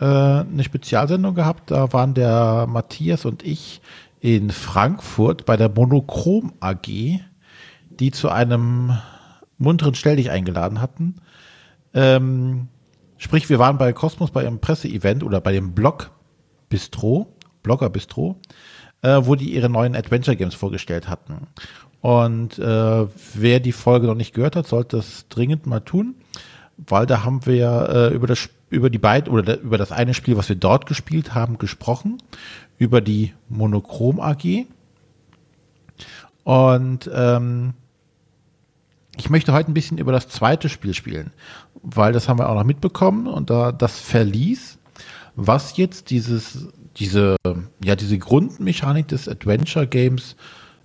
äh, 0.00 0.04
eine 0.04 0.64
Spezialsendung 0.64 1.36
gehabt. 1.36 1.70
Da 1.70 1.92
waren 1.92 2.14
der 2.14 2.66
Matthias 2.68 3.24
und 3.24 3.44
ich 3.44 3.80
in 4.18 4.50
Frankfurt 4.50 5.46
bei 5.46 5.56
der 5.56 5.68
Monochrom 5.68 6.54
AG, 6.58 7.20
die 8.00 8.10
zu 8.10 8.30
einem 8.30 8.98
munteren 9.56 9.94
Stelldich 9.94 10.32
eingeladen 10.32 10.80
hatten. 10.80 11.20
Ähm, 11.94 12.66
Sprich, 13.16 13.48
wir 13.48 13.60
waren 13.60 13.78
bei 13.78 13.92
Cosmos 13.92 14.32
bei 14.32 14.44
einem 14.44 14.58
Presseevent 14.58 15.22
oder 15.22 15.40
bei 15.40 15.52
dem 15.52 15.72
Blog 15.72 16.10
Bistro, 16.68 17.32
Blogger 17.62 17.88
Bistro, 17.88 18.40
äh, 19.04 19.26
wo 19.26 19.34
die 19.34 19.54
ihre 19.54 19.68
neuen 19.68 19.94
Adventure 19.94 20.36
Games 20.36 20.54
vorgestellt 20.54 21.08
hatten. 21.08 21.46
Und 22.00 22.58
äh, 22.58 23.06
wer 23.34 23.60
die 23.60 23.72
Folge 23.72 24.06
noch 24.06 24.14
nicht 24.14 24.34
gehört 24.34 24.56
hat, 24.56 24.66
sollte 24.66 24.96
das 24.96 25.26
dringend 25.28 25.66
mal 25.66 25.80
tun, 25.80 26.16
weil 26.76 27.06
da 27.06 27.24
haben 27.24 27.46
wir 27.46 27.88
äh, 27.88 28.14
über 28.14 28.26
das 28.26 28.48
über 28.70 28.90
die 28.90 28.98
beiden 28.98 29.32
oder 29.32 29.60
über 29.60 29.78
das 29.78 29.92
eine 29.92 30.14
Spiel, 30.14 30.36
was 30.36 30.48
wir 30.48 30.56
dort 30.56 30.86
gespielt 30.86 31.32
haben, 31.32 31.58
gesprochen, 31.58 32.20
über 32.76 33.00
die 33.00 33.32
Monochrom 33.48 34.18
AG. 34.18 34.66
Und 36.42 37.08
ähm, 37.14 37.74
ich 39.16 39.30
möchte 39.30 39.52
heute 39.52 39.70
ein 39.70 39.74
bisschen 39.74 39.98
über 39.98 40.10
das 40.10 40.28
zweite 40.28 40.68
Spiel 40.68 40.92
spielen 40.92 41.30
weil 41.84 42.12
das 42.12 42.28
haben 42.28 42.38
wir 42.38 42.48
auch 42.48 42.54
noch 42.54 42.64
mitbekommen 42.64 43.26
und 43.26 43.50
da 43.50 43.70
das 43.70 44.00
Verlies, 44.00 44.78
was 45.36 45.76
jetzt 45.76 46.10
dieses, 46.10 46.68
diese, 46.96 47.36
ja, 47.82 47.96
diese 47.96 48.18
Grundmechanik 48.18 49.08
des 49.08 49.28
Adventure 49.28 49.86
Games, 49.86 50.36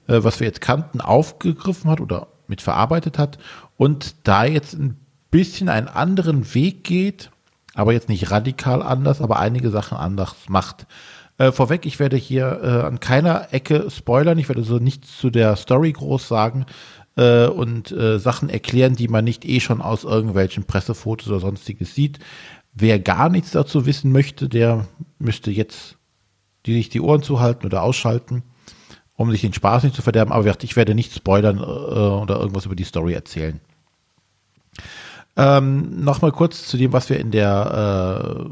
äh, 0.07 0.23
was 0.23 0.39
wir 0.39 0.47
jetzt 0.47 0.61
kannten, 0.61 1.01
aufgegriffen 1.01 1.89
hat 1.89 2.01
oder 2.01 2.27
mit 2.47 2.61
verarbeitet 2.61 3.17
hat 3.17 3.37
und 3.77 4.15
da 4.23 4.45
jetzt 4.45 4.73
ein 4.73 4.97
bisschen 5.31 5.69
einen 5.69 5.87
anderen 5.87 6.53
Weg 6.53 6.83
geht, 6.83 7.29
aber 7.75 7.93
jetzt 7.93 8.09
nicht 8.09 8.31
radikal 8.31 8.81
anders, 8.81 9.21
aber 9.21 9.39
einige 9.39 9.69
Sachen 9.69 9.97
anders 9.97 10.35
macht. 10.47 10.87
Äh, 11.37 11.51
vorweg, 11.51 11.85
ich 11.85 11.99
werde 11.99 12.17
hier 12.17 12.59
äh, 12.63 12.85
an 12.85 12.99
keiner 12.99 13.53
Ecke 13.53 13.89
spoilern, 13.89 14.39
ich 14.39 14.49
werde 14.49 14.63
so 14.63 14.79
nichts 14.79 15.17
zu 15.17 15.29
der 15.29 15.55
Story 15.55 15.93
groß 15.93 16.27
sagen, 16.27 16.65
äh, 17.15 17.47
und 17.47 17.91
äh, 17.91 18.17
Sachen 18.17 18.49
erklären, 18.49 18.95
die 18.95 19.07
man 19.07 19.23
nicht 19.23 19.45
eh 19.45 19.59
schon 19.59 19.81
aus 19.81 20.03
irgendwelchen 20.03 20.63
Pressefotos 20.63 21.29
oder 21.29 21.39
sonstiges 21.39 21.93
sieht. 21.93 22.19
Wer 22.73 22.99
gar 22.99 23.29
nichts 23.29 23.51
dazu 23.51 23.85
wissen 23.85 24.11
möchte, 24.11 24.49
der 24.49 24.87
müsste 25.19 25.51
jetzt 25.51 25.98
die 26.69 26.75
sich 26.75 26.89
die 26.89 27.01
Ohren 27.01 27.21
zuhalten 27.21 27.65
oder 27.65 27.83
ausschalten, 27.83 28.43
um 29.15 29.31
sich 29.31 29.41
den 29.41 29.53
Spaß 29.53 29.83
nicht 29.83 29.95
zu 29.95 30.01
verderben. 30.01 30.31
Aber 30.31 30.45
ich 30.61 30.75
werde 30.75 30.95
nicht 30.95 31.13
spoilern 31.13 31.57
äh, 31.57 31.61
oder 31.61 32.39
irgendwas 32.39 32.65
über 32.65 32.75
die 32.75 32.83
Story 32.83 33.13
erzählen. 33.13 33.59
Ähm, 35.35 36.03
Nochmal 36.03 36.31
kurz 36.31 36.67
zu 36.67 36.77
dem, 36.77 36.93
was 36.93 37.09
wir 37.09 37.19
in 37.19 37.31
der 37.31 38.47
äh, 38.47 38.49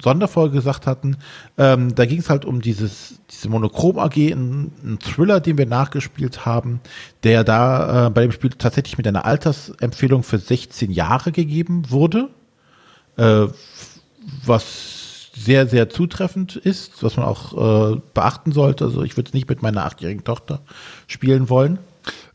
Sonderfolge 0.00 0.54
gesagt 0.56 0.86
hatten. 0.86 1.16
Ähm, 1.58 1.94
da 1.94 2.06
ging 2.06 2.20
es 2.20 2.30
halt 2.30 2.44
um 2.44 2.60
dieses, 2.60 3.20
diese 3.30 3.48
Monochrom 3.48 3.98
AG, 3.98 4.16
ein, 4.16 4.98
Thriller, 5.00 5.40
den 5.40 5.58
wir 5.58 5.66
nachgespielt 5.66 6.46
haben, 6.46 6.80
der 7.24 7.44
da 7.44 8.06
äh, 8.06 8.10
bei 8.10 8.22
dem 8.22 8.32
Spiel 8.32 8.50
tatsächlich 8.50 8.96
mit 8.96 9.06
einer 9.06 9.24
Altersempfehlung 9.24 10.22
für 10.22 10.38
16 10.38 10.90
Jahre 10.90 11.32
gegeben 11.32 11.90
wurde. 11.90 12.28
Äh, 13.16 13.48
was 14.44 15.01
sehr, 15.34 15.66
sehr 15.66 15.88
zutreffend 15.88 16.56
ist, 16.56 17.02
was 17.02 17.16
man 17.16 17.26
auch 17.26 17.94
äh, 17.94 18.00
beachten 18.14 18.52
sollte. 18.52 18.84
Also 18.84 19.02
ich 19.02 19.16
würde 19.16 19.28
es 19.28 19.34
nicht 19.34 19.48
mit 19.48 19.62
meiner 19.62 19.84
achtjährigen 19.84 20.24
Tochter 20.24 20.60
spielen 21.06 21.48
wollen. 21.48 21.78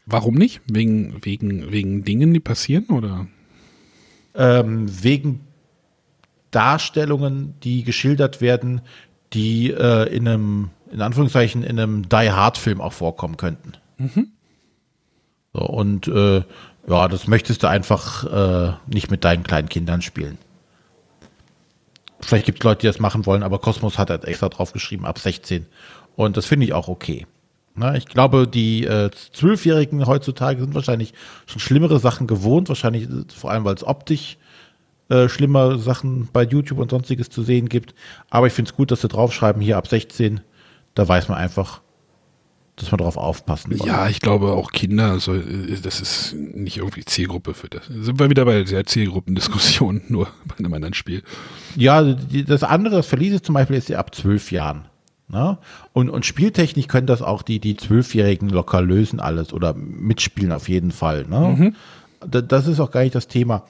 Warum 0.06 0.36
nicht? 0.36 0.62
Wegen, 0.68 1.18
wegen, 1.24 1.72
wegen 1.72 2.04
Dingen, 2.04 2.34
die 2.34 2.40
passieren, 2.40 2.86
oder? 2.90 3.28
Ähm, 4.36 4.88
wegen 5.04 5.42
Darstellungen, 6.52 7.56
die 7.64 7.84
geschildert 7.84 8.42
werden, 8.42 8.82
die 9.34 9.72
äh, 9.72 10.08
in 10.16 10.28
einem, 10.28 10.70
in 10.92 11.02
Anführungszeichen, 11.02 11.64
in 11.64 11.80
einem 11.80 12.08
Die 12.08 12.32
Hard-Film 12.32 12.80
auch 12.80 12.94
vorkommen 12.94 13.38
könnten. 13.38 13.74
Mhm. 13.98 14.30
So, 15.54 15.62
und 15.62 16.08
äh, 16.08 16.44
ja, 16.88 17.08
das 17.10 17.28
möchtest 17.28 17.64
du 17.64 17.68
einfach 17.68 18.24
äh, 18.24 18.74
nicht 18.88 19.12
mit 19.12 19.26
deinen 19.26 19.44
kleinen 19.44 19.70
Kindern 19.70 20.02
spielen. 20.02 20.38
Vielleicht 22.20 22.46
gibt 22.46 22.60
es 22.60 22.64
Leute, 22.64 22.82
die 22.82 22.88
das 22.88 23.00
machen 23.00 23.26
wollen, 23.26 23.44
aber 23.44 23.60
Cosmos 23.60 23.98
hat 23.98 24.10
halt 24.10 24.26
extra 24.26 24.50
drauf 24.50 24.74
geschrieben, 24.74 25.06
ab 25.06 25.20
16. 25.20 25.66
Und 26.16 26.36
das 26.38 26.46
finde 26.46 26.66
ich 26.66 26.74
auch 26.74 26.88
okay. 26.88 27.28
Na, 27.76 27.96
ich 27.96 28.08
glaube, 28.08 28.48
die 28.48 28.86
äh, 28.86 29.12
Zwölfjährigen 29.34 30.08
heutzutage 30.08 30.62
sind 30.62 30.74
wahrscheinlich 30.74 31.14
schon 31.46 31.60
schlimmere 31.60 32.00
Sachen 32.00 32.26
gewohnt, 32.26 32.70
wahrscheinlich 32.70 33.04
äh, 33.04 33.24
vor 33.32 33.52
allem, 33.52 33.66
weil 33.66 33.76
es 33.76 33.86
optisch 33.86 34.38
äh, 35.10 35.30
schlimme 35.30 35.78
Sachen 35.78 36.28
bei 36.34 36.44
YouTube 36.44 36.80
und 36.80 36.90
sonstiges 36.90 37.30
zu 37.30 37.44
sehen 37.44 37.70
gibt. 37.70 37.94
Aber 38.32 38.48
ich 38.48 38.54
finde 38.54 38.72
es 38.72 38.76
gut, 38.76 38.90
dass 38.90 39.02
sie 39.02 39.08
draufschreiben, 39.08 39.62
hier 39.62 39.78
ab 39.78 39.88
16, 39.88 40.42
da 40.96 41.08
weiß 41.08 41.30
man 41.30 41.38
einfach, 41.38 41.82
dass 42.78 42.92
man 42.92 43.00
darauf 43.00 43.18
aufpassen 43.18 43.72
muss. 43.76 43.86
Ja, 43.86 44.08
ich 44.08 44.22
glaube 44.22 44.52
auch 44.54 44.72
Kinder, 44.72 45.12
also 45.12 45.36
das 45.36 46.00
ist 46.00 46.36
nicht 46.36 46.78
irgendwie 46.78 47.04
Zielgruppe 47.04 47.56
für 47.56 47.68
das. 47.70 47.88
Sind 47.88 48.20
wir 48.20 48.30
wieder 48.30 48.46
bei 48.46 48.64
der 48.64 48.86
Zielgruppendiskussion, 48.86 50.04
nur 50.10 50.28
bei 50.46 50.58
einem 50.60 50.74
anderen 50.74 50.94
Spiel. 50.94 51.24
Ja, 51.76 52.04
das 52.04 52.64
andere, 52.64 52.98
das 52.98 53.08
Verlies 53.08 53.42
zum 53.42 53.56
Beispiel, 53.56 53.78
ist 53.78 53.90
ja 53.90 53.98
ab 53.98 54.14
zwölf 54.14 54.52
Jahren. 54.52 54.86
Ne? 55.28 55.58
Und, 55.92 56.10
und 56.10 56.26
spieltechnisch 56.26 56.88
können 56.88 57.08
das 57.08 57.24
auch 57.24 57.42
die, 57.42 57.60
die 57.60 57.76
Zwölfjährigen 57.76 58.50
locker 58.50 58.82
lösen 58.82 59.20
alles 59.20 59.54
oder 59.54 59.74
mitspielen 59.74 60.52
auf 60.52 60.70
jeden 60.70 60.92
Fall. 60.92 61.26
Ne? 61.28 61.40
Mhm. 61.40 61.76
Das 62.48 62.68
ist 62.68 62.80
auch 62.80 62.92
gar 62.92 63.02
nicht 63.02 63.16
das 63.16 63.28
Thema. 63.28 63.64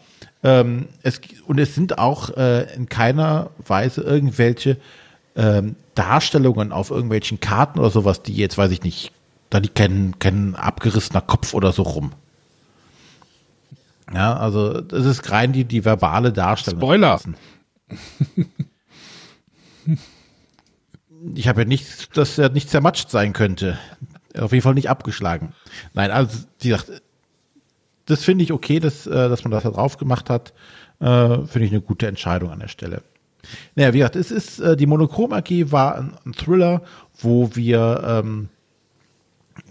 Ähm, 0.44 0.88
es, 1.02 1.22
und 1.46 1.60
es 1.60 1.74
sind 1.74 1.98
auch 1.98 2.36
äh, 2.36 2.74
in 2.76 2.90
keiner 2.90 3.52
Weise 3.66 4.02
irgendwelche 4.02 4.78
ähm, 5.36 5.76
Darstellungen 5.98 6.72
auf 6.72 6.92
irgendwelchen 6.92 7.40
Karten 7.40 7.80
oder 7.80 7.90
sowas, 7.90 8.22
die 8.22 8.36
jetzt, 8.36 8.58
weiß 8.58 8.72
ich 8.72 8.84
nicht, 8.84 9.12
da 9.50 9.58
liegt 9.58 9.76
kein, 9.76 10.20
kein 10.20 10.56
abgerissener 10.56 11.22
Kopf 11.22 11.54
oder 11.54 11.72
so 11.72 11.82
rum. 11.84 12.12
Ja, 14.14 14.38
also 14.38 14.82
das 14.82 15.06
ist 15.06 15.32
rein 15.32 15.54
die, 15.54 15.66
die 15.66 15.84
verbale 15.84 16.32
Darstellung. 16.32 16.80
Spoiler. 16.80 17.20
ich 21.36 21.48
habe 21.48 21.62
ja 21.62 21.68
nichts, 21.68 22.10
dass 22.10 22.38
er 22.38 22.50
nicht 22.50 22.70
zermatscht 22.70 23.10
sein 23.10 23.34
könnte. 23.34 23.78
Auf 24.38 24.52
jeden 24.52 24.64
Fall 24.64 24.76
nicht 24.76 24.90
abgeschlagen. 24.90 25.54
Nein, 25.94 26.12
also 26.12 26.46
wie 26.60 26.70
gesagt, 26.70 27.02
das 28.06 28.24
finde 28.24 28.44
ich 28.44 28.54
okay, 28.54 28.80
dass, 28.80 29.08
äh, 29.08 29.30
dass 29.30 29.44
man 29.44 29.52
das 29.52 29.64
da 29.64 29.72
drauf 29.72 29.98
gemacht 29.98 30.30
hat. 30.30 30.54
Äh, 31.00 31.46
finde 31.46 31.66
ich 31.66 31.72
eine 31.72 31.82
gute 31.82 32.08
Entscheidung 32.08 32.52
an 32.52 32.60
der 32.60 32.68
Stelle. 32.70 33.02
Naja, 33.76 33.94
wie 33.94 34.00
gesagt, 34.00 34.16
es 34.16 34.32
ist, 34.32 34.60
äh, 34.60 34.76
die 34.76 34.86
Monochrom 34.86 35.34
AG 35.34 35.72
war 35.72 35.96
ein, 35.98 36.14
ein 36.26 36.34
Thriller, 36.34 36.82
wo 37.20 37.56
wir 37.56 38.04
ähm, 38.06 38.50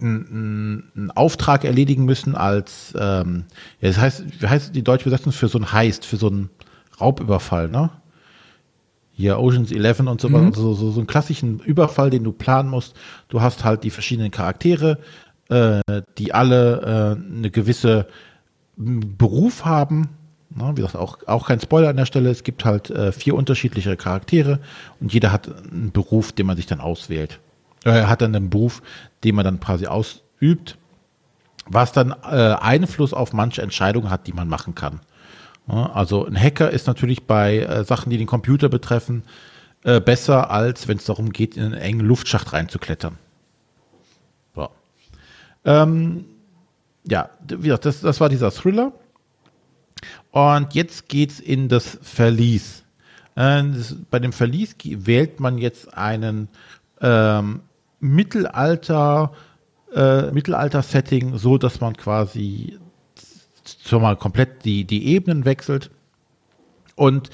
einen 0.00 1.12
Auftrag 1.14 1.64
erledigen 1.64 2.04
müssen 2.04 2.34
als, 2.34 2.94
ähm, 2.98 3.44
ja, 3.80 3.88
das 3.88 3.98
heißt, 3.98 4.24
wie 4.40 4.46
heißt 4.46 4.74
die 4.74 4.82
deutsche 4.82 5.04
Besetzung 5.04 5.32
für 5.32 5.48
so 5.48 5.58
ein 5.58 5.72
Heist, 5.72 6.04
für 6.04 6.16
so 6.16 6.28
einen 6.28 6.50
Raubüberfall, 7.00 7.68
ne? 7.68 7.90
Hier 9.12 9.38
Oceans 9.38 9.72
11 9.72 10.00
und 10.00 10.20
so, 10.20 10.28
mhm. 10.28 10.52
so, 10.52 10.74
so, 10.74 10.90
so 10.90 11.00
einen 11.00 11.06
klassischen 11.06 11.60
Überfall, 11.60 12.10
den 12.10 12.22
du 12.22 12.32
planen 12.32 12.68
musst. 12.68 12.94
Du 13.28 13.40
hast 13.40 13.64
halt 13.64 13.82
die 13.82 13.90
verschiedenen 13.90 14.30
Charaktere, 14.30 14.98
äh, 15.48 15.80
die 16.18 16.34
alle 16.34 17.16
äh, 17.16 17.34
eine 17.36 17.50
gewisse 17.50 18.08
Beruf 18.76 19.64
haben, 19.64 20.08
wie 20.56 20.76
gesagt, 20.76 20.96
auch, 20.96 21.18
auch 21.26 21.46
kein 21.46 21.60
Spoiler 21.60 21.88
an 21.88 21.96
der 21.96 22.06
Stelle. 22.06 22.30
Es 22.30 22.42
gibt 22.42 22.64
halt 22.64 22.90
äh, 22.90 23.12
vier 23.12 23.34
unterschiedliche 23.34 23.96
Charaktere 23.96 24.60
und 25.00 25.12
jeder 25.12 25.32
hat 25.32 25.48
einen 25.70 25.92
Beruf, 25.92 26.32
den 26.32 26.46
man 26.46 26.56
sich 26.56 26.66
dann 26.66 26.80
auswählt. 26.80 27.40
Er 27.84 28.02
äh, 28.02 28.06
hat 28.06 28.22
dann 28.22 28.34
einen 28.34 28.50
Beruf, 28.50 28.82
den 29.22 29.34
man 29.34 29.44
dann 29.44 29.60
quasi 29.60 29.86
ausübt, 29.86 30.78
was 31.66 31.92
dann 31.92 32.14
äh, 32.24 32.54
Einfluss 32.60 33.12
auf 33.12 33.32
manche 33.32 33.62
Entscheidungen 33.62 34.10
hat, 34.10 34.26
die 34.26 34.32
man 34.32 34.48
machen 34.48 34.74
kann. 34.74 35.00
Ja, 35.68 35.90
also 35.92 36.24
ein 36.24 36.40
Hacker 36.40 36.70
ist 36.70 36.86
natürlich 36.86 37.24
bei 37.24 37.58
äh, 37.58 37.84
Sachen, 37.84 38.10
die 38.10 38.18
den 38.18 38.26
Computer 38.26 38.68
betreffen, 38.68 39.24
äh, 39.84 40.00
besser, 40.00 40.50
als 40.50 40.88
wenn 40.88 40.96
es 40.96 41.04
darum 41.04 41.32
geht, 41.32 41.56
in 41.56 41.64
einen 41.64 41.74
engen 41.74 42.00
Luftschacht 42.00 42.52
reinzuklettern. 42.52 43.18
So. 44.54 44.68
Ähm, 45.64 46.24
ja, 47.04 47.30
wie 47.46 47.68
gesagt, 47.68 47.84
das, 47.84 48.00
das 48.00 48.20
war 48.20 48.28
dieser 48.28 48.50
Thriller. 48.50 48.92
Und 50.30 50.74
jetzt 50.74 51.08
geht's 51.08 51.40
in 51.40 51.68
das 51.68 51.98
Verlies. 52.02 52.84
Äh, 53.34 53.62
bei 54.10 54.18
dem 54.18 54.32
Verlies 54.32 54.76
wählt 54.84 55.40
man 55.40 55.58
jetzt 55.58 55.96
einen 55.96 56.48
ähm, 57.00 57.60
Mittelalter, 58.00 59.32
äh, 59.94 60.30
Mittelalter-Setting, 60.30 61.38
so 61.38 61.58
dass 61.58 61.80
man 61.80 61.96
quasi 61.96 62.78
schon 63.84 64.02
mal 64.02 64.16
komplett 64.16 64.64
die, 64.64 64.84
die 64.84 65.06
Ebenen 65.06 65.44
wechselt. 65.44 65.90
Und 66.94 67.30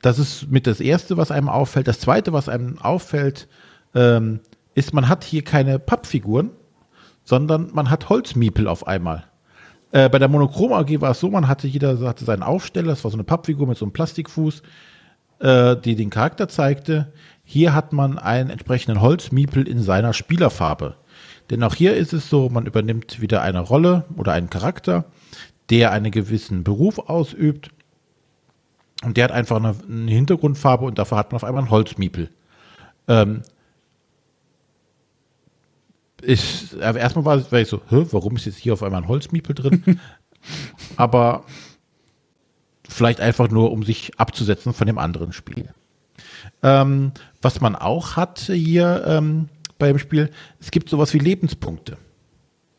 das 0.00 0.18
ist 0.18 0.50
mit 0.50 0.66
das 0.66 0.80
Erste, 0.80 1.16
was 1.16 1.30
einem 1.30 1.48
auffällt. 1.48 1.88
Das 1.88 2.00
Zweite, 2.00 2.32
was 2.32 2.48
einem 2.48 2.78
auffällt, 2.80 3.48
ähm, 3.94 4.40
ist, 4.74 4.92
man 4.92 5.08
hat 5.08 5.24
hier 5.24 5.42
keine 5.42 5.78
Pappfiguren, 5.78 6.50
sondern 7.24 7.70
man 7.72 7.90
hat 7.90 8.08
Holzmiepel 8.08 8.66
auf 8.66 8.86
einmal. 8.86 9.24
Äh, 9.92 10.08
bei 10.08 10.18
der 10.18 10.28
Monochrom 10.28 10.72
AG 10.72 11.00
war 11.00 11.10
es 11.10 11.20
so, 11.20 11.30
man 11.30 11.46
hatte 11.46 11.68
jeder 11.68 12.00
hatte 12.00 12.24
seinen 12.24 12.42
Aufsteller, 12.42 12.88
das 12.88 13.04
war 13.04 13.10
so 13.10 13.16
eine 13.16 13.24
Pappfigur 13.24 13.66
mit 13.66 13.76
so 13.76 13.84
einem 13.84 13.92
Plastikfuß, 13.92 14.62
äh, 15.40 15.76
die 15.76 15.94
den 15.94 16.10
Charakter 16.10 16.48
zeigte. 16.48 17.12
Hier 17.44 17.74
hat 17.74 17.92
man 17.92 18.18
einen 18.18 18.48
entsprechenden 18.48 19.02
Holzmiepel 19.02 19.68
in 19.68 19.82
seiner 19.82 20.14
Spielerfarbe. 20.14 20.96
Denn 21.50 21.62
auch 21.62 21.74
hier 21.74 21.94
ist 21.94 22.14
es 22.14 22.30
so, 22.30 22.48
man 22.48 22.64
übernimmt 22.64 23.20
wieder 23.20 23.42
eine 23.42 23.60
Rolle 23.60 24.04
oder 24.16 24.32
einen 24.32 24.48
Charakter, 24.48 25.04
der 25.68 25.92
einen 25.92 26.10
gewissen 26.10 26.64
Beruf 26.64 26.98
ausübt. 26.98 27.70
Und 29.04 29.18
der 29.18 29.24
hat 29.24 29.32
einfach 29.32 29.56
eine, 29.56 29.74
eine 29.86 30.10
Hintergrundfarbe 30.10 30.86
und 30.86 30.98
dafür 30.98 31.18
hat 31.18 31.32
man 31.32 31.36
auf 31.36 31.44
einmal 31.44 31.62
einen 31.62 31.70
Holzmiepel. 31.70 32.30
Ähm, 33.08 33.42
ich, 36.22 36.78
erstmal 36.80 37.24
war, 37.24 37.52
war 37.52 37.60
ich 37.60 37.68
so, 37.68 37.80
Hä, 37.88 38.06
warum 38.10 38.36
ist 38.36 38.46
jetzt 38.46 38.58
hier 38.58 38.72
auf 38.72 38.82
einmal 38.82 39.02
ein 39.02 39.08
Holzmiepel 39.08 39.54
drin? 39.54 40.00
Aber 40.96 41.44
vielleicht 42.88 43.20
einfach 43.20 43.50
nur, 43.50 43.72
um 43.72 43.82
sich 43.82 44.18
abzusetzen 44.18 44.72
von 44.72 44.86
dem 44.86 44.98
anderen 44.98 45.32
Spiel. 45.32 45.70
Ähm, 46.62 47.12
was 47.40 47.60
man 47.60 47.74
auch 47.76 48.16
hat 48.16 48.40
hier 48.40 49.04
ähm, 49.06 49.48
bei 49.78 49.88
dem 49.88 49.98
Spiel, 49.98 50.30
es 50.60 50.70
gibt 50.70 50.88
sowas 50.88 51.12
wie 51.14 51.18
Lebenspunkte. 51.18 51.96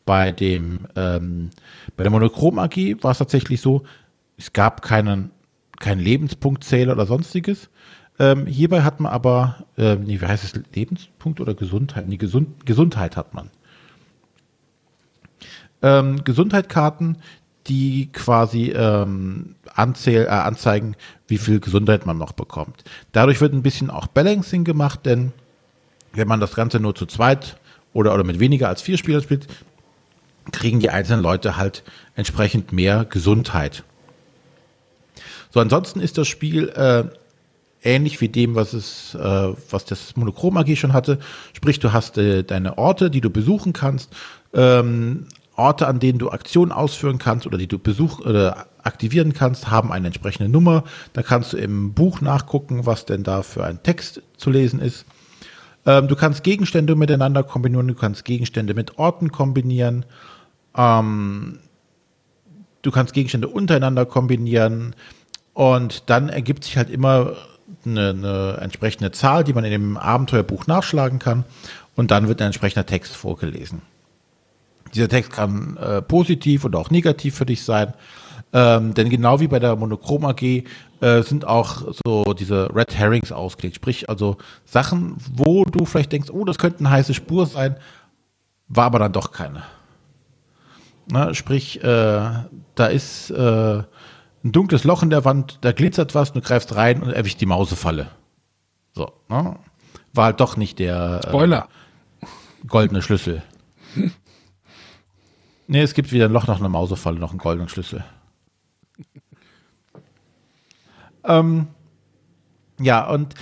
Bei 0.06 0.32
dem, 0.32 0.86
ähm, 0.96 1.50
bei 1.96 2.04
der 2.04 2.10
Monochrom 2.10 2.58
AG 2.58 2.76
war 3.02 3.12
es 3.12 3.18
tatsächlich 3.18 3.60
so, 3.60 3.84
es 4.36 4.52
gab 4.52 4.82
keinen, 4.82 5.30
keinen 5.78 6.00
Lebenspunktzähler 6.00 6.92
oder 6.92 7.06
sonstiges, 7.06 7.70
ähm, 8.18 8.46
hierbei 8.46 8.82
hat 8.82 9.00
man 9.00 9.12
aber, 9.12 9.64
äh, 9.76 9.96
nee, 9.96 10.20
wie 10.20 10.26
heißt 10.26 10.44
es, 10.44 10.60
Lebenspunkt 10.74 11.40
oder 11.40 11.54
Gesundheit? 11.54 12.08
Nee, 12.08 12.16
Gesund, 12.16 12.64
Gesundheit 12.64 13.16
hat 13.16 13.34
man. 13.34 13.50
Ähm, 15.82 16.22
Gesundheitkarten, 16.24 17.18
die 17.66 18.10
quasi 18.12 18.70
ähm, 18.70 19.56
anzähl, 19.74 20.26
äh, 20.26 20.28
anzeigen, 20.28 20.96
wie 21.26 21.38
viel 21.38 21.60
Gesundheit 21.60 22.06
man 22.06 22.18
noch 22.18 22.32
bekommt. 22.32 22.84
Dadurch 23.12 23.40
wird 23.40 23.52
ein 23.52 23.62
bisschen 23.62 23.90
auch 23.90 24.06
Balancing 24.06 24.64
gemacht, 24.64 25.06
denn 25.06 25.32
wenn 26.12 26.28
man 26.28 26.40
das 26.40 26.54
Ganze 26.54 26.78
nur 26.78 26.94
zu 26.94 27.06
zweit 27.06 27.56
oder, 27.92 28.14
oder 28.14 28.24
mit 28.24 28.38
weniger 28.38 28.68
als 28.68 28.82
vier 28.82 28.98
Spielern 28.98 29.22
spielt, 29.22 29.48
kriegen 30.52 30.78
die 30.78 30.90
einzelnen 30.90 31.22
Leute 31.22 31.56
halt 31.56 31.82
entsprechend 32.14 32.72
mehr 32.72 33.04
Gesundheit. 33.04 33.82
So, 35.50 35.60
ansonsten 35.60 36.00
ist 36.00 36.18
das 36.18 36.28
Spiel 36.28 36.68
äh, 36.70 37.04
ähnlich 37.84 38.20
wie 38.20 38.28
dem, 38.28 38.54
was 38.54 38.72
es, 38.72 39.14
äh, 39.14 39.52
was 39.70 39.84
das 39.84 40.16
Monochrom 40.16 40.56
AG 40.56 40.74
schon 40.76 40.92
hatte. 40.92 41.18
Sprich, 41.52 41.78
du 41.78 41.92
hast 41.92 42.18
äh, 42.18 42.42
deine 42.42 42.78
Orte, 42.78 43.10
die 43.10 43.20
du 43.20 43.30
besuchen 43.30 43.72
kannst, 43.72 44.12
ähm, 44.52 45.26
Orte, 45.56 45.86
an 45.86 46.00
denen 46.00 46.18
du 46.18 46.30
Aktionen 46.30 46.72
ausführen 46.72 47.18
kannst 47.18 47.46
oder 47.46 47.58
die 47.58 47.68
du 47.68 47.78
besuch 47.78 48.20
oder 48.20 48.66
aktivieren 48.82 49.32
kannst, 49.32 49.70
haben 49.70 49.92
eine 49.92 50.08
entsprechende 50.08 50.48
Nummer. 50.48 50.84
Da 51.12 51.22
kannst 51.22 51.52
du 51.52 51.56
im 51.56 51.94
Buch 51.94 52.20
nachgucken, 52.20 52.86
was 52.86 53.06
denn 53.06 53.22
da 53.22 53.42
für 53.42 53.64
ein 53.64 53.82
Text 53.82 54.22
zu 54.36 54.50
lesen 54.50 54.80
ist. 54.80 55.04
Ähm, 55.86 56.08
du 56.08 56.16
kannst 56.16 56.42
Gegenstände 56.42 56.96
miteinander 56.96 57.42
kombinieren, 57.42 57.88
du 57.88 57.94
kannst 57.94 58.24
Gegenstände 58.24 58.74
mit 58.74 58.98
Orten 58.98 59.30
kombinieren. 59.30 60.04
Ähm, 60.76 61.60
du 62.82 62.90
kannst 62.90 63.14
Gegenstände 63.14 63.48
untereinander 63.48 64.06
kombinieren. 64.06 64.96
Und 65.52 66.10
dann 66.10 66.28
ergibt 66.28 66.64
sich 66.64 66.76
halt 66.76 66.90
immer 66.90 67.36
eine, 67.86 68.10
eine 68.10 68.58
entsprechende 68.60 69.10
Zahl, 69.12 69.44
die 69.44 69.52
man 69.52 69.64
in 69.64 69.70
dem 69.70 69.96
Abenteuerbuch 69.96 70.66
nachschlagen 70.66 71.18
kann 71.18 71.44
und 71.96 72.10
dann 72.10 72.28
wird 72.28 72.40
ein 72.40 72.46
entsprechender 72.46 72.86
Text 72.86 73.14
vorgelesen. 73.14 73.82
dieser 74.94 75.08
Text 75.08 75.32
kann 75.32 75.76
äh, 75.76 76.02
positiv 76.02 76.64
oder 76.64 76.78
auch 76.78 76.90
negativ 76.90 77.34
für 77.34 77.46
dich 77.46 77.62
sein. 77.64 77.94
Ähm, 78.52 78.94
denn 78.94 79.10
genau 79.10 79.40
wie 79.40 79.48
bei 79.48 79.58
der 79.58 79.74
Monochrom 79.74 80.24
AG 80.24 80.42
äh, 80.42 81.22
sind 81.22 81.44
auch 81.44 81.82
so 82.04 82.34
diese 82.34 82.72
Red 82.74 82.96
Herrings 82.96 83.32
ausgelegt. 83.32 83.76
Sprich, 83.76 84.08
also 84.08 84.36
Sachen, 84.64 85.16
wo 85.32 85.64
du 85.64 85.84
vielleicht 85.84 86.12
denkst, 86.12 86.30
oh, 86.30 86.44
das 86.44 86.58
könnte 86.58 86.78
eine 86.80 86.90
heiße 86.90 87.14
Spur 87.14 87.46
sein, 87.46 87.76
war 88.68 88.84
aber 88.84 89.00
dann 89.00 89.12
doch 89.12 89.32
keine. 89.32 89.64
Na, 91.10 91.34
sprich, 91.34 91.82
äh, 91.82 92.30
da 92.74 92.86
ist 92.86 93.30
äh, 93.30 93.82
ein 94.44 94.52
dunkles 94.52 94.84
Loch 94.84 95.02
in 95.02 95.10
der 95.10 95.24
Wand, 95.24 95.58
da 95.62 95.72
glitzert 95.72 96.14
was, 96.14 96.32
du 96.32 96.40
greifst 96.40 96.76
rein 96.76 97.02
und 97.02 97.10
erwischt 97.10 97.40
die 97.40 97.46
Mausefalle. 97.46 98.10
So, 98.92 99.10
ne? 99.28 99.56
War 100.12 100.24
halt 100.26 100.40
doch 100.40 100.56
nicht 100.56 100.78
der 100.78 101.20
äh, 101.24 101.28
Spoiler. 101.28 101.68
goldene 102.68 103.02
Schlüssel. 103.02 103.42
nee, 105.66 105.80
es 105.80 105.94
gibt 105.94 106.12
wieder 106.12 106.26
ein 106.26 106.32
Loch 106.32 106.46
nach 106.46 106.60
einer 106.60 106.68
Mausefalle, 106.68 107.18
noch 107.18 107.30
einen 107.30 107.38
goldenen 107.38 107.68
Schlüssel. 107.68 108.04
ähm, 111.24 111.68
ja, 112.78 113.08
und 113.08 113.34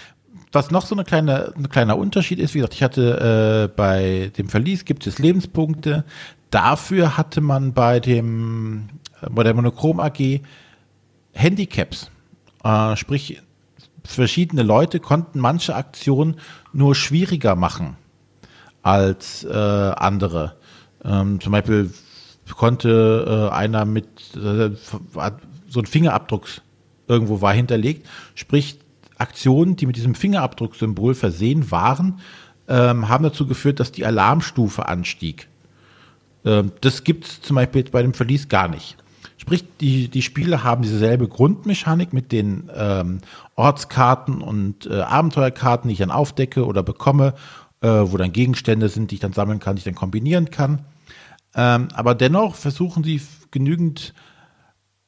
was 0.52 0.70
noch 0.70 0.86
so 0.86 0.94
eine 0.94 1.04
kleine, 1.04 1.52
ein 1.56 1.68
kleiner 1.68 1.98
Unterschied 1.98 2.38
ist, 2.38 2.54
wie 2.54 2.58
gesagt, 2.58 2.74
ich 2.74 2.82
hatte 2.82 3.70
äh, 3.70 3.74
bei 3.74 4.30
dem 4.36 4.48
Verlies 4.48 4.84
gibt 4.84 5.06
es 5.06 5.18
Lebenspunkte. 5.18 6.04
Dafür 6.50 7.16
hatte 7.16 7.40
man 7.40 7.72
bei 7.72 7.98
dem 7.98 8.88
äh, 9.20 9.30
bei 9.30 9.42
der 9.42 9.54
Monochrom 9.54 9.98
AG 9.98 10.42
Handicaps. 11.32 12.10
Äh, 12.64 12.96
sprich, 12.96 13.42
verschiedene 14.04 14.62
Leute 14.62 15.00
konnten 15.00 15.40
manche 15.40 15.74
Aktionen 15.74 16.36
nur 16.72 16.94
schwieriger 16.94 17.56
machen 17.56 17.96
als 18.82 19.44
äh, 19.44 19.52
andere. 19.52 20.56
Ähm, 21.04 21.40
zum 21.40 21.52
Beispiel 21.52 21.90
konnte 22.56 23.48
äh, 23.50 23.54
einer 23.54 23.84
mit 23.84 24.06
äh, 24.36 24.70
so 25.68 25.80
ein 25.80 25.86
Fingerabdruck 25.86 26.46
irgendwo 27.08 27.40
war 27.40 27.54
hinterlegt, 27.54 28.06
sprich 28.34 28.78
Aktionen, 29.18 29.76
die 29.76 29.86
mit 29.86 29.96
diesem 29.96 30.14
Fingerabdrucksymbol 30.14 31.14
versehen 31.14 31.70
waren, 31.70 32.20
ähm, 32.68 33.08
haben 33.08 33.24
dazu 33.24 33.46
geführt, 33.46 33.80
dass 33.80 33.92
die 33.92 34.04
Alarmstufe 34.04 34.88
anstieg. 34.88 35.48
Ähm, 36.44 36.72
das 36.80 37.04
gibt 37.04 37.26
es 37.26 37.42
zum 37.42 37.56
Beispiel 37.56 37.84
bei 37.84 38.02
dem 38.02 38.14
Verlies 38.14 38.48
gar 38.48 38.68
nicht. 38.68 38.96
Sprich, 39.42 39.64
die, 39.80 40.06
die 40.06 40.22
Spiele 40.22 40.62
haben 40.62 40.82
dieselbe 40.82 41.26
Grundmechanik 41.26 42.12
mit 42.12 42.30
den 42.30 42.70
ähm, 42.72 43.18
Ortskarten 43.56 44.40
und 44.40 44.86
äh, 44.86 45.00
Abenteuerkarten, 45.00 45.88
die 45.88 45.94
ich 45.94 45.98
dann 45.98 46.12
aufdecke 46.12 46.64
oder 46.64 46.84
bekomme, 46.84 47.34
äh, 47.80 47.88
wo 47.88 48.16
dann 48.16 48.32
Gegenstände 48.32 48.88
sind, 48.88 49.10
die 49.10 49.16
ich 49.16 49.20
dann 49.20 49.32
sammeln 49.32 49.58
kann, 49.58 49.74
die 49.74 49.80
ich 49.80 49.84
dann 49.84 49.96
kombinieren 49.96 50.50
kann. 50.50 50.84
Ähm, 51.56 51.88
aber 51.92 52.14
dennoch 52.14 52.54
versuchen 52.54 53.02
sie 53.02 53.20
genügend 53.50 54.14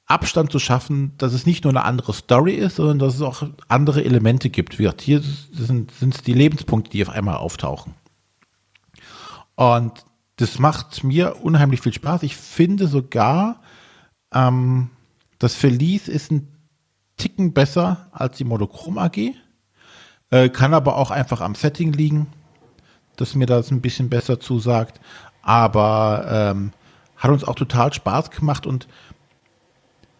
Abstand 0.07 0.51
zu 0.51 0.59
schaffen, 0.59 1.13
dass 1.17 1.33
es 1.33 1.47
nicht 1.47 1.63
nur 1.63 1.71
eine 1.71 1.85
andere 1.85 2.13
Story 2.13 2.55
ist, 2.55 2.75
sondern 2.75 2.99
dass 2.99 3.15
es 3.15 3.23
auch 3.23 3.45
andere 3.69 4.03
Elemente 4.05 4.51
gibt. 4.51 4.81
Wie 4.81 4.83
gesagt, 4.83 5.01
hier 5.01 5.23
sind 5.53 5.93
es 6.01 6.23
die 6.23 6.35
Lebenspunkte, 6.35 6.91
die 6.91 7.07
auf 7.07 7.15
einmal 7.15 7.37
auftauchen. 7.37 7.95
Und 9.55 10.05
das 10.39 10.59
macht 10.59 11.05
mir 11.05 11.37
unheimlich 11.45 11.83
viel 11.83 11.93
Spaß. 11.93 12.25
Ich 12.25 12.35
finde 12.35 12.89
sogar, 12.89 13.61
ähm, 14.35 14.91
das 15.39 15.55
Verlies 15.55 16.09
ist 16.09 16.31
ein 16.31 16.49
Ticken 17.17 17.53
besser 17.53 18.09
als 18.13 18.37
die 18.39 18.45
Monochrom 18.45 18.99
AG. 18.99 19.35
Äh, 20.31 20.49
kann 20.49 20.75
aber 20.75 20.97
auch 20.97 21.11
einfach 21.11 21.41
am 21.41 21.55
Setting 21.55 21.93
liegen, 21.93 22.27
dass 23.17 23.35
mir 23.35 23.47
das 23.47 23.71
ein 23.71 23.81
bisschen 23.81 24.11
besser 24.11 24.41
zusagt. 24.41 25.01
Aber 25.43 26.27
ähm, 26.29 26.73
hat 27.17 27.31
uns 27.31 27.45
auch 27.45 27.55
total 27.55 27.93
Spaß 27.93 28.31
gemacht 28.31 28.67
und 28.67 28.89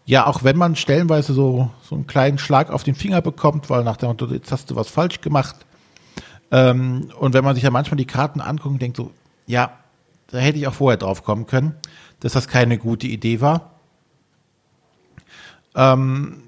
ja, 0.07 0.27
auch 0.27 0.45
wenn 0.45 0.59
man 0.59 0.77
stellenweise 0.77 1.33
so, 1.33 1.71
so 1.83 1.95
einen 1.95 2.07
kleinen 2.07 2.37
Schlag 2.37 2.71
auf 2.71 2.83
den 2.83 2.95
Finger 2.95 3.23
bekommt, 3.23 3.71
weil 3.71 3.85
nach 3.85 3.97
dem 3.97 4.11
Motto, 4.11 4.27
jetzt 4.27 4.53
hast 4.53 4.71
du 4.71 4.77
was 4.77 4.91
falsch 4.91 5.23
gemacht. 5.23 5.57
Ähm, 6.51 7.11
und 7.19 7.33
wenn 7.33 7.43
man 7.43 7.55
sich 7.55 7.65
ja 7.65 7.71
manchmal 7.71 7.97
die 7.97 8.05
Karten 8.05 8.43
anguckt 8.43 8.75
und 8.75 8.83
denkt 8.83 8.99
so, 8.99 9.11
ja, 9.47 9.79
da 10.27 10.39
hätte 10.39 10.59
ich 10.59 10.67
auch 10.67 10.75
vorher 10.75 10.99
drauf 10.99 11.25
kommen 11.25 11.47
können, 11.47 11.75
dass 12.21 12.35
das 12.35 12.49
keine 12.49 12.77
gute 12.77 13.07
Idee 13.07 13.41
war 13.41 13.74
ähm, 15.75 16.43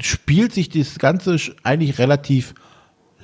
spielt 0.00 0.52
sich 0.52 0.68
das 0.68 0.98
Ganze 0.98 1.38
eigentlich 1.62 1.98
relativ 1.98 2.54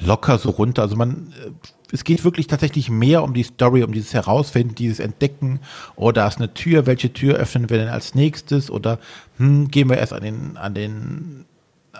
locker 0.00 0.38
so 0.38 0.50
runter. 0.50 0.82
Also 0.82 0.96
man, 0.96 1.32
äh, 1.44 1.50
es 1.92 2.04
geht 2.04 2.24
wirklich 2.24 2.46
tatsächlich 2.46 2.88
mehr 2.88 3.22
um 3.22 3.34
die 3.34 3.42
Story, 3.42 3.82
um 3.82 3.92
dieses 3.92 4.14
Herausfinden, 4.14 4.74
dieses 4.74 4.98
Entdecken. 4.98 5.60
Oder 5.94 6.24
oh, 6.24 6.28
ist 6.28 6.38
eine 6.38 6.54
Tür, 6.54 6.86
welche 6.86 7.12
Tür 7.12 7.34
öffnen 7.36 7.68
wir 7.68 7.78
denn 7.78 7.88
als 7.88 8.14
nächstes? 8.14 8.70
Oder 8.70 8.98
hm, 9.36 9.68
gehen 9.68 9.90
wir 9.90 9.98
erst 9.98 10.14
an 10.14 10.22
den, 10.22 10.56
an 10.56 10.74
den, 10.74 11.44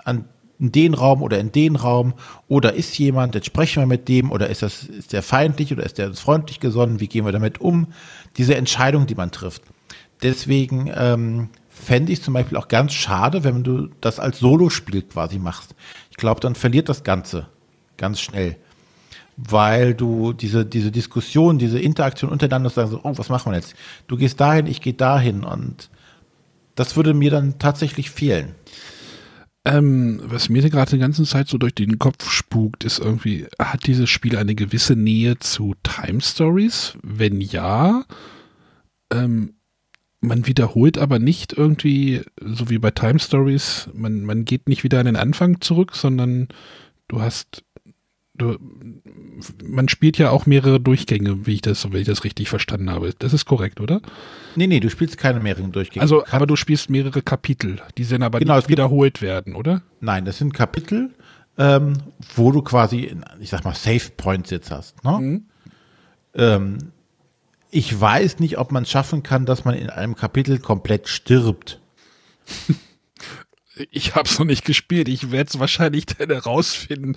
an 0.03 0.25
den 0.57 0.95
Raum 0.95 1.21
oder 1.21 1.39
in 1.39 1.51
den 1.51 1.75
Raum? 1.75 2.13
Oder 2.47 2.73
ist 2.73 2.97
jemand, 2.97 3.35
jetzt 3.35 3.45
sprechen 3.45 3.83
wir 3.83 3.87
mit 3.87 4.07
dem, 4.07 4.31
oder 4.31 4.49
ist 4.49 4.63
das, 4.63 4.83
ist 4.83 5.13
der 5.13 5.21
feindlich 5.21 5.71
oder 5.71 5.83
ist 5.83 5.99
der 5.99 6.13
freundlich 6.15 6.59
gesonnen? 6.59 6.99
Wie 6.99 7.07
gehen 7.07 7.25
wir 7.25 7.31
damit 7.31 7.61
um? 7.61 7.87
Diese 8.37 8.55
Entscheidung, 8.55 9.05
die 9.05 9.15
man 9.15 9.31
trifft. 9.31 9.61
Deswegen 10.23 10.89
ähm, 10.95 11.49
fände 11.73 12.11
ich 12.11 12.21
zum 12.21 12.33
Beispiel 12.33 12.57
auch 12.57 12.67
ganz 12.67 12.93
schade, 12.93 13.43
wenn 13.43 13.63
du 13.63 13.89
das 14.01 14.19
als 14.19 14.39
Solospiel 14.39 15.01
quasi 15.01 15.39
machst. 15.39 15.75
Ich 16.11 16.17
glaube, 16.17 16.39
dann 16.39 16.55
verliert 16.55 16.89
das 16.89 17.03
Ganze 17.03 17.47
ganz 17.97 18.21
schnell. 18.21 18.57
Weil 19.35 19.95
du 19.95 20.33
diese, 20.33 20.65
diese 20.65 20.91
Diskussion, 20.91 21.57
diese 21.57 21.79
Interaktion 21.79 22.29
untereinander 22.29 22.69
sagst, 22.69 22.91
so, 22.91 22.99
oh, 23.03 23.17
was 23.17 23.29
machen 23.29 23.51
wir 23.51 23.57
jetzt? 23.57 23.73
Du 24.07 24.15
gehst 24.15 24.39
dahin, 24.39 24.67
ich 24.67 24.79
gehe 24.81 24.93
dahin 24.93 25.43
und 25.43 25.89
das 26.75 26.95
würde 26.95 27.13
mir 27.13 27.31
dann 27.31 27.57
tatsächlich 27.59 28.11
fehlen. 28.11 28.55
Ähm, 29.65 30.21
was 30.25 30.49
mir 30.49 30.61
gerade 30.69 30.91
die 30.91 30.99
ganze 30.99 31.23
Zeit 31.23 31.47
so 31.47 31.57
durch 31.57 31.73
den 31.73 31.97
Kopf 31.97 32.29
spukt, 32.29 32.83
ist 32.83 32.99
irgendwie, 32.99 33.47
hat 33.57 33.87
dieses 33.87 34.09
Spiel 34.09 34.37
eine 34.37 34.55
gewisse 34.55 34.95
Nähe 34.95 35.39
zu 35.39 35.73
Time 35.83 36.21
Stories? 36.21 36.97
Wenn 37.01 37.39
ja, 37.39 38.03
ähm, 39.11 39.53
man 40.23 40.47
wiederholt 40.47 40.97
aber 40.97 41.19
nicht 41.19 41.53
irgendwie, 41.53 42.21
so 42.41 42.69
wie 42.69 42.79
bei 42.79 42.91
Time 42.91 43.19
Stories, 43.19 43.89
man, 43.93 44.23
man 44.23 44.45
geht 44.45 44.69
nicht 44.69 44.83
wieder 44.83 44.99
an 44.99 45.05
den 45.05 45.15
Anfang 45.15 45.61
zurück, 45.61 45.95
sondern 45.95 46.47
du 47.07 47.21
hast, 47.21 47.63
du, 48.33 48.57
man 49.63 49.89
spielt 49.89 50.17
ja 50.17 50.29
auch 50.29 50.45
mehrere 50.45 50.79
Durchgänge, 50.79 51.45
wie 51.45 51.55
ich 51.55 51.61
das, 51.61 51.91
wenn 51.91 51.99
ich 51.99 52.07
das 52.07 52.23
richtig 52.23 52.49
verstanden 52.49 52.89
habe. 52.89 53.13
Das 53.19 53.33
ist 53.33 53.45
korrekt, 53.45 53.81
oder? 53.81 54.01
Nee, 54.55 54.67
nee, 54.67 54.79
du 54.79 54.89
spielst 54.89 55.17
keine 55.17 55.41
mehreren 55.41 55.71
Durchgänge. 55.71 56.01
Also, 56.01 56.25
aber 56.27 56.47
du 56.47 56.55
spielst 56.55 56.89
mehrere 56.89 57.21
Kapitel, 57.21 57.81
die 57.97 58.05
dann 58.05 58.23
aber 58.23 58.39
genau, 58.39 58.55
nicht 58.55 58.69
wiederholt 58.69 59.21
werden, 59.21 59.55
oder? 59.55 59.83
Nein, 59.99 60.23
das 60.25 60.37
sind 60.37 60.53
Kapitel, 60.53 61.11
ähm, 61.57 61.93
wo 62.35 62.51
du 62.51 62.61
quasi, 62.61 63.15
ich 63.39 63.49
sag 63.49 63.65
mal, 63.65 63.75
Safe 63.75 64.11
Points 64.15 64.49
jetzt 64.51 64.71
hast. 64.71 65.03
Ne? 65.03 65.19
Mhm. 65.19 65.45
Ähm, 66.35 66.77
ich 67.73 67.99
weiß 67.99 68.39
nicht, 68.39 68.59
ob 68.59 68.71
man 68.71 68.83
es 68.83 68.91
schaffen 68.91 69.23
kann, 69.23 69.47
dass 69.47 69.65
man 69.65 69.73
in 69.75 69.89
einem 69.89 70.15
Kapitel 70.15 70.59
komplett 70.59 71.07
stirbt. 71.07 71.79
Ich 73.89 74.13
habe 74.13 74.29
es 74.29 74.37
noch 74.37 74.45
nicht 74.45 74.65
gespielt. 74.65 75.07
Ich 75.07 75.31
werde 75.31 75.49
es 75.49 75.59
wahrscheinlich 75.59 76.05
dann 76.05 76.29
herausfinden. 76.29 77.15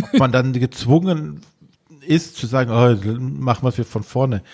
ob 0.00 0.18
man 0.20 0.30
dann 0.30 0.52
gezwungen 0.52 1.40
ist 2.06 2.36
zu 2.36 2.46
sagen, 2.46 2.70
oh, 2.70 3.20
machen 3.20 3.64
wir 3.64 3.76
es 3.76 3.88
von 3.88 4.04
vorne. 4.04 4.44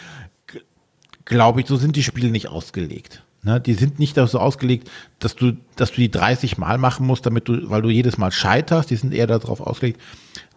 Glaube 1.26 1.60
ich, 1.60 1.66
so 1.66 1.76
sind 1.76 1.94
die 1.94 2.02
Spiele 2.02 2.30
nicht 2.30 2.48
ausgelegt. 2.48 3.22
Ne? 3.42 3.60
Die 3.60 3.74
sind 3.74 3.98
nicht 3.98 4.14
so 4.16 4.38
ausgelegt, 4.38 4.90
dass 5.18 5.36
du, 5.36 5.58
dass 5.76 5.90
du 5.90 5.96
die 5.96 6.10
30 6.10 6.56
Mal 6.56 6.78
machen 6.78 7.06
musst, 7.06 7.26
damit 7.26 7.46
du, 7.46 7.68
weil 7.68 7.82
du 7.82 7.90
jedes 7.90 8.16
Mal 8.16 8.32
scheiterst. 8.32 8.88
Die 8.88 8.96
sind 8.96 9.12
eher 9.12 9.26
darauf 9.26 9.60
ausgelegt, 9.60 10.00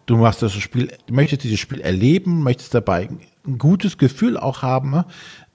du 0.06 0.16
machst 0.16 0.40
das 0.40 0.54
Spiel, 0.54 0.90
du 1.06 1.12
möchtest 1.12 1.44
dieses 1.44 1.60
Spiel 1.60 1.82
erleben, 1.82 2.42
möchtest 2.42 2.72
dabei 2.72 3.10
ein 3.46 3.58
gutes 3.58 3.98
Gefühl 3.98 4.36
auch 4.36 4.62
haben. 4.62 4.90
Ne? 4.90 5.04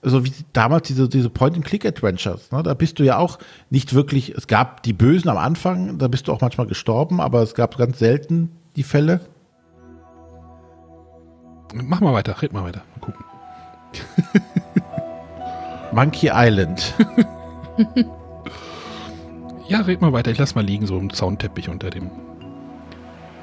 Also 0.02 0.24
wie 0.26 0.32
damals 0.54 0.88
diese, 0.88 1.10
diese 1.10 1.30
Point-and-Click-Adventures. 1.30 2.52
Ne? 2.52 2.64
Da 2.64 2.74
bist 2.74 3.00
du 3.00 3.04
ja 3.04 3.18
auch 3.18 3.40
nicht 3.70 3.94
wirklich, 3.94 4.36
es 4.36 4.48
gab 4.48 4.84
die 4.84 4.94
Bösen 4.94 5.30
am 5.30 5.38
Anfang, 5.38 5.98
da 5.98 6.08
bist 6.08 6.28
du 6.28 6.34
auch 6.34 6.42
manchmal 6.42 6.68
gestorben, 6.68 7.20
aber 7.20 7.42
es 7.42 7.56
gab 7.56 7.78
ganz 7.78 8.00
selten 8.00 8.52
die 8.76 8.84
Fälle. 8.84 9.22
Mach 11.74 12.00
mal 12.02 12.14
weiter, 12.14 12.42
red 12.42 12.54
mal 12.54 12.64
weiter. 12.64 12.82
Mal 12.96 13.02
gucken. 13.02 13.26
Monkey 15.92 16.30
Island. 16.34 16.94
ja, 19.68 19.82
red 19.82 20.02
mal 20.02 20.14
weiter. 20.14 20.32
Ich 20.32 20.38
lass 20.38 20.56
mal 20.56 20.64
liegen, 20.64 20.86
so 20.86 20.98
im 20.98 21.12
Zaunteppich 21.12 21.70
unter 21.70 21.90
dem 21.90 22.10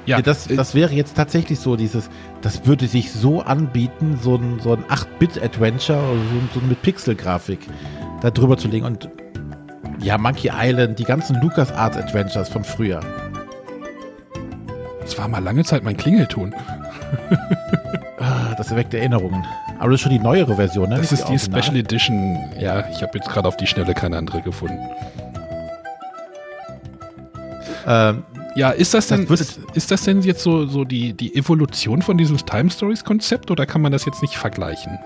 ja, 0.07 0.21
das, 0.21 0.47
das 0.47 0.73
wäre 0.73 0.93
jetzt 0.93 1.15
tatsächlich 1.15 1.59
so 1.59 1.75
dieses, 1.75 2.09
das 2.41 2.65
würde 2.65 2.87
sich 2.87 3.11
so 3.11 3.41
anbieten, 3.41 4.17
so 4.21 4.35
ein, 4.35 4.59
so 4.59 4.73
ein 4.73 4.83
8-Bit-Adventure, 4.85 5.99
so, 6.53 6.59
so 6.59 6.65
mit 6.65 6.81
Pixel-Grafik 6.81 7.59
da 8.21 8.31
drüber 8.31 8.57
zu 8.57 8.67
legen. 8.67 8.85
Und 8.85 9.09
ja, 9.99 10.17
Monkey 10.17 10.49
Island, 10.53 10.97
die 10.97 11.03
ganzen 11.03 11.41
LucasArts 11.41 11.97
Adventures 11.97 12.49
von 12.49 12.63
früher. 12.63 13.01
Das 15.01 15.17
war 15.17 15.27
mal 15.27 15.43
lange 15.43 15.63
Zeit 15.63 15.83
mein 15.83 15.97
Klingelton. 15.97 16.55
Ah, 18.19 18.55
das 18.57 18.71
erweckt 18.71 18.95
Erinnerungen. 18.95 19.45
Aber 19.77 19.91
das 19.91 19.99
ist 19.99 20.01
schon 20.01 20.11
die 20.11 20.19
neuere 20.19 20.55
Version, 20.55 20.89
ne? 20.89 20.95
Das 20.97 21.11
Nicht 21.11 21.19
ist 21.21 21.27
die 21.27 21.33
Original. 21.33 21.61
Special 21.63 21.77
Edition. 21.77 22.39
Ja, 22.59 22.89
ich 22.89 23.03
habe 23.03 23.11
jetzt 23.15 23.29
gerade 23.29 23.47
auf 23.47 23.57
die 23.57 23.67
Schnelle 23.67 23.93
keine 23.93 24.17
andere 24.17 24.41
gefunden. 24.41 24.79
Ähm, 27.85 28.23
Ja, 28.57 28.71
ist 28.71 28.95
das 28.95 29.05
denn, 29.05 29.27
Das 29.27 29.39
ist, 29.39 29.59
ist 29.75 29.91
das 29.91 30.01
denn 30.01 30.23
jetzt 30.23 30.41
so, 30.41 30.65
so 30.65 30.83
die, 30.83 31.13
die 31.13 31.35
Evolution 31.35 32.01
von 32.01 32.17
diesem 32.17 32.37
Time 32.37 32.71
Stories 32.71 33.03
Konzept 33.03 33.51
oder 33.51 33.67
kann 33.67 33.81
man 33.81 33.91
das 33.91 34.05
jetzt 34.05 34.23
nicht 34.23 34.35
vergleichen? 34.35 34.97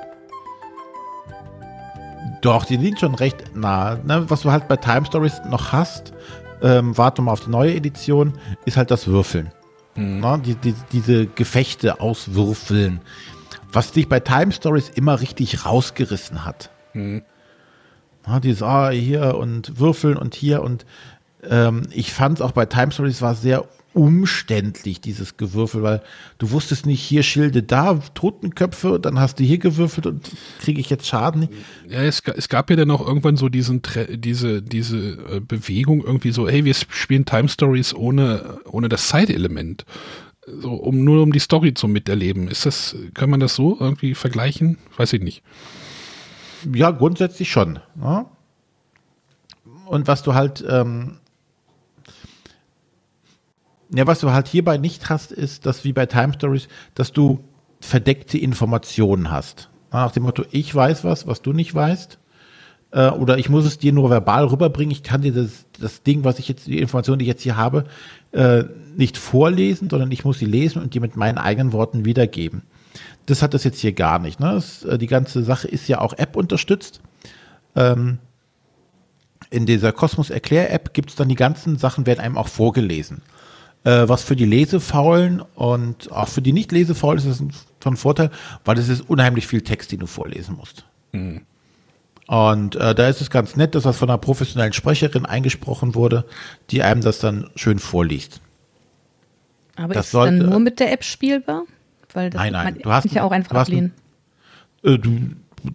Doch, 2.39 2.63
die 2.63 2.77
liegen 2.77 2.95
schon 2.95 3.13
recht 3.13 3.53
nah. 3.53 3.99
Ne? 4.05 4.23
Was 4.29 4.43
du 4.43 4.53
halt 4.53 4.69
bei 4.69 4.77
Time 4.77 5.05
Stories 5.05 5.41
noch 5.49 5.73
hast, 5.73 6.13
ähm, 6.61 6.97
warte 6.97 7.21
mal 7.21 7.33
auf 7.33 7.41
die 7.41 7.49
neue 7.49 7.75
Edition, 7.75 8.31
ist 8.63 8.77
halt 8.77 8.89
das 8.89 9.07
Würfeln. 9.07 9.51
Ne? 9.95 10.41
Die, 10.45 10.55
die, 10.55 10.73
diese 10.93 11.27
Gefechte 11.27 11.99
auswürfeln. 11.99 13.01
Was 13.73 13.91
dich 13.91 14.07
bei 14.07 14.21
Time 14.21 14.53
Stories 14.53 14.87
immer 14.95 15.19
richtig 15.19 15.65
rausgerissen 15.65 16.45
hat. 16.45 16.69
Mhm. 16.93 17.23
Ja, 18.25 18.39
dieses, 18.39 18.63
ah, 18.63 18.91
hier 18.91 19.35
und 19.35 19.77
Würfeln 19.77 20.15
und 20.15 20.35
hier 20.35 20.61
und 20.61 20.85
ähm, 21.49 21.83
ich 21.91 22.13
fand 22.13 22.37
es 22.37 22.41
auch 22.41 22.51
bei 22.51 22.65
Time 22.65 22.91
Stories 22.91 23.21
war 23.21 23.35
sehr 23.35 23.67
umständlich, 23.93 25.01
dieses 25.01 25.35
Gewürfel, 25.35 25.83
weil 25.83 26.01
du 26.37 26.51
wusstest 26.51 26.85
nicht, 26.85 27.01
hier 27.01 27.23
Schilde 27.23 27.61
da, 27.61 27.99
Totenköpfe, 28.13 28.99
dann 29.01 29.19
hast 29.19 29.39
du 29.39 29.43
hier 29.43 29.57
gewürfelt 29.57 30.05
und 30.05 30.31
kriege 30.61 30.79
ich 30.79 30.89
jetzt 30.89 31.07
Schaden. 31.07 31.49
Ja, 31.89 32.01
es, 32.01 32.21
es 32.35 32.47
gab 32.47 32.69
ja 32.69 32.77
dann 32.77 32.91
auch 32.91 33.05
irgendwann 33.05 33.35
so 33.35 33.49
diesen 33.49 33.81
diese, 34.09 34.61
diese 34.61 34.97
äh, 34.97 35.39
Bewegung 35.41 36.03
irgendwie 36.03 36.31
so, 36.31 36.47
hey, 36.47 36.63
wir 36.63 36.73
spielen 36.73 37.25
Time 37.25 37.49
Stories 37.49 37.93
ohne, 37.93 38.59
ohne 38.65 38.87
das 38.87 39.09
Side-Element. 39.09 39.85
So, 40.47 40.73
um 40.73 41.03
nur 41.03 41.21
um 41.21 41.31
die 41.31 41.39
Story 41.39 41.73
zu 41.73 41.87
miterleben. 41.87 42.47
Ist 42.47 42.65
das, 42.65 42.95
kann 43.13 43.29
man 43.29 43.39
das 43.39 43.55
so 43.55 43.77
irgendwie 43.79 44.15
vergleichen? 44.15 44.77
Weiß 44.97 45.13
ich 45.13 45.21
nicht. 45.21 45.43
Ja, 46.73 46.91
grundsätzlich 46.91 47.51
schon. 47.51 47.79
Ja. 48.01 48.25
Und 49.85 50.07
was 50.07 50.23
du 50.23 50.33
halt, 50.33 50.63
ähm, 50.67 51.17
ja, 53.93 54.07
was 54.07 54.19
du 54.19 54.31
halt 54.31 54.47
hierbei 54.47 54.77
nicht 54.77 55.09
hast, 55.09 55.31
ist, 55.31 55.65
dass 55.65 55.83
wie 55.83 55.93
bei 55.93 56.05
Time 56.05 56.33
Stories, 56.33 56.67
dass 56.95 57.11
du 57.11 57.39
verdeckte 57.79 58.37
Informationen 58.37 59.31
hast. 59.31 59.69
Nach 59.91 60.11
dem 60.11 60.23
Motto, 60.23 60.45
ich 60.51 60.73
weiß 60.73 61.03
was, 61.03 61.27
was 61.27 61.41
du 61.41 61.51
nicht 61.51 61.75
weißt. 61.75 62.17
Äh, 62.91 63.09
oder 63.09 63.37
ich 63.37 63.49
muss 63.49 63.65
es 63.65 63.77
dir 63.77 63.91
nur 63.91 64.09
verbal 64.09 64.45
rüberbringen. 64.45 64.91
Ich 64.91 65.03
kann 65.03 65.21
dir 65.21 65.33
das, 65.33 65.65
das 65.79 66.03
Ding, 66.03 66.23
was 66.23 66.39
ich 66.39 66.47
jetzt, 66.47 66.67
die 66.67 66.79
Information, 66.79 67.19
die 67.19 67.25
ich 67.25 67.29
jetzt 67.29 67.43
hier 67.43 67.57
habe, 67.57 67.85
äh, 68.31 68.63
nicht 68.95 69.17
vorlesen, 69.17 69.89
sondern 69.89 70.11
ich 70.11 70.23
muss 70.23 70.39
sie 70.39 70.45
lesen 70.45 70.81
und 70.81 70.93
die 70.93 70.99
mit 70.99 71.15
meinen 71.15 71.37
eigenen 71.37 71.73
Worten 71.73 72.05
wiedergeben. 72.05 72.63
Das 73.25 73.41
hat 73.41 73.53
das 73.53 73.63
jetzt 73.63 73.79
hier 73.79 73.93
gar 73.93 74.19
nicht. 74.19 74.39
Ne? 74.39 74.53
Das, 74.53 74.83
äh, 74.83 74.97
die 74.97 75.07
ganze 75.07 75.43
Sache 75.43 75.67
ist 75.67 75.87
ja 75.87 75.99
auch 75.99 76.13
App 76.13 76.35
unterstützt. 76.35 77.01
Ähm, 77.75 78.19
in 79.49 79.65
dieser 79.65 79.91
Kosmos 79.91 80.29
Erklär 80.29 80.71
App 80.71 80.93
gibt 80.93 81.09
es 81.09 81.15
dann 81.15 81.27
die 81.27 81.35
ganzen 81.35 81.77
Sachen, 81.77 82.05
werden 82.05 82.21
einem 82.21 82.37
auch 82.37 82.47
vorgelesen. 82.47 83.21
Äh, 83.83 84.07
was 84.07 84.23
für 84.23 84.35
die 84.35 84.45
Lesefaulen 84.45 85.41
und 85.55 86.11
auch 86.11 86.27
für 86.27 86.41
die 86.43 86.53
Nicht-Lesefaulen 86.53 87.17
ist 87.17 87.27
das 87.27 87.39
ein, 87.39 87.51
von 87.79 87.97
Vorteil, 87.97 88.29
weil 88.63 88.77
es 88.77 88.89
ist 88.89 89.01
unheimlich 89.09 89.47
viel 89.47 89.61
Text, 89.61 89.91
den 89.91 89.99
du 90.01 90.05
vorlesen 90.07 90.55
musst. 90.55 90.85
Und 92.27 92.75
äh, 92.75 92.95
da 92.95 93.09
ist 93.09 93.21
es 93.21 93.29
ganz 93.29 93.55
nett, 93.55 93.75
dass 93.75 93.83
das 93.83 93.97
von 93.97 94.09
einer 94.09 94.17
professionellen 94.19 94.73
Sprecherin 94.73 95.25
eingesprochen 95.25 95.95
wurde, 95.95 96.25
die 96.69 96.83
einem 96.83 97.01
das 97.01 97.19
dann 97.19 97.49
schön 97.55 97.79
vorliest. 97.79 98.39
Aber 99.75 99.93
Das 99.93 100.05
ist 100.07 100.13
es 100.13 100.19
dann 100.19 100.37
sollte- 100.37 100.51
nur 100.51 100.59
mit 100.59 100.79
der 100.79 100.91
App 100.93 101.03
spielbar? 101.03 101.63
Weil 102.13 102.29
das 102.29 102.39
Nein, 102.39 102.53
nein, 102.53 102.79
du 102.83 102.89
hast 102.91 103.11
ja 103.11 103.23
auch 103.23 103.31
ein- 103.31 103.37
einfach 103.41 103.51
du 103.53 103.57
hast 103.59 103.69
ein- 103.69 103.91
ablehnen. 104.83 104.95
Äh, 104.95 104.99
du, 104.99 105.71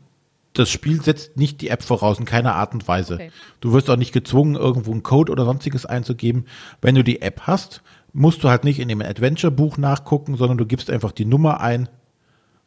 das 0.52 0.70
Spiel 0.70 1.02
setzt 1.02 1.36
nicht 1.36 1.60
die 1.60 1.68
App 1.68 1.82
voraus 1.82 2.18
in 2.18 2.24
keiner 2.24 2.54
Art 2.54 2.72
und 2.72 2.86
Weise. 2.88 3.14
Okay. 3.14 3.30
Du 3.60 3.72
wirst 3.72 3.90
auch 3.90 3.96
nicht 3.96 4.12
gezwungen, 4.12 4.54
irgendwo 4.54 4.92
einen 4.92 5.02
Code 5.02 5.32
oder 5.32 5.44
sonstiges 5.44 5.84
einzugeben. 5.84 6.46
Wenn 6.80 6.94
du 6.94 7.02
die 7.04 7.20
App 7.20 7.42
hast, 7.42 7.82
musst 8.16 8.42
du 8.42 8.48
halt 8.48 8.64
nicht 8.64 8.80
in 8.80 8.88
dem 8.88 9.02
Adventure-Buch 9.02 9.76
nachgucken, 9.76 10.36
sondern 10.36 10.56
du 10.56 10.66
gibst 10.66 10.90
einfach 10.90 11.12
die 11.12 11.26
Nummer 11.26 11.60
ein. 11.60 11.88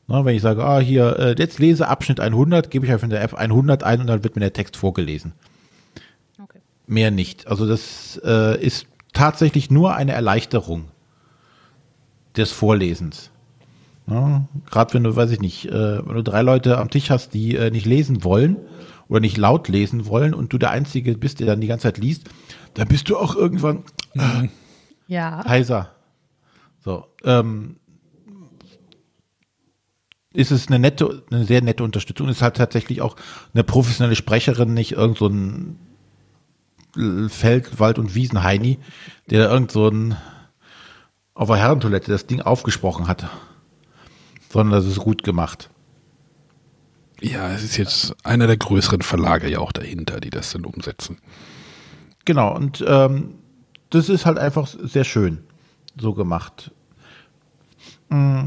Na, 0.07 0.23
wenn 0.23 0.35
ich 0.35 0.41
sage, 0.41 0.63
ah, 0.63 0.79
hier, 0.79 1.17
äh, 1.19 1.35
jetzt 1.37 1.59
lese 1.59 1.87
Abschnitt 1.87 2.19
100, 2.19 2.69
gebe 2.69 2.85
ich 2.85 2.91
einfach 2.91 3.05
in 3.05 3.09
der 3.09 3.23
App 3.23 3.33
100 3.33 3.83
ein 3.83 4.01
und 4.01 4.07
dann 4.07 4.23
wird 4.23 4.35
mir 4.35 4.41
der 4.41 4.53
Text 4.53 4.77
vorgelesen. 4.77 5.33
Okay. 6.41 6.59
Mehr 6.87 7.11
nicht. 7.11 7.47
Also 7.47 7.67
das 7.67 8.21
äh, 8.23 8.63
ist 8.63 8.85
tatsächlich 9.11 9.71
nur 9.71 9.95
eine 9.95 10.13
Erleichterung 10.13 10.85
des 12.37 12.51
Vorlesens. 12.51 13.31
Ja, 14.07 14.45
Gerade 14.69 14.93
wenn 14.93 15.03
du, 15.03 15.15
weiß 15.15 15.31
ich 15.31 15.39
nicht, 15.39 15.65
äh, 15.65 16.07
wenn 16.07 16.15
du 16.15 16.23
drei 16.23 16.41
Leute 16.41 16.77
am 16.77 16.89
Tisch 16.89 17.09
hast, 17.09 17.33
die 17.33 17.55
äh, 17.55 17.71
nicht 17.71 17.85
lesen 17.85 18.23
wollen 18.23 18.57
oder 19.07 19.19
nicht 19.19 19.37
laut 19.37 19.67
lesen 19.67 20.05
wollen 20.05 20.35
und 20.35 20.53
du 20.53 20.59
der 20.59 20.71
Einzige 20.71 21.17
bist, 21.17 21.39
der 21.39 21.47
dann 21.47 21.61
die 21.61 21.67
ganze 21.67 21.83
Zeit 21.83 21.97
liest, 21.97 22.29
dann 22.75 22.87
bist 22.87 23.09
du 23.09 23.17
auch 23.17 23.35
irgendwann 23.35 23.83
Ja. 25.09 25.43
heiser. 25.45 25.91
So, 26.79 27.07
ähm, 27.23 27.77
ist 30.31 30.51
es 30.51 30.67
eine 30.67 30.77
nette, 30.77 31.23
eine 31.31 31.43
sehr 31.43 31.61
nette 31.61 31.83
Unterstützung. 31.83 32.29
Ist 32.29 32.43
halt 32.43 32.57
tatsächlich 32.57 33.01
auch 33.01 33.15
eine 33.53 33.63
professionelle 33.63 34.15
Sprecherin, 34.15 34.75
nicht 34.75 34.91
irgend 34.91 35.17
so 35.17 35.27
ein 35.27 35.79
Feld-, 37.29 37.79
Wald- 37.79 37.97
und 37.97 38.13
Wiesenheini, 38.13 38.77
der 39.31 39.49
irgend 39.49 39.71
so 39.71 39.89
ein 39.89 40.15
auf 41.33 41.47
der 41.47 41.57
Herrentoilette 41.57 42.11
das 42.11 42.27
Ding 42.27 42.41
aufgesprochen 42.41 43.07
hat. 43.07 43.29
Sondern 44.51 44.79
das 44.79 44.85
ist 44.85 44.99
gut 44.99 45.23
gemacht. 45.23 45.71
Ja, 47.19 47.51
es 47.51 47.63
ist 47.63 47.77
jetzt 47.77 48.15
einer 48.23 48.45
der 48.45 48.57
größeren 48.57 49.01
Verlage 49.01 49.49
ja 49.49 49.59
auch 49.59 49.71
dahinter, 49.71 50.19
die 50.19 50.29
das 50.29 50.51
dann 50.51 50.65
umsetzen. 50.65 51.17
Genau, 52.25 52.55
und 52.55 52.83
ähm, 52.87 53.39
das 53.89 54.09
ist 54.09 54.25
halt 54.25 54.37
einfach 54.37 54.67
sehr 54.67 55.03
schön 55.03 55.39
so 55.99 56.13
gemacht. 56.13 56.71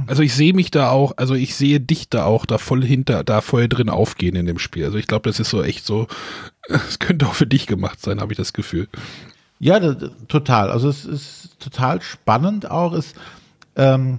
Also 0.09 0.23
ich 0.25 0.35
sehe 0.35 0.55
mich 0.55 0.73
da 0.73 0.91
auch, 0.91 1.13
also 1.19 1.35
ich 1.35 1.55
sehe 1.55 1.79
dich 1.79 2.09
da 2.09 2.25
auch 2.25 2.47
da 2.47 2.59
voll 2.59 2.85
hinter, 2.85 3.23
da 3.23 3.41
voll 3.41 3.69
drin 3.69 3.89
aufgehen 3.91 4.35
in 4.35 4.47
dem 4.47 4.59
Spiel. 4.59 4.85
Also 4.85 4.99
ich 4.99 5.07
glaube, 5.07 5.29
das 5.31 5.39
ist 5.39 5.51
so 5.51 5.63
echt 5.63 5.87
so, 5.87 6.09
es 6.69 6.99
könnte 6.99 7.27
auch 7.29 7.35
für 7.35 7.47
dich 7.47 7.69
gemacht 7.69 8.01
sein, 8.01 8.21
habe 8.21 8.33
ich 8.33 8.37
das 8.39 8.53
Gefühl. 8.53 8.89
Ja, 9.61 9.79
da- 9.79 9.95
da- 9.95 10.09
total. 10.27 10.69
Also 10.73 10.89
es 10.89 11.05
ist 11.05 11.61
total 11.61 12.03
spannend 12.03 12.69
auch. 12.69 12.93
Es, 12.93 13.15
ähm, 13.77 14.19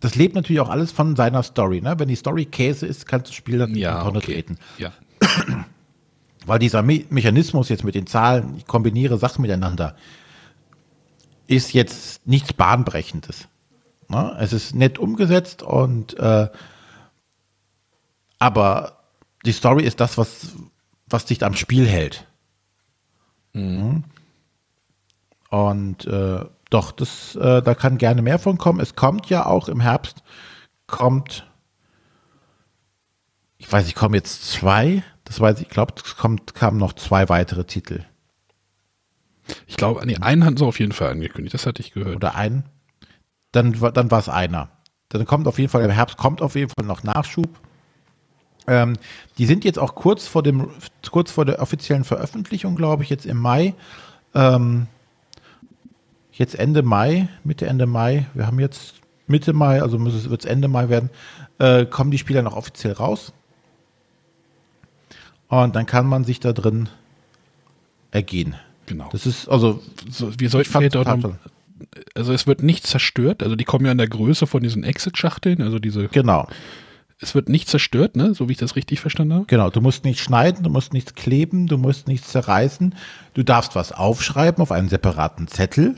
das 0.00 0.14
lebt 0.14 0.34
natürlich 0.34 0.60
auch 0.60 0.68
alles 0.68 0.92
von 0.92 1.16
seiner 1.16 1.42
Story. 1.42 1.80
Ne? 1.80 1.94
Wenn 1.98 2.08
die 2.08 2.16
Story 2.16 2.44
Käse 2.44 2.84
ist, 2.86 3.06
kannst 3.08 3.28
du 3.28 3.30
das 3.30 3.36
Spiel 3.36 3.56
dann 3.58 3.70
in 3.70 3.76
die 3.76 3.82
Tonne 3.84 4.20
treten. 4.20 4.58
Ja. 4.76 4.92
Weil 6.46 6.58
dieser 6.58 6.82
Me 6.82 7.04
Mechanismus 7.10 7.68
jetzt 7.68 7.84
mit 7.84 7.94
den 7.94 8.06
Zahlen, 8.06 8.54
ich 8.56 8.66
kombiniere 8.66 9.18
Sachen 9.18 9.42
miteinander, 9.42 9.96
ist 11.46 11.72
jetzt 11.72 12.26
nichts 12.26 12.52
Bahnbrechendes. 12.52 13.48
Ne? 14.08 14.36
Es 14.38 14.52
ist 14.52 14.74
nett 14.74 14.98
umgesetzt 14.98 15.62
und 15.62 16.18
äh, 16.18 16.48
aber 18.38 19.00
die 19.44 19.52
Story 19.52 19.84
ist 19.84 20.00
das, 20.00 20.18
was, 20.18 20.52
was 21.08 21.24
dich 21.24 21.44
am 21.44 21.54
Spiel 21.54 21.86
hält. 21.86 22.26
Mhm. 23.52 24.04
Und 25.50 26.06
äh, 26.06 26.44
doch, 26.70 26.92
das, 26.92 27.36
äh, 27.36 27.62
da 27.62 27.74
kann 27.74 27.98
gerne 27.98 28.22
mehr 28.22 28.38
von 28.38 28.58
kommen. 28.58 28.80
Es 28.80 28.94
kommt 28.94 29.30
ja 29.30 29.46
auch 29.46 29.68
im 29.68 29.80
Herbst, 29.80 30.22
kommt, 30.86 31.50
ich 33.56 33.70
weiß, 33.70 33.86
ich 33.88 33.94
kommen 33.94 34.14
jetzt 34.14 34.50
zwei, 34.50 35.02
das 35.26 35.40
weiß 35.40 35.58
ich, 35.58 35.66
ich 35.66 35.68
glaube, 35.68 35.94
es 36.02 36.16
kommt, 36.16 36.54
kamen 36.54 36.78
noch 36.78 36.94
zwei 36.94 37.28
weitere 37.28 37.64
Titel. 37.64 38.04
Ich 39.66 39.76
glaube, 39.76 40.04
nee, 40.06 40.16
einen 40.16 40.44
hatten 40.44 40.56
sie 40.56 40.64
auf 40.64 40.80
jeden 40.80 40.92
Fall 40.92 41.10
angekündigt, 41.10 41.54
das 41.54 41.66
hatte 41.66 41.82
ich 41.82 41.92
gehört. 41.92 42.16
Oder 42.16 42.34
einen. 42.34 42.64
Dann, 43.52 43.72
dann 43.72 44.10
war 44.10 44.18
es 44.18 44.28
einer. 44.28 44.70
Dann 45.08 45.24
kommt 45.24 45.46
auf 45.46 45.58
jeden 45.58 45.70
Fall, 45.70 45.84
im 45.84 45.90
Herbst 45.90 46.16
kommt 46.16 46.42
auf 46.42 46.54
jeden 46.54 46.70
Fall 46.70 46.86
noch 46.86 47.02
Nachschub. 47.02 47.48
Ähm, 48.68 48.96
die 49.38 49.46
sind 49.46 49.64
jetzt 49.64 49.78
auch 49.78 49.94
kurz 49.94 50.26
vor 50.26 50.42
dem, 50.42 50.70
kurz 51.10 51.30
vor 51.30 51.44
der 51.44 51.60
offiziellen 51.60 52.04
Veröffentlichung, 52.04 52.76
glaube 52.76 53.02
ich, 53.02 53.10
jetzt 53.10 53.26
im 53.26 53.38
Mai. 53.38 53.74
Ähm, 54.34 54.86
jetzt 56.32 56.56
Ende 56.56 56.82
Mai, 56.82 57.28
Mitte 57.44 57.66
Ende 57.66 57.86
Mai. 57.86 58.26
Wir 58.34 58.46
haben 58.46 58.60
jetzt 58.60 58.94
Mitte 59.26 59.52
Mai, 59.52 59.82
also 59.82 60.00
wird 60.04 60.40
es 60.40 60.50
Ende 60.50 60.68
Mai 60.68 60.88
werden, 60.88 61.10
äh, 61.58 61.84
kommen 61.84 62.10
die 62.10 62.18
Spieler 62.18 62.42
noch 62.42 62.56
offiziell 62.56 62.92
raus. 62.92 63.32
Und 65.48 65.76
dann 65.76 65.86
kann 65.86 66.06
man 66.06 66.24
sich 66.24 66.40
da 66.40 66.52
drin 66.52 66.88
ergehen. 68.10 68.56
Genau. 68.86 69.08
Das 69.12 69.26
ist, 69.26 69.48
also, 69.48 69.82
So, 70.10 70.32
wir 70.38 70.50
sollten 70.50 70.70
vielleicht 70.70 70.96
auch 70.96 71.04
total 71.04 71.18
noch, 71.18 71.34
also 72.14 72.32
es 72.32 72.46
wird 72.46 72.62
nicht 72.62 72.86
zerstört, 72.86 73.42
also 73.42 73.54
die 73.54 73.64
kommen 73.64 73.84
ja 73.84 73.92
in 73.92 73.98
der 73.98 74.08
Größe 74.08 74.46
von 74.46 74.62
diesen 74.62 74.82
Exit-Schachteln, 74.82 75.60
also 75.60 75.78
diese, 75.78 76.08
genau. 76.08 76.48
es 77.20 77.34
wird 77.34 77.48
nicht 77.48 77.68
zerstört, 77.68 78.16
ne, 78.16 78.34
so 78.34 78.48
wie 78.48 78.52
ich 78.52 78.58
das 78.58 78.76
richtig 78.76 79.00
verstanden 79.00 79.34
habe. 79.34 79.44
Genau, 79.46 79.70
du 79.70 79.80
musst 79.80 80.04
nicht 80.04 80.20
schneiden, 80.20 80.62
du 80.62 80.70
musst 80.70 80.92
nichts 80.92 81.14
kleben, 81.14 81.66
du 81.66 81.76
musst 81.78 82.08
nichts 82.08 82.28
zerreißen. 82.28 82.94
Du 83.34 83.42
darfst 83.42 83.74
was 83.74 83.92
aufschreiben 83.92 84.62
auf 84.62 84.72
einen 84.72 84.88
separaten 84.88 85.48
Zettel, 85.48 85.96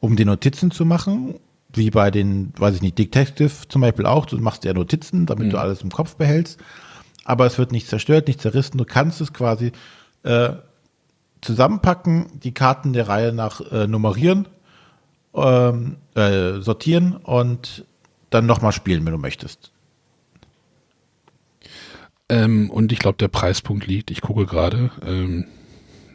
um 0.00 0.16
die 0.16 0.24
Notizen 0.24 0.70
zu 0.70 0.84
machen. 0.84 1.34
wie 1.74 1.90
bei 1.90 2.10
den, 2.10 2.52
weiß 2.56 2.76
ich 2.76 2.82
nicht, 2.82 2.98
Detective 2.98 3.50
zum 3.68 3.82
Beispiel 3.82 4.06
auch. 4.06 4.26
Du 4.26 4.38
machst 4.38 4.64
ja 4.64 4.72
Notizen, 4.72 5.26
damit 5.26 5.52
du 5.52 5.58
alles 5.58 5.82
im 5.82 5.90
Kopf 5.90 6.16
behältst. 6.16 6.58
Aber 7.28 7.44
es 7.44 7.58
wird 7.58 7.72
nicht 7.72 7.86
zerstört, 7.86 8.26
nicht 8.26 8.40
zerrissen. 8.40 8.78
Du 8.78 8.86
kannst 8.86 9.20
es 9.20 9.34
quasi 9.34 9.72
äh, 10.22 10.52
zusammenpacken, 11.42 12.40
die 12.42 12.54
Karten 12.54 12.94
der 12.94 13.06
Reihe 13.06 13.34
nach 13.34 13.60
äh, 13.70 13.86
nummerieren, 13.86 14.48
ähm, 15.34 15.98
äh, 16.14 16.60
sortieren 16.60 17.16
und 17.16 17.84
dann 18.30 18.46
nochmal 18.46 18.72
spielen, 18.72 19.04
wenn 19.04 19.12
du 19.12 19.18
möchtest. 19.18 19.72
Ähm, 22.30 22.70
und 22.70 22.92
ich 22.92 22.98
glaube, 22.98 23.18
der 23.18 23.28
Preispunkt 23.28 23.86
liegt, 23.86 24.10
ich 24.10 24.22
gucke 24.22 24.46
gerade, 24.46 24.90
ähm, 25.06 25.44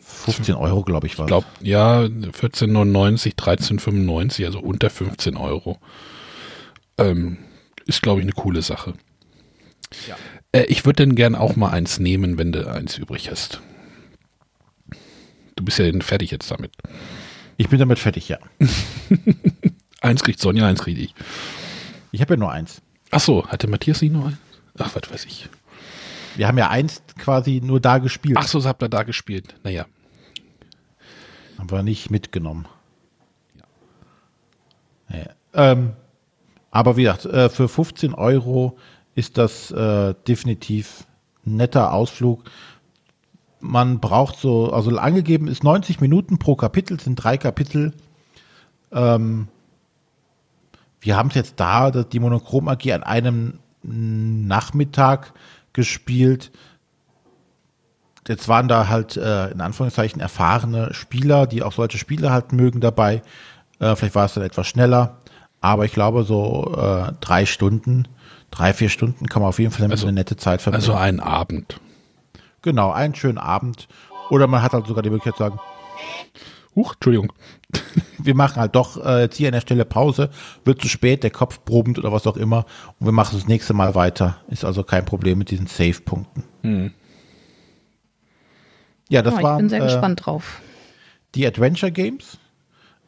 15 0.01 0.55
Euro, 0.55 0.81
glaube 0.81 1.05
ich, 1.05 1.19
war 1.19 1.25
ich 1.25 1.27
glaube, 1.27 1.45
ja, 1.61 1.99
14,99, 2.01 3.35
13,95, 3.35 4.45
also 4.45 4.59
unter 4.61 4.89
15 4.89 5.37
Euro. 5.37 5.77
Ähm, 6.97 7.37
ist, 7.85 8.01
glaube 8.01 8.21
ich, 8.21 8.25
eine 8.25 8.33
coole 8.33 8.63
Sache. 8.63 8.95
Ja. 10.07 10.15
Äh, 10.53 10.63
ich 10.65 10.85
würde 10.85 11.03
denn 11.03 11.15
gern 11.15 11.35
auch 11.35 11.57
mal 11.57 11.71
eins 11.71 11.99
nehmen, 11.99 12.37
wenn 12.37 12.53
du 12.53 12.71
eins 12.71 12.97
übrig 12.97 13.29
hast. 13.29 13.61
Du 15.55 15.65
bist 15.65 15.79
ja 15.79 15.91
fertig 15.99 16.31
jetzt 16.31 16.49
damit. 16.49 16.71
Ich 17.57 17.69
bin 17.69 17.79
damit 17.79 17.99
fertig, 17.99 18.29
ja. 18.29 18.39
Eins 20.01 20.23
kriegt 20.23 20.39
Sonja, 20.39 20.67
eins 20.67 20.81
kriege 20.81 20.99
ich. 20.99 21.15
Ich 22.11 22.19
habe 22.19 22.33
ja 22.33 22.37
nur 22.37 22.51
eins. 22.51 22.81
Ach 23.11 23.21
so, 23.21 23.47
hatte 23.47 23.67
Matthias 23.67 24.01
nicht 24.01 24.11
noch 24.11 24.25
ein? 24.25 24.37
Ach, 24.77 24.93
was 24.95 25.09
weiß 25.09 25.25
ich. 25.25 25.47
Wir 26.35 26.47
haben 26.47 26.57
ja 26.57 26.69
eins 26.69 27.03
quasi 27.19 27.61
nur 27.63 27.79
da 27.79 27.99
gespielt, 27.99 28.37
Ach 28.37 28.47
so, 28.47 28.59
so 28.59 28.67
habt 28.67 28.81
ihr 28.81 28.89
da 28.89 29.03
gespielt. 29.03 29.55
Naja, 29.63 29.85
haben 31.57 31.71
wir 31.71 31.83
nicht 31.83 32.09
mitgenommen. 32.09 32.67
Ja. 35.09 35.29
Ähm, 35.53 35.93
aber 36.71 36.97
wie 36.97 37.03
gesagt, 37.03 37.25
äh, 37.25 37.49
für 37.49 37.69
15 37.69 38.15
Euro 38.15 38.77
ist 39.15 39.37
das 39.37 39.71
äh, 39.71 40.13
definitiv 40.27 41.05
ein 41.45 41.57
netter 41.57 41.93
Ausflug. 41.93 42.43
Man 43.59 43.99
braucht 43.99 44.37
so, 44.37 44.71
also 44.73 44.97
angegeben 44.97 45.47
ist 45.47 45.63
90 45.63 46.01
Minuten 46.01 46.37
pro 46.39 46.55
Kapitel, 46.55 46.99
sind 46.99 47.15
drei 47.15 47.37
Kapitel. 47.37 47.93
Ähm, 48.91 49.47
wir 50.99 51.15
haben 51.17 51.29
es 51.29 51.35
jetzt 51.35 51.59
da, 51.59 51.91
das- 51.91 52.09
die 52.09 52.19
Monochrom 52.19 52.67
AG 52.67 52.91
an 52.91 53.03
einem 53.03 53.59
Nachmittag 53.83 55.33
gespielt. 55.73 56.51
Jetzt 58.27 58.47
waren 58.47 58.67
da 58.69 58.87
halt 58.87 59.17
äh, 59.17 59.49
in 59.51 59.59
Anführungszeichen 59.59 60.21
erfahrene 60.21 60.93
Spieler, 60.93 61.45
die 61.45 61.61
auch 61.61 61.73
solche 61.73 61.97
Spiele 61.97 62.31
halt 62.31 62.53
mögen 62.53 62.79
dabei. 62.79 63.21
Äh, 63.79 63.95
vielleicht 63.95 64.15
war 64.15 64.25
es 64.25 64.33
dann 64.33 64.43
etwas 64.43 64.67
schneller, 64.67 65.17
aber 65.59 65.83
ich 65.83 65.91
glaube 65.91 66.23
so 66.23 66.73
äh, 66.77 67.11
drei 67.19 67.45
Stunden, 67.45 68.07
drei, 68.53 68.73
vier 68.73 68.89
Stunden 68.89 69.25
kann 69.27 69.41
man 69.41 69.49
auf 69.49 69.59
jeden 69.59 69.71
Fall 69.71 69.81
damit 69.81 69.93
Also- 69.93 70.07
eine 70.07 70.15
nette 70.15 70.37
Zeit 70.37 70.61
verbringen. 70.61 70.81
also 70.81 70.93
einen 70.93 71.19
Abend. 71.19 71.79
genau, 72.61 72.91
einen 72.91 73.15
schönen 73.15 73.37
Abend. 73.37 73.87
Oder 74.29 74.47
man 74.47 74.61
hat 74.61 74.73
halt 74.73 74.87
sogar 74.87 75.03
die 75.03 75.09
Möglichkeit 75.09 75.35
zu 75.35 75.43
sagen, 75.43 75.59
Huch, 76.75 76.93
Entschuldigung. 76.95 77.31
wir 78.17 78.35
machen 78.35 78.59
halt 78.59 78.75
doch 78.75 79.03
äh, 79.05 79.21
jetzt 79.21 79.35
hier 79.37 79.47
an 79.47 79.53
der 79.53 79.61
Stelle 79.61 79.85
Pause, 79.85 80.29
wird 80.65 80.81
zu 80.81 80.87
spät, 80.87 81.21
der 81.23 81.29
Kopf 81.29 81.63
probend 81.65 81.99
oder 81.99 82.11
was 82.11 82.25
auch 82.25 82.37
immer 82.37 82.65
und 82.99 83.05
wir 83.05 83.11
machen 83.11 83.37
das 83.37 83.47
nächste 83.47 83.73
Mal 83.73 83.93
weiter. 83.95 84.37
Ist 84.47 84.65
also 84.65 84.83
kein 84.83 85.05
Problem 85.05 85.37
mit 85.37 85.51
diesen 85.51 85.67
Save-Punkten. 85.67 86.93
Ja, 89.09 89.21
das 89.21 89.35
oh, 89.35 89.37
ich 89.37 89.43
war 89.43 89.57
bin 89.57 89.69
sehr 89.69 89.81
äh, 89.81 89.85
gespannt 89.85 90.25
drauf. 90.25 90.61
die 91.35 91.45
Adventure 91.45 91.91
Games. 91.91 92.37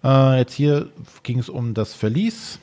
Äh, 0.04 0.38
jetzt 0.40 0.54
hier 0.54 0.90
ging 1.24 1.40
es 1.40 1.50
um 1.50 1.74
das 1.74 1.94
Verlies. 1.96 2.60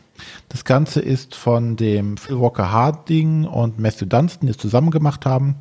Das 0.49 0.65
Ganze 0.65 1.01
ist 1.01 1.35
von 1.35 1.77
dem 1.77 2.17
Phil 2.17 2.39
Walker 2.41 2.71
Harding 2.71 3.45
und 3.45 3.79
Matthew 3.79 4.07
Dunstan, 4.07 4.47
die 4.47 4.53
es 4.53 4.59
zusammen 4.59 4.91
gemacht 4.91 5.27
haben. 5.27 5.57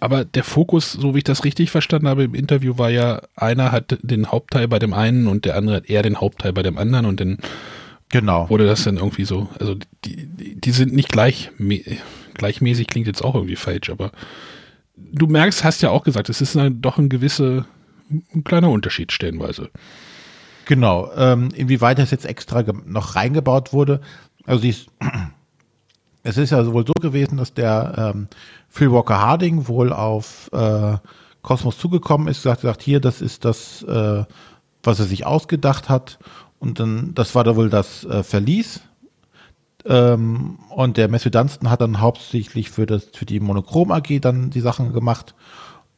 Aber 0.00 0.24
der 0.24 0.44
Fokus, 0.44 0.92
so 0.92 1.14
wie 1.14 1.18
ich 1.18 1.24
das 1.24 1.44
richtig 1.44 1.70
verstanden 1.70 2.08
habe 2.08 2.24
im 2.24 2.34
Interview, 2.34 2.76
war 2.76 2.90
ja, 2.90 3.22
einer 3.34 3.72
hat 3.72 3.98
den 4.02 4.30
Hauptteil 4.30 4.68
bei 4.68 4.78
dem 4.78 4.92
einen 4.92 5.26
und 5.26 5.44
der 5.44 5.56
andere 5.56 5.76
hat 5.76 5.88
eher 5.88 6.02
den 6.02 6.20
Hauptteil 6.20 6.52
bei 6.52 6.62
dem 6.62 6.76
anderen 6.76 7.06
und 7.06 7.20
dann 7.20 7.38
Genau. 8.10 8.48
wurde 8.50 8.66
das 8.66 8.84
dann 8.84 8.98
irgendwie 8.98 9.24
so, 9.24 9.48
also 9.58 9.74
die, 10.04 10.26
die, 10.26 10.60
die 10.60 10.70
sind 10.70 10.92
nicht 10.94 11.10
gleich, 11.10 11.50
gleichmäßig, 12.34 12.86
klingt 12.86 13.08
jetzt 13.08 13.22
auch 13.22 13.34
irgendwie 13.34 13.56
falsch, 13.56 13.90
aber 13.90 14.12
du 14.96 15.26
merkst, 15.26 15.64
hast 15.64 15.82
ja 15.82 15.90
auch 15.90 16.04
gesagt, 16.04 16.28
es 16.28 16.40
ist 16.40 16.56
ein, 16.56 16.80
doch 16.80 16.98
ein 16.98 17.08
gewisse, 17.08 17.64
ein 18.10 18.44
kleiner 18.44 18.70
Unterschied 18.70 19.10
stellenweise. 19.12 19.70
Genau. 20.66 21.10
Ähm, 21.16 21.48
inwieweit 21.54 21.98
das 21.98 22.10
jetzt 22.10 22.26
extra 22.26 22.62
noch 22.84 23.14
reingebaut 23.14 23.72
wurde. 23.72 24.00
Also 24.44 24.62
dies, 24.62 24.86
es 26.22 26.36
ist 26.36 26.50
ja 26.50 26.66
wohl 26.72 26.84
so 26.86 26.92
gewesen, 27.00 27.38
dass 27.38 27.54
der 27.54 28.12
ähm, 28.14 28.28
Phil 28.68 28.92
Walker 28.92 29.20
Harding 29.20 29.68
wohl 29.68 29.92
auf 29.92 30.50
äh, 30.52 30.96
Cosmos 31.42 31.78
zugekommen 31.78 32.26
ist, 32.26 32.42
gesagt, 32.42 32.62
gesagt, 32.62 32.82
hier, 32.82 33.00
das 33.00 33.22
ist 33.22 33.44
das, 33.44 33.84
äh, 33.84 34.24
was 34.82 34.98
er 34.98 35.06
sich 35.06 35.24
ausgedacht 35.24 35.88
hat. 35.88 36.18
Und 36.58 36.80
dann, 36.80 37.14
das 37.14 37.36
war 37.36 37.44
da 37.44 37.54
wohl 37.54 37.70
das 37.70 38.04
äh, 38.04 38.24
Verlies. 38.24 38.80
Ähm, 39.84 40.58
und 40.70 40.96
der 40.96 41.08
Matthew 41.08 41.30
Dunstan 41.30 41.70
hat 41.70 41.80
dann 41.80 42.00
hauptsächlich 42.00 42.70
für, 42.70 42.86
das, 42.86 43.04
für 43.12 43.24
die 43.24 43.38
Monochrom 43.38 43.92
AG 43.92 44.20
dann 44.20 44.50
die 44.50 44.60
Sachen 44.60 44.92
gemacht. 44.92 45.36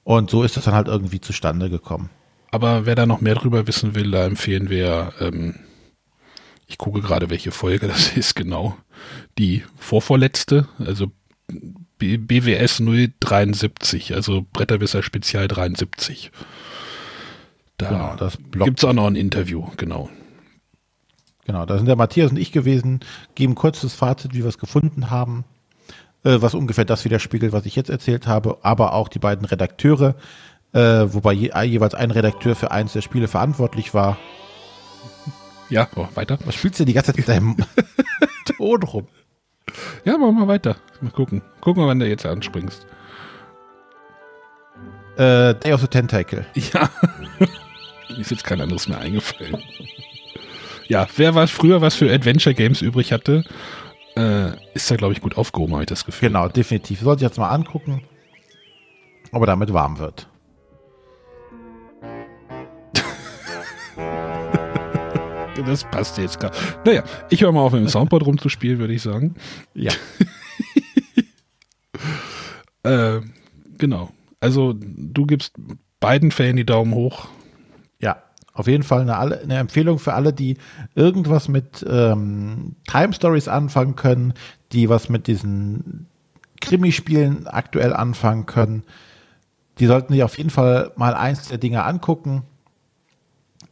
Und 0.04 0.28
so 0.28 0.42
ist 0.42 0.58
das 0.58 0.64
dann 0.64 0.74
halt 0.74 0.88
irgendwie 0.88 1.22
zustande 1.22 1.70
gekommen. 1.70 2.10
Aber 2.50 2.86
wer 2.86 2.94
da 2.94 3.06
noch 3.06 3.20
mehr 3.20 3.34
drüber 3.34 3.66
wissen 3.66 3.94
will, 3.94 4.10
da 4.10 4.24
empfehlen 4.24 4.70
wir, 4.70 5.12
ähm, 5.20 5.56
ich 6.66 6.78
gucke 6.78 7.00
gerade, 7.00 7.30
welche 7.30 7.50
Folge 7.50 7.88
das 7.88 8.08
ist 8.16 8.34
genau, 8.34 8.76
die 9.38 9.64
vorvorletzte, 9.76 10.68
also 10.78 11.10
B 11.98 12.16
BWS 12.16 12.82
073, 13.20 14.14
also 14.14 14.46
Bretterwisser 14.52 15.02
Spezial 15.02 15.48
73. 15.48 16.30
Da 17.76 17.88
Genau, 17.88 18.64
gibt 18.64 18.78
es 18.78 18.84
auch 18.84 18.92
noch 18.92 19.06
ein 19.06 19.16
Interview, 19.16 19.66
genau. 19.76 20.08
Genau, 21.44 21.64
da 21.64 21.76
sind 21.76 21.86
der 21.86 21.96
Matthias 21.96 22.30
und 22.30 22.36
ich 22.36 22.52
gewesen, 22.52 23.00
geben 23.34 23.54
kurzes 23.54 23.94
Fazit, 23.94 24.34
wie 24.34 24.40
wir 24.40 24.48
es 24.48 24.58
gefunden 24.58 25.10
haben, 25.10 25.44
äh, 26.22 26.42
was 26.42 26.54
ungefähr 26.54 26.84
das 26.84 27.04
widerspiegelt, 27.04 27.52
was 27.52 27.66
ich 27.66 27.74
jetzt 27.74 27.88
erzählt 27.88 28.26
habe, 28.26 28.58
aber 28.62 28.92
auch 28.92 29.08
die 29.08 29.18
beiden 29.18 29.46
Redakteure, 29.46 30.14
äh, 30.72 31.12
wobei 31.12 31.32
je, 31.32 31.52
jeweils 31.64 31.94
ein 31.94 32.10
Redakteur 32.10 32.54
für 32.54 32.70
eins 32.70 32.92
der 32.92 33.02
Spiele 33.02 33.28
verantwortlich 33.28 33.94
war. 33.94 34.18
Ja, 35.70 35.86
oh, 35.96 36.08
weiter. 36.14 36.38
Was 36.46 36.54
spielst 36.54 36.80
du 36.80 36.86
die 36.86 36.94
ganze 36.94 37.12
Zeit 37.12 37.18
mit 37.18 37.28
deinem 37.28 37.54
Ton 38.46 38.82
rum? 38.82 39.06
Ja, 40.02 40.16
machen 40.16 40.38
wir 40.38 40.48
weiter. 40.48 40.76
Mal 41.02 41.10
gucken. 41.10 41.42
Gucken 41.60 41.82
wir, 41.82 41.88
wann 41.88 41.98
du 41.98 42.08
jetzt 42.08 42.24
anspringst. 42.24 42.86
Äh, 45.18 45.54
Day 45.56 45.74
of 45.74 45.82
the 45.82 45.86
Tentacle. 45.86 46.46
Ja. 46.54 46.88
Mir 48.08 48.18
ist 48.18 48.30
jetzt 48.30 48.44
kein 48.44 48.60
anderes 48.60 48.88
mehr 48.88 48.98
eingefallen. 48.98 49.58
Ja, 50.86 51.06
wer 51.16 51.34
was 51.34 51.50
früher 51.50 51.82
was 51.82 51.94
für 51.96 52.10
Adventure 52.10 52.54
Games 52.54 52.80
übrig 52.80 53.12
hatte, 53.12 53.44
äh, 54.16 54.52
ist 54.74 54.90
da, 54.90 54.96
glaube 54.96 55.12
ich, 55.12 55.20
gut 55.20 55.36
aufgehoben, 55.36 55.74
habe 55.74 55.82
ich 55.82 55.88
das 55.88 56.04
Gefühl. 56.04 56.28
Genau, 56.28 56.48
definitiv. 56.48 57.00
Sollte 57.00 57.22
ich 57.22 57.28
jetzt 57.28 57.38
mal 57.38 57.50
angucken, 57.50 58.02
ob 59.32 59.42
er 59.42 59.46
damit 59.46 59.72
warm 59.72 59.98
wird. 59.98 60.28
Das 65.66 65.84
passt 65.84 66.18
jetzt 66.18 66.38
gar. 66.40 66.50
Naja, 66.84 67.02
ich 67.30 67.42
höre 67.42 67.52
mal 67.52 67.60
auf, 67.62 67.72
mit 67.72 67.82
dem 67.82 67.88
Soundboard 67.88 68.24
rumzuspielen, 68.26 68.78
würde 68.78 68.94
ich 68.94 69.02
sagen. 69.02 69.34
Ja. 69.74 69.92
Äh, 72.84 73.20
genau. 73.76 74.10
Also, 74.40 74.74
du 74.78 75.26
gibst 75.26 75.52
beiden 76.00 76.30
Fällen 76.30 76.56
die 76.56 76.64
Daumen 76.66 76.94
hoch. 76.94 77.28
Ja, 78.00 78.22
auf 78.52 78.66
jeden 78.68 78.84
Fall 78.84 79.00
eine, 79.02 79.16
alle- 79.16 79.40
eine 79.40 79.56
Empfehlung 79.58 79.98
für 79.98 80.14
alle, 80.14 80.32
die 80.32 80.56
irgendwas 80.94 81.48
mit 81.48 81.84
ähm, 81.88 82.76
Time 82.88 83.12
Stories 83.12 83.48
anfangen 83.48 83.96
können, 83.96 84.32
die 84.72 84.88
was 84.88 85.08
mit 85.08 85.26
diesen 85.26 86.06
Krimispielen 86.60 87.46
aktuell 87.48 87.92
anfangen 87.92 88.46
können. 88.46 88.84
Die 89.80 89.86
sollten 89.86 90.12
sich 90.12 90.22
auf 90.22 90.38
jeden 90.38 90.50
Fall 90.50 90.92
mal 90.96 91.14
eins 91.14 91.48
der 91.48 91.58
Dinge 91.58 91.84
angucken. 91.84 92.42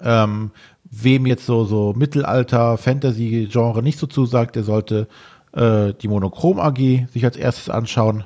Ähm, 0.01 0.51
wem 0.91 1.27
jetzt 1.27 1.47
so, 1.47 1.65
so 1.65 1.93
Mittelalter, 1.97 2.79
Fantasy-Genre 2.79 3.83
nicht 3.83 3.99
so 3.99 4.07
zusagt, 4.07 4.57
der 4.57 4.65
sollte 4.65 5.09
äh, 5.53 5.93
die 5.95 6.09
Monochrom 6.09 6.61
AG 6.61 7.09
sich 7.13 7.25
als 7.25 7.37
erstes 7.37 7.69
anschauen. 7.69 8.25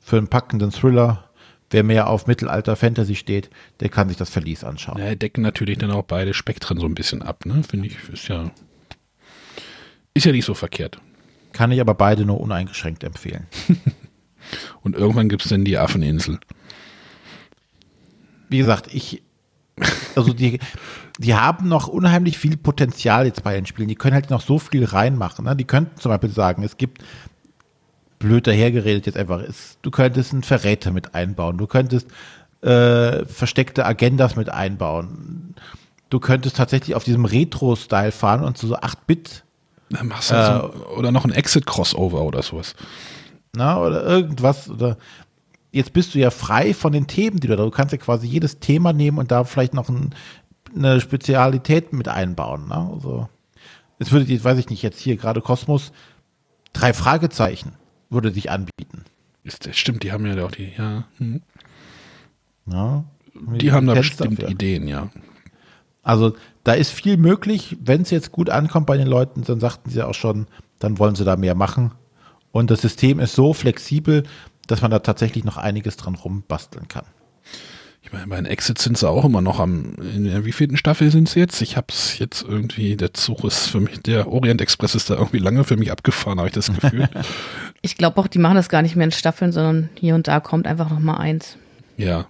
Für 0.00 0.18
einen 0.18 0.28
packenden 0.28 0.70
Thriller. 0.70 1.24
Wer 1.70 1.82
mehr 1.82 2.08
auf 2.08 2.26
Mittelalter 2.26 2.76
Fantasy 2.76 3.16
steht, 3.16 3.50
der 3.80 3.88
kann 3.88 4.08
sich 4.08 4.16
das 4.16 4.30
Verlies 4.30 4.62
anschauen. 4.62 4.98
Ja, 4.98 5.14
decken 5.14 5.42
natürlich 5.42 5.78
dann 5.78 5.90
auch 5.90 6.04
beide 6.04 6.32
Spektren 6.32 6.78
so 6.78 6.86
ein 6.86 6.94
bisschen 6.94 7.22
ab, 7.22 7.46
ne? 7.46 7.62
Finde 7.68 7.88
ich, 7.88 7.96
ist 8.12 8.28
ja. 8.28 8.50
Ist 10.12 10.26
ja 10.26 10.30
nicht 10.30 10.44
so 10.44 10.54
verkehrt. 10.54 11.00
Kann 11.52 11.72
ich 11.72 11.80
aber 11.80 11.94
beide 11.94 12.24
nur 12.24 12.40
uneingeschränkt 12.40 13.02
empfehlen. 13.02 13.48
Und 14.82 14.94
irgendwann 14.94 15.28
gibt 15.28 15.42
es 15.42 15.48
dann 15.48 15.64
die 15.64 15.76
Affeninsel. 15.76 16.38
Wie 18.48 18.58
gesagt, 18.58 18.94
ich 18.94 19.23
also 20.16 20.32
die, 20.32 20.58
die 21.18 21.34
haben 21.34 21.68
noch 21.68 21.88
unheimlich 21.88 22.38
viel 22.38 22.56
Potenzial 22.56 23.26
jetzt 23.26 23.42
bei 23.42 23.54
den 23.54 23.66
Spielen. 23.66 23.88
Die 23.88 23.94
können 23.94 24.14
halt 24.14 24.30
noch 24.30 24.40
so 24.40 24.58
viel 24.58 24.84
reinmachen. 24.84 25.44
Ne? 25.44 25.56
Die 25.56 25.64
könnten 25.64 26.00
zum 26.00 26.10
Beispiel 26.10 26.30
sagen, 26.30 26.62
es 26.62 26.76
gibt 26.76 27.02
blöd 28.18 28.46
dahergeredet 28.46 29.06
jetzt 29.06 29.18
einfach 29.18 29.40
ist, 29.40 29.78
du 29.82 29.90
könntest 29.90 30.32
einen 30.32 30.44
Verräter 30.44 30.92
mit 30.92 31.14
einbauen, 31.14 31.58
du 31.58 31.66
könntest 31.66 32.06
äh, 32.64 33.26
versteckte 33.26 33.84
Agendas 33.84 34.36
mit 34.36 34.48
einbauen. 34.48 35.54
Du 36.10 36.20
könntest 36.20 36.56
tatsächlich 36.56 36.94
auf 36.94 37.04
diesem 37.04 37.24
Retro-Style 37.24 38.12
fahren 38.12 38.42
und 38.42 38.56
so 38.56 38.74
8-Bit. 38.76 39.44
Dann 39.90 40.08
machst 40.08 40.30
du 40.30 40.34
also, 40.36 40.86
oder 40.96 41.12
noch 41.12 41.24
ein 41.24 41.32
Exit-Crossover 41.32 42.22
oder 42.22 42.42
sowas. 42.42 42.74
Na, 43.54 43.78
oder 43.78 44.04
irgendwas. 44.04 44.70
Oder 44.70 44.96
jetzt 45.74 45.92
bist 45.92 46.14
du 46.14 46.18
ja 46.18 46.30
frei 46.30 46.72
von 46.72 46.92
den 46.92 47.06
Themen, 47.06 47.40
die 47.40 47.48
du 47.48 47.56
da. 47.56 47.64
Du 47.64 47.70
kannst 47.70 47.92
ja 47.92 47.98
quasi 47.98 48.26
jedes 48.26 48.60
Thema 48.60 48.92
nehmen 48.92 49.18
und 49.18 49.30
da 49.30 49.44
vielleicht 49.44 49.74
noch 49.74 49.88
ein, 49.88 50.14
eine 50.74 51.00
Spezialität 51.00 51.92
mit 51.92 52.08
einbauen. 52.08 52.68
Ne? 52.68 52.90
Also, 52.94 53.28
es 53.98 54.12
würde, 54.12 54.32
jetzt 54.32 54.44
weiß 54.44 54.58
ich 54.58 54.70
nicht, 54.70 54.82
jetzt 54.82 55.00
hier 55.00 55.16
gerade 55.16 55.40
Kosmos, 55.40 55.92
drei 56.72 56.92
Fragezeichen 56.92 57.72
würde 58.08 58.30
sich 58.30 58.50
anbieten. 58.50 59.04
Ist, 59.42 59.68
stimmt, 59.74 60.04
die 60.04 60.12
haben 60.12 60.24
ja 60.24 60.44
auch 60.44 60.52
die, 60.52 60.72
ja. 60.78 61.04
Hm. 61.18 61.42
ja 62.70 63.04
die 63.34 63.72
haben 63.72 63.86
da 63.86 63.94
bestimmt 63.94 64.38
dafür. 64.38 64.50
Ideen, 64.50 64.86
ja. 64.86 65.10
Also 66.02 66.34
da 66.62 66.74
ist 66.74 66.92
viel 66.92 67.16
möglich. 67.16 67.76
Wenn 67.80 68.02
es 68.02 68.10
jetzt 68.10 68.30
gut 68.30 68.48
ankommt 68.48 68.86
bei 68.86 68.96
den 68.96 69.08
Leuten, 69.08 69.42
dann 69.42 69.58
sagten 69.58 69.90
sie 69.90 70.02
auch 70.02 70.14
schon, 70.14 70.46
dann 70.78 70.98
wollen 70.98 71.16
sie 71.16 71.24
da 71.24 71.36
mehr 71.36 71.54
machen. 71.54 71.92
Und 72.52 72.70
das 72.70 72.82
System 72.82 73.18
ist 73.18 73.34
so 73.34 73.52
flexibel, 73.52 74.22
dass 74.66 74.82
man 74.82 74.90
da 74.90 74.98
tatsächlich 75.00 75.44
noch 75.44 75.56
einiges 75.56 75.96
dran 75.96 76.14
rumbasteln 76.14 76.88
kann. 76.88 77.04
Ich 78.02 78.12
meine, 78.12 78.26
bei 78.26 78.36
den 78.36 78.44
Exits 78.44 78.84
sind 78.84 78.98
sie 78.98 79.08
auch 79.08 79.24
immer 79.24 79.40
noch 79.40 79.58
am, 79.58 79.94
in 79.94 80.24
der 80.24 80.44
wievielten 80.44 80.76
Staffel 80.76 81.10
sind 81.10 81.28
sie 81.28 81.40
jetzt? 81.40 81.62
Ich 81.62 81.78
habe 81.78 81.86
es 81.88 82.18
jetzt 82.18 82.42
irgendwie, 82.42 82.96
der 82.96 83.14
Zug 83.14 83.44
ist 83.44 83.68
für 83.68 83.80
mich, 83.80 84.02
der 84.02 84.28
Orient 84.28 84.60
Express 84.60 84.94
ist 84.94 85.08
da 85.08 85.14
irgendwie 85.14 85.38
lange 85.38 85.64
für 85.64 85.78
mich 85.78 85.90
abgefahren, 85.90 86.38
habe 86.38 86.48
ich 86.48 86.54
das 86.54 86.72
Gefühl. 86.72 87.08
ich 87.82 87.96
glaube 87.96 88.20
auch, 88.20 88.26
die 88.26 88.38
machen 88.38 88.56
das 88.56 88.68
gar 88.68 88.82
nicht 88.82 88.94
mehr 88.94 89.06
in 89.06 89.10
Staffeln, 89.10 89.52
sondern 89.52 89.88
hier 89.98 90.14
und 90.14 90.28
da 90.28 90.40
kommt 90.40 90.66
einfach 90.66 90.90
noch 90.90 91.00
mal 91.00 91.16
eins. 91.16 91.56
Ja. 91.96 92.26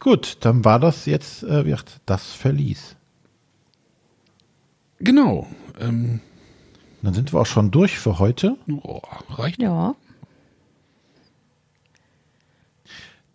Gut, 0.00 0.38
dann 0.40 0.64
war 0.64 0.80
das 0.80 1.06
jetzt, 1.06 1.44
äh, 1.44 1.64
wird 1.64 2.00
das 2.04 2.32
Verlies. 2.32 2.96
Genau. 4.98 5.46
Ähm, 5.80 6.20
dann 7.02 7.14
sind 7.14 7.32
wir 7.32 7.40
auch 7.40 7.46
schon 7.46 7.70
durch 7.70 7.98
für 7.98 8.18
heute. 8.18 8.56
Oh, 8.82 9.00
reicht. 9.30 9.62
Ja. 9.62 9.94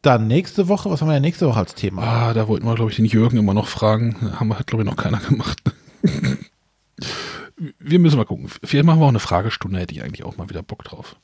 Dann 0.01 0.27
nächste 0.27 0.67
Woche, 0.67 0.89
was 0.89 1.01
haben 1.01 1.07
wir 1.07 1.13
denn 1.13 1.21
nächste 1.21 1.47
Woche 1.47 1.59
als 1.59 1.75
Thema? 1.75 2.03
Ah, 2.03 2.33
da 2.33 2.49
wollten 2.49 2.65
wir, 2.65 2.75
glaube 2.75 2.91
ich, 2.91 2.97
den 2.97 3.05
Jürgen 3.05 3.37
immer 3.37 3.53
noch 3.53 3.67
fragen. 3.67 4.33
Haben 4.37 4.49
wir, 4.49 4.59
hat, 4.59 4.67
glaube 4.67 4.83
ich, 4.83 4.89
noch 4.89 4.97
keiner 4.97 5.19
gemacht. 5.19 5.61
wir 7.79 7.99
müssen 7.99 8.17
mal 8.17 8.25
gucken. 8.25 8.49
Vielleicht 8.63 8.85
machen 8.85 8.99
wir 8.99 9.05
auch 9.05 9.09
eine 9.09 9.19
Fragestunde, 9.19 9.79
hätte 9.79 9.95
ich 9.95 10.03
eigentlich 10.03 10.25
auch 10.25 10.35
mal 10.35 10.49
wieder 10.49 10.61
Bock 10.61 10.83
drauf. 10.83 11.15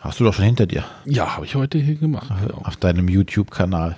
Hast 0.00 0.20
du 0.20 0.24
doch 0.24 0.34
schon 0.34 0.44
hinter 0.44 0.66
dir. 0.66 0.84
Ja, 1.06 1.34
habe 1.34 1.46
ich 1.46 1.54
heute 1.54 1.78
hier 1.78 1.94
gemacht. 1.94 2.30
Auf, 2.30 2.40
genau. 2.40 2.58
auf 2.58 2.76
deinem 2.76 3.08
YouTube-Kanal. 3.08 3.96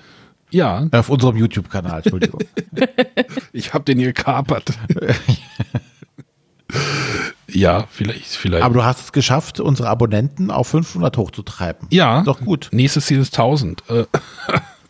Ja. 0.51 0.87
Äh, 0.93 0.99
auf 0.99 1.11
unserem 1.11 1.37
YouTube-Kanal, 1.37 1.99
Entschuldigung. 1.99 2.41
ich 3.53 3.75
habe 3.75 3.85
den 3.85 3.99
hier 3.99 4.13
gekapert. 4.13 4.73
Ja, 7.51 7.87
vielleicht, 7.91 8.37
vielleicht. 8.37 8.63
Aber 8.63 8.75
du 8.75 8.85
hast 8.85 9.01
es 9.01 9.13
geschafft, 9.13 9.59
unsere 9.59 9.89
Abonnenten 9.89 10.51
auf 10.51 10.69
500 10.69 11.17
hochzutreiben. 11.17 11.89
Ja. 11.91 12.23
Doch 12.23 12.41
gut. 12.41 12.69
Nächstes 12.73 13.07
Ziel 13.07 13.21
ist 13.21 13.35
1000. 13.39 13.85
Äh, 13.89 14.05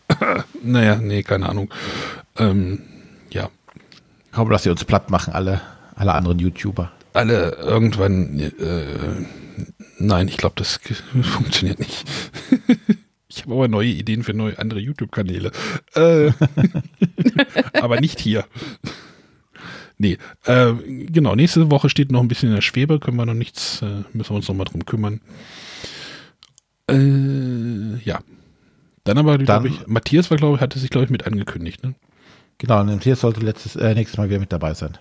naja, 0.62 0.96
nee, 0.96 1.22
keine 1.22 1.48
Ahnung. 1.48 1.72
Ähm, 2.36 2.82
ja. 3.30 3.48
Kaum, 4.32 4.50
dass 4.50 4.64
sie 4.64 4.70
uns 4.70 4.84
platt 4.84 5.10
machen, 5.10 5.32
alle, 5.32 5.60
alle 5.94 6.14
anderen 6.14 6.38
YouTuber. 6.40 6.90
Alle 7.12 7.52
irgendwann, 7.56 8.38
äh, 8.40 9.26
nein, 9.98 10.28
ich 10.28 10.36
glaube, 10.36 10.54
das 10.56 10.80
funktioniert 11.22 11.78
nicht. 11.78 12.04
ich 13.28 13.42
habe 13.42 13.54
aber 13.54 13.68
neue 13.68 13.88
Ideen 13.88 14.24
für 14.24 14.34
neue 14.34 14.58
andere 14.58 14.80
YouTube-Kanäle. 14.80 15.52
Äh, 15.94 16.32
aber 17.80 18.00
nicht 18.00 18.18
hier. 18.18 18.44
Nee, 19.98 20.16
äh, 20.44 20.72
genau, 21.06 21.34
nächste 21.34 21.70
Woche 21.70 21.90
steht 21.90 22.12
noch 22.12 22.20
ein 22.20 22.28
bisschen 22.28 22.50
in 22.50 22.54
der 22.54 22.62
Schwebe, 22.62 23.00
können 23.00 23.16
wir 23.16 23.26
noch 23.26 23.34
nichts, 23.34 23.82
äh, 23.82 24.04
müssen 24.12 24.30
wir 24.30 24.36
uns 24.36 24.48
noch 24.48 24.54
mal 24.54 24.64
drum 24.64 24.84
kümmern. 24.84 25.20
Äh, 26.88 27.98
ja. 28.04 28.20
Dann 29.04 29.18
aber, 29.18 29.38
glaube 29.38 29.68
ich, 29.68 29.86
Matthias 29.86 30.30
war, 30.30 30.38
glaube 30.38 30.56
ich, 30.56 30.60
hatte 30.60 30.78
sich, 30.78 30.90
glaube 30.90 31.04
ich, 31.04 31.10
mit 31.10 31.26
angekündigt, 31.26 31.82
ne? 31.82 31.94
Genau, 32.58 32.80
und 32.80 32.86
Matthias 32.86 33.20
sollte 33.20 33.40
letztes, 33.40 33.76
äh, 33.76 33.94
nächstes 33.94 34.18
Mal 34.18 34.28
wieder 34.28 34.40
mit 34.40 34.52
dabei 34.52 34.74
sein. 34.74 34.98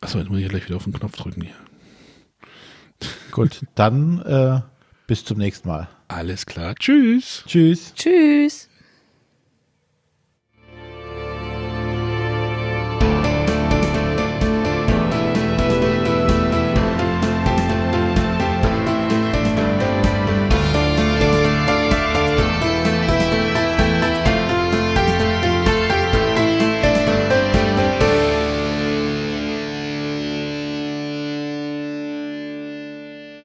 Achso, 0.00 0.18
jetzt 0.18 0.30
muss 0.30 0.40
ich 0.40 0.48
gleich 0.48 0.66
wieder 0.66 0.76
auf 0.76 0.84
den 0.84 0.92
Knopf 0.92 1.16
drücken 1.16 1.42
hier. 1.42 1.54
Gut, 3.30 3.62
dann 3.74 4.20
äh, 4.22 4.60
bis 5.06 5.24
zum 5.24 5.38
nächsten 5.38 5.68
Mal. 5.68 5.88
Alles 6.08 6.46
klar. 6.46 6.74
Tschüss. 6.74 7.44
Tschüss. 7.46 7.92
Tschüss. 7.94 8.68